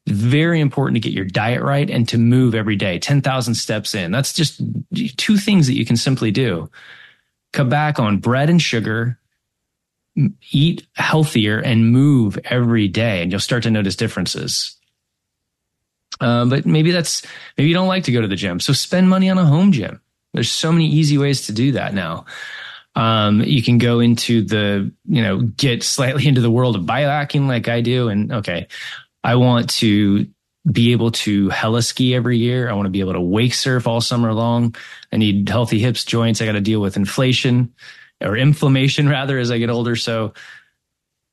very 0.09 0.61
important 0.61 0.97
to 0.97 1.01
get 1.01 1.13
your 1.13 1.25
diet 1.25 1.63
right 1.63 1.89
and 1.89 2.09
to 2.09 2.19
move 2.19 2.55
every 2.55 2.77
day 2.77 2.99
10,000 2.99 3.55
steps 3.55 3.95
in. 3.95 4.11
That's 4.11 4.33
just 4.33 4.61
two 5.17 5.37
things 5.37 5.67
that 5.67 5.75
you 5.75 5.85
can 5.85 5.97
simply 5.97 6.31
do. 6.31 6.71
Cut 7.53 7.69
back 7.69 7.99
on 7.99 8.19
bread 8.19 8.51
and 8.51 8.61
sugar, 8.61 9.19
eat 10.51 10.87
healthier, 10.95 11.59
and 11.59 11.93
move 11.93 12.39
every 12.45 12.89
day, 12.89 13.23
and 13.23 13.31
you'll 13.31 13.41
start 13.41 13.63
to 13.63 13.71
notice 13.71 13.97
differences. 13.97 14.77
Uh, 16.21 16.45
but 16.45 16.67
maybe 16.67 16.91
that's 16.91 17.23
maybe 17.57 17.69
you 17.69 17.75
don't 17.75 17.89
like 17.89 18.05
to 18.05 18.13
go 18.13 18.21
to 18.21 18.27
the 18.27 18.37
gym, 18.37 18.61
so 18.61 18.73
spend 18.73 19.09
money 19.09 19.31
on 19.31 19.39
a 19.39 19.45
home 19.45 19.73
gym. 19.73 20.01
There's 20.35 20.51
so 20.51 20.73
many 20.73 20.87
easy 20.87 21.17
ways 21.17 21.47
to 21.47 21.53
do 21.53 21.73
that 21.73 21.95
now. 21.95 22.27
Um, 22.99 23.43
you 23.43 23.63
can 23.63 23.79
go 23.79 24.01
into 24.01 24.43
the, 24.43 24.93
you 25.05 25.23
know, 25.23 25.39
get 25.39 25.85
slightly 25.85 26.27
into 26.27 26.41
the 26.41 26.51
world 26.51 26.75
of 26.75 26.83
biohacking 26.83 27.47
like 27.47 27.69
I 27.69 27.81
do. 27.81 28.09
And 28.09 28.33
okay, 28.33 28.67
I 29.23 29.37
want 29.37 29.71
to 29.75 30.27
be 30.71 30.91
able 30.91 31.13
to 31.13 31.49
heli 31.49 31.83
ski 31.83 32.13
every 32.13 32.39
year. 32.39 32.69
I 32.69 32.73
want 32.73 32.87
to 32.87 32.91
be 32.91 32.99
able 32.99 33.13
to 33.13 33.21
wake 33.21 33.55
surf 33.55 33.87
all 33.87 34.01
summer 34.01 34.35
long. 34.35 34.75
I 35.13 35.17
need 35.17 35.49
healthy 35.49 35.79
hips, 35.79 36.05
joints. 36.05 36.43
I 36.43 36.47
got 36.47 36.53
to 36.53 36.61
deal 36.61 36.81
with 36.81 36.97
inflation 36.97 37.73
or 38.21 38.37
inflammation 38.37 39.09
rather 39.19 39.39
as 39.39 39.53
I 39.53 39.59
get 39.59 39.71
older. 39.71 39.95
So 39.95 40.33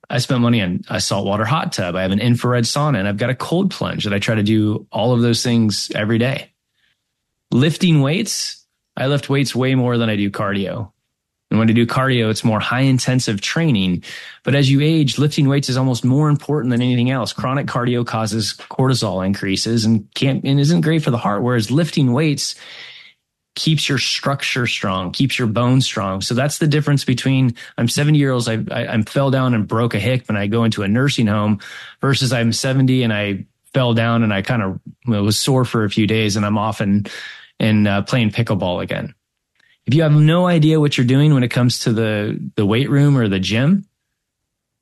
I 0.07 0.19
spent 0.19 0.41
money 0.41 0.61
on 0.61 0.81
a 0.87 1.01
saltwater 1.01 1.45
hot 1.45 1.73
tub. 1.73 1.95
I 1.95 2.03
have 2.03 2.11
an 2.11 2.19
infrared 2.19 2.65
sauna 2.65 2.99
and 2.99 3.07
I've 3.07 3.17
got 3.17 3.31
a 3.31 3.35
cold 3.35 3.71
plunge 3.71 4.03
that 4.03 4.13
I 4.13 4.19
try 4.19 4.35
to 4.35 4.43
do 4.43 4.85
all 4.91 5.13
of 5.13 5.21
those 5.21 5.41
things 5.41 5.91
every 5.95 6.19
day. 6.19 6.51
Lifting 7.49 8.01
weights, 8.01 8.63
I 8.95 9.07
lift 9.07 9.31
weights 9.31 9.55
way 9.55 9.73
more 9.73 9.97
than 9.97 10.11
I 10.11 10.15
do 10.15 10.29
cardio. 10.29 10.91
And 11.51 11.59
when 11.59 11.67
you 11.67 11.73
do 11.73 11.85
cardio, 11.85 12.29
it's 12.29 12.43
more 12.43 12.59
high 12.59 12.81
intensive 12.81 13.39
training. 13.39 14.03
But 14.43 14.55
as 14.55 14.69
you 14.69 14.81
age, 14.81 15.17
lifting 15.17 15.47
weights 15.47 15.69
is 15.69 15.77
almost 15.77 16.03
more 16.03 16.29
important 16.29 16.71
than 16.71 16.81
anything 16.81 17.11
else. 17.11 17.33
Chronic 17.33 17.67
cardio 17.67 18.05
causes 18.05 18.55
cortisol 18.69 19.25
increases 19.25 19.85
and 19.85 20.11
can't 20.15 20.43
and 20.43 20.59
isn't 20.59 20.81
great 20.81 21.03
for 21.03 21.11
the 21.11 21.17
heart. 21.17 21.43
Whereas 21.43 21.69
lifting 21.69 22.13
weights 22.13 22.55
keeps 23.55 23.87
your 23.87 23.97
structure 23.97 24.67
strong, 24.67 25.11
keeps 25.11 25.39
your 25.39 25.47
bones 25.47 25.85
strong. 25.85 26.21
So 26.21 26.33
that's 26.33 26.57
the 26.57 26.67
difference 26.67 27.05
between 27.05 27.55
I'm 27.77 27.87
70 27.87 28.19
years 28.19 28.47
old, 28.47 28.69
I, 28.69 28.81
I, 28.81 28.93
I 28.93 29.01
fell 29.03 29.31
down 29.31 29.53
and 29.53 29.67
broke 29.67 29.93
a 29.93 29.99
hip 29.99 30.25
and 30.27 30.37
I 30.37 30.47
go 30.47 30.65
into 30.65 30.83
a 30.83 30.87
nursing 30.87 31.27
home 31.27 31.59
versus 32.01 32.33
I'm 32.33 32.51
70 32.51 33.03
and 33.03 33.13
I 33.13 33.45
fell 33.73 33.93
down 33.93 34.23
and 34.23 34.33
I 34.33 34.41
kind 34.41 34.61
of 34.61 34.79
was 35.07 35.39
sore 35.39 35.63
for 35.63 35.85
a 35.85 35.89
few 35.89 36.05
days 36.05 36.35
and 36.35 36.45
I'm 36.45 36.57
off 36.57 36.81
and, 36.81 37.09
and 37.59 37.87
uh, 37.87 38.01
playing 38.01 38.31
pickleball 38.31 38.83
again. 38.83 39.14
If 39.85 39.93
you 39.93 40.03
have 40.03 40.11
no 40.11 40.47
idea 40.47 40.79
what 40.79 40.97
you're 40.97 41.05
doing 41.05 41.33
when 41.33 41.43
it 41.43 41.49
comes 41.49 41.79
to 41.79 41.93
the, 41.93 42.39
the 42.55 42.65
weight 42.65 42.89
room 42.89 43.17
or 43.17 43.27
the 43.27 43.39
gym, 43.39 43.85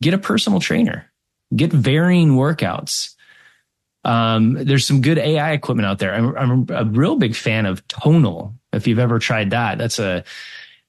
get 0.02 0.14
a 0.14 0.18
personal 0.18 0.60
trainer, 0.60 1.12
get 1.56 1.74
varying 1.74 2.32
workouts. 2.32 3.16
Um, 4.06 4.54
there's 4.54 4.86
some 4.86 5.02
good 5.02 5.18
AI 5.18 5.52
equipment 5.52 5.86
out 5.86 6.00
there. 6.00 6.14
I'm, 6.14 6.38
I'm 6.38 6.68
a 6.70 6.86
real 6.86 7.18
big 7.18 7.36
fan 7.36 7.66
of 7.66 7.86
Tonal. 7.88 8.54
If 8.72 8.88
you've 8.88 9.00
ever 9.00 9.20
tried 9.20 9.52
that, 9.52 9.78
that's 9.78 10.00
a, 10.00 10.24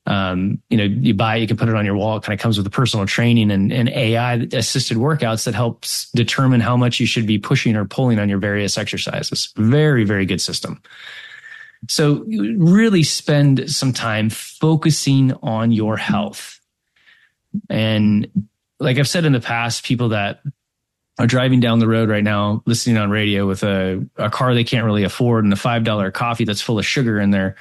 um, 0.07 0.61
you 0.69 0.77
know, 0.77 0.85
you 0.85 1.15
buy, 1.15 1.37
it, 1.37 1.41
you 1.41 1.47
can 1.47 1.57
put 1.57 1.69
it 1.69 1.75
on 1.75 1.85
your 1.85 1.97
wall. 1.97 2.17
It 2.17 2.23
kind 2.23 2.39
of 2.39 2.43
comes 2.43 2.57
with 2.57 2.65
the 2.65 2.71
personal 2.71 3.07
training 3.07 3.51
and, 3.51 3.73
and 3.73 3.89
AI 3.89 4.47
assisted 4.53 4.97
workouts 4.97 5.45
that 5.45 5.55
helps 5.55 6.11
determine 6.11 6.61
how 6.61 6.77
much 6.77 7.01
you 7.01 7.07
should 7.07 7.27
be 7.27 7.39
pushing 7.39 7.75
or 7.75 7.85
pulling 7.85 8.19
on 8.19 8.29
your 8.29 8.39
various 8.39 8.77
exercises. 8.77 9.53
Very, 9.57 10.05
very 10.05 10.27
good 10.27 10.41
system. 10.41 10.83
So 11.89 12.25
really 12.27 13.03
spend 13.03 13.71
some 13.71 13.93
time 13.93 14.31
focusing 14.31 15.33
on 15.43 15.73
your 15.73 15.97
health. 15.97 16.61
And 17.69 18.49
like 18.79 18.99
I've 18.99 19.09
said 19.09 19.25
in 19.25 19.33
the 19.33 19.41
past, 19.41 19.85
people 19.85 20.11
that 20.11 20.41
are 21.19 21.27
driving 21.27 21.61
down 21.61 21.79
the 21.79 21.89
road 21.89 22.09
right 22.09 22.25
now, 22.25 22.63
listening 22.67 22.97
on 22.97 23.11
radio 23.11 23.47
with 23.47 23.63
a, 23.63 24.05
a 24.17 24.31
car 24.31 24.55
they 24.55 24.65
can't 24.65 24.85
really 24.85 25.05
afford 25.05 25.45
and 25.45 25.53
a 25.53 25.57
$5 25.57 26.13
coffee 26.13 26.45
that's 26.45 26.61
full 26.61 26.79
of 26.79 26.87
sugar 26.87 27.21
in 27.21 27.31
their, 27.31 27.55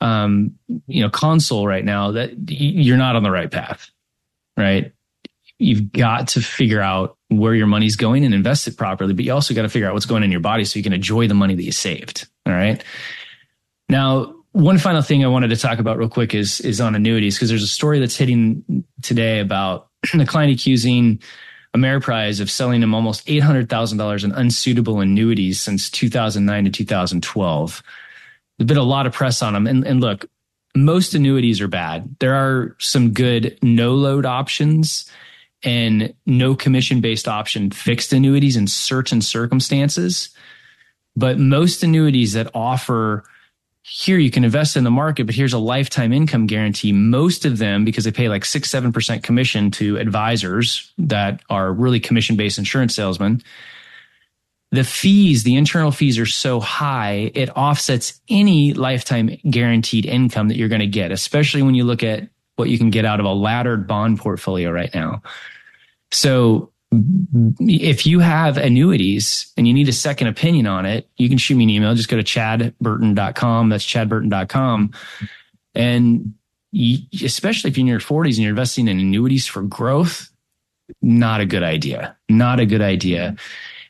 um, 0.00 0.58
you 0.86 1.02
know, 1.02 1.08
console 1.08 1.66
right 1.66 1.84
now 1.84 2.12
that 2.12 2.50
you're 2.50 2.98
not 2.98 3.16
on 3.16 3.22
the 3.22 3.30
right 3.30 3.50
path, 3.50 3.90
right? 4.56 4.92
You've 5.58 5.90
got 5.92 6.28
to 6.28 6.40
figure 6.40 6.80
out 6.80 7.16
where 7.28 7.54
your 7.54 7.66
money's 7.66 7.96
going 7.96 8.24
and 8.24 8.34
invest 8.34 8.68
it 8.68 8.76
properly, 8.76 9.14
but 9.14 9.24
you 9.24 9.32
also 9.32 9.54
got 9.54 9.62
to 9.62 9.68
figure 9.68 9.88
out 9.88 9.94
what's 9.94 10.06
going 10.06 10.22
in 10.22 10.30
your 10.30 10.40
body 10.40 10.64
so 10.64 10.78
you 10.78 10.82
can 10.82 10.92
enjoy 10.92 11.26
the 11.26 11.34
money 11.34 11.54
that 11.54 11.64
you 11.64 11.72
saved. 11.72 12.28
All 12.46 12.52
right. 12.52 12.82
Now, 13.88 14.34
one 14.52 14.78
final 14.78 15.02
thing 15.02 15.24
I 15.24 15.28
wanted 15.28 15.48
to 15.48 15.56
talk 15.56 15.78
about 15.78 15.98
real 15.98 16.08
quick 16.08 16.34
is 16.34 16.60
is 16.60 16.80
on 16.80 16.94
annuities 16.94 17.36
because 17.36 17.48
there's 17.48 17.62
a 17.62 17.68
story 17.68 18.00
that's 18.00 18.16
hitting 18.16 18.84
today 19.02 19.40
about 19.40 19.88
the 20.14 20.26
client 20.26 20.52
accusing 20.52 21.20
Ameriprise 21.76 22.40
of 22.40 22.50
selling 22.50 22.82
him 22.82 22.94
almost 22.94 23.28
eight 23.28 23.42
hundred 23.42 23.68
thousand 23.68 23.98
dollars 23.98 24.24
in 24.24 24.32
unsuitable 24.32 25.00
annuities 25.00 25.60
since 25.60 25.90
2009 25.90 26.64
to 26.64 26.70
2012. 26.70 27.82
There's 28.58 28.66
been 28.66 28.76
a 28.76 28.82
lot 28.82 29.06
of 29.06 29.12
press 29.12 29.42
on 29.42 29.52
them, 29.52 29.66
and, 29.66 29.86
and 29.86 30.00
look, 30.00 30.26
most 30.74 31.14
annuities 31.14 31.60
are 31.60 31.68
bad. 31.68 32.16
There 32.18 32.34
are 32.34 32.76
some 32.78 33.12
good 33.12 33.58
no 33.62 33.94
load 33.94 34.26
options 34.26 35.10
and 35.62 36.14
no 36.26 36.54
commission 36.54 37.00
based 37.00 37.28
option 37.28 37.70
fixed 37.70 38.12
annuities 38.12 38.56
in 38.56 38.66
certain 38.66 39.20
circumstances, 39.20 40.30
but 41.16 41.38
most 41.38 41.82
annuities 41.82 42.32
that 42.32 42.50
offer 42.54 43.24
here 43.90 44.18
you 44.18 44.30
can 44.30 44.44
invest 44.44 44.76
in 44.76 44.84
the 44.84 44.90
market, 44.90 45.24
but 45.24 45.34
here's 45.34 45.52
a 45.52 45.58
lifetime 45.58 46.12
income 46.12 46.46
guarantee. 46.46 46.92
Most 46.92 47.44
of 47.44 47.58
them, 47.58 47.84
because 47.84 48.04
they 48.04 48.12
pay 48.12 48.28
like 48.28 48.44
six, 48.44 48.70
7% 48.70 49.22
commission 49.22 49.70
to 49.72 49.96
advisors 49.96 50.92
that 50.98 51.42
are 51.48 51.72
really 51.72 51.98
commission 51.98 52.36
based 52.36 52.58
insurance 52.58 52.94
salesmen. 52.94 53.42
The 54.70 54.84
fees, 54.84 55.44
the 55.44 55.56
internal 55.56 55.90
fees 55.90 56.18
are 56.18 56.26
so 56.26 56.60
high, 56.60 57.30
it 57.34 57.48
offsets 57.56 58.20
any 58.28 58.74
lifetime 58.74 59.30
guaranteed 59.48 60.04
income 60.04 60.48
that 60.48 60.58
you're 60.58 60.68
going 60.68 60.80
to 60.80 60.86
get, 60.86 61.10
especially 61.10 61.62
when 61.62 61.74
you 61.74 61.84
look 61.84 62.02
at 62.02 62.28
what 62.56 62.68
you 62.68 62.76
can 62.76 62.90
get 62.90 63.06
out 63.06 63.20
of 63.20 63.26
a 63.26 63.32
laddered 63.32 63.86
bond 63.86 64.18
portfolio 64.18 64.70
right 64.70 64.94
now. 64.94 65.22
So 66.10 66.72
if 66.90 68.06
you 68.06 68.20
have 68.20 68.56
annuities 68.56 69.52
and 69.56 69.68
you 69.68 69.74
need 69.74 69.88
a 69.88 69.92
second 69.92 70.28
opinion 70.28 70.66
on 70.66 70.86
it, 70.86 71.08
you 71.16 71.28
can 71.28 71.38
shoot 71.38 71.56
me 71.56 71.64
an 71.64 71.70
email. 71.70 71.94
Just 71.94 72.08
go 72.08 72.16
to 72.16 72.22
chadburton.com. 72.22 73.68
That's 73.68 73.84
chadburton.com. 73.84 74.92
And 75.74 76.34
you, 76.72 76.98
especially 77.24 77.70
if 77.70 77.76
you're 77.76 77.82
in 77.82 77.88
your 77.88 78.00
40s 78.00 78.36
and 78.36 78.38
you're 78.38 78.50
investing 78.50 78.88
in 78.88 78.98
annuities 78.98 79.46
for 79.46 79.62
growth, 79.62 80.30
not 81.02 81.40
a 81.40 81.46
good 81.46 81.62
idea. 81.62 82.16
Not 82.28 82.60
a 82.60 82.66
good 82.66 82.80
idea. 82.80 83.36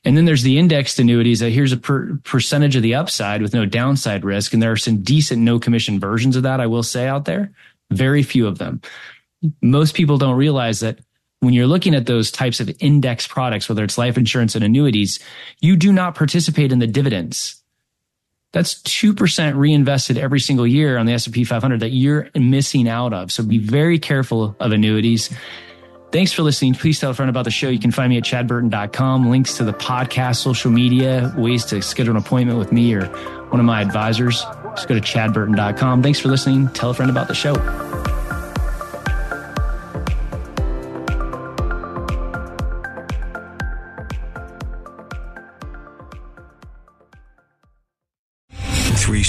And 0.04 0.16
then 0.16 0.24
there's 0.24 0.42
the 0.42 0.58
indexed 0.58 0.98
annuities 0.98 1.40
that 1.40 1.50
here's 1.50 1.72
a 1.72 1.76
per, 1.76 2.18
percentage 2.24 2.76
of 2.76 2.82
the 2.82 2.94
upside 2.94 3.42
with 3.42 3.54
no 3.54 3.66
downside 3.66 4.24
risk. 4.24 4.52
And 4.52 4.62
there 4.62 4.72
are 4.72 4.76
some 4.76 5.02
decent 5.02 5.42
no 5.42 5.58
commission 5.58 6.00
versions 6.00 6.34
of 6.34 6.42
that, 6.44 6.60
I 6.60 6.66
will 6.66 6.82
say 6.82 7.06
out 7.06 7.24
there. 7.24 7.52
Very 7.90 8.22
few 8.22 8.46
of 8.46 8.58
them. 8.58 8.80
Most 9.62 9.94
people 9.94 10.18
don't 10.18 10.36
realize 10.36 10.80
that 10.80 10.98
when 11.40 11.54
you're 11.54 11.66
looking 11.66 11.94
at 11.94 12.06
those 12.06 12.30
types 12.30 12.60
of 12.60 12.70
index 12.80 13.26
products, 13.26 13.68
whether 13.68 13.84
it's 13.84 13.98
life 13.98 14.16
insurance 14.16 14.54
and 14.54 14.64
annuities, 14.64 15.20
you 15.60 15.76
do 15.76 15.92
not 15.92 16.14
participate 16.14 16.72
in 16.72 16.78
the 16.78 16.86
dividends. 16.86 17.62
That's 18.52 18.82
2% 18.82 19.56
reinvested 19.56 20.16
every 20.16 20.40
single 20.40 20.66
year 20.66 20.96
on 20.96 21.06
the 21.06 21.12
S&P 21.12 21.44
500 21.44 21.80
that 21.80 21.90
you're 21.90 22.30
missing 22.34 22.88
out 22.88 23.12
of. 23.12 23.30
So 23.30 23.42
be 23.42 23.58
very 23.58 23.98
careful 23.98 24.56
of 24.58 24.72
annuities. 24.72 25.30
Thanks 26.10 26.32
for 26.32 26.42
listening. 26.42 26.72
Please 26.72 26.98
tell 26.98 27.10
a 27.10 27.14
friend 27.14 27.28
about 27.28 27.44
the 27.44 27.50
show. 27.50 27.68
You 27.68 27.78
can 27.78 27.90
find 27.90 28.08
me 28.08 28.16
at 28.16 28.24
chadburton.com, 28.24 29.28
links 29.28 29.58
to 29.58 29.64
the 29.64 29.74
podcast, 29.74 30.36
social 30.36 30.70
media, 30.70 31.34
ways 31.36 31.66
to 31.66 31.82
schedule 31.82 32.12
an 32.12 32.16
appointment 32.16 32.58
with 32.58 32.72
me 32.72 32.94
or 32.94 33.04
one 33.50 33.60
of 33.60 33.66
my 33.66 33.82
advisors. 33.82 34.42
Just 34.70 34.88
go 34.88 34.94
to 34.94 35.00
chadburton.com. 35.02 36.02
Thanks 36.02 36.18
for 36.18 36.28
listening. 36.28 36.68
Tell 36.68 36.90
a 36.90 36.94
friend 36.94 37.10
about 37.10 37.28
the 37.28 37.34
show. 37.34 37.87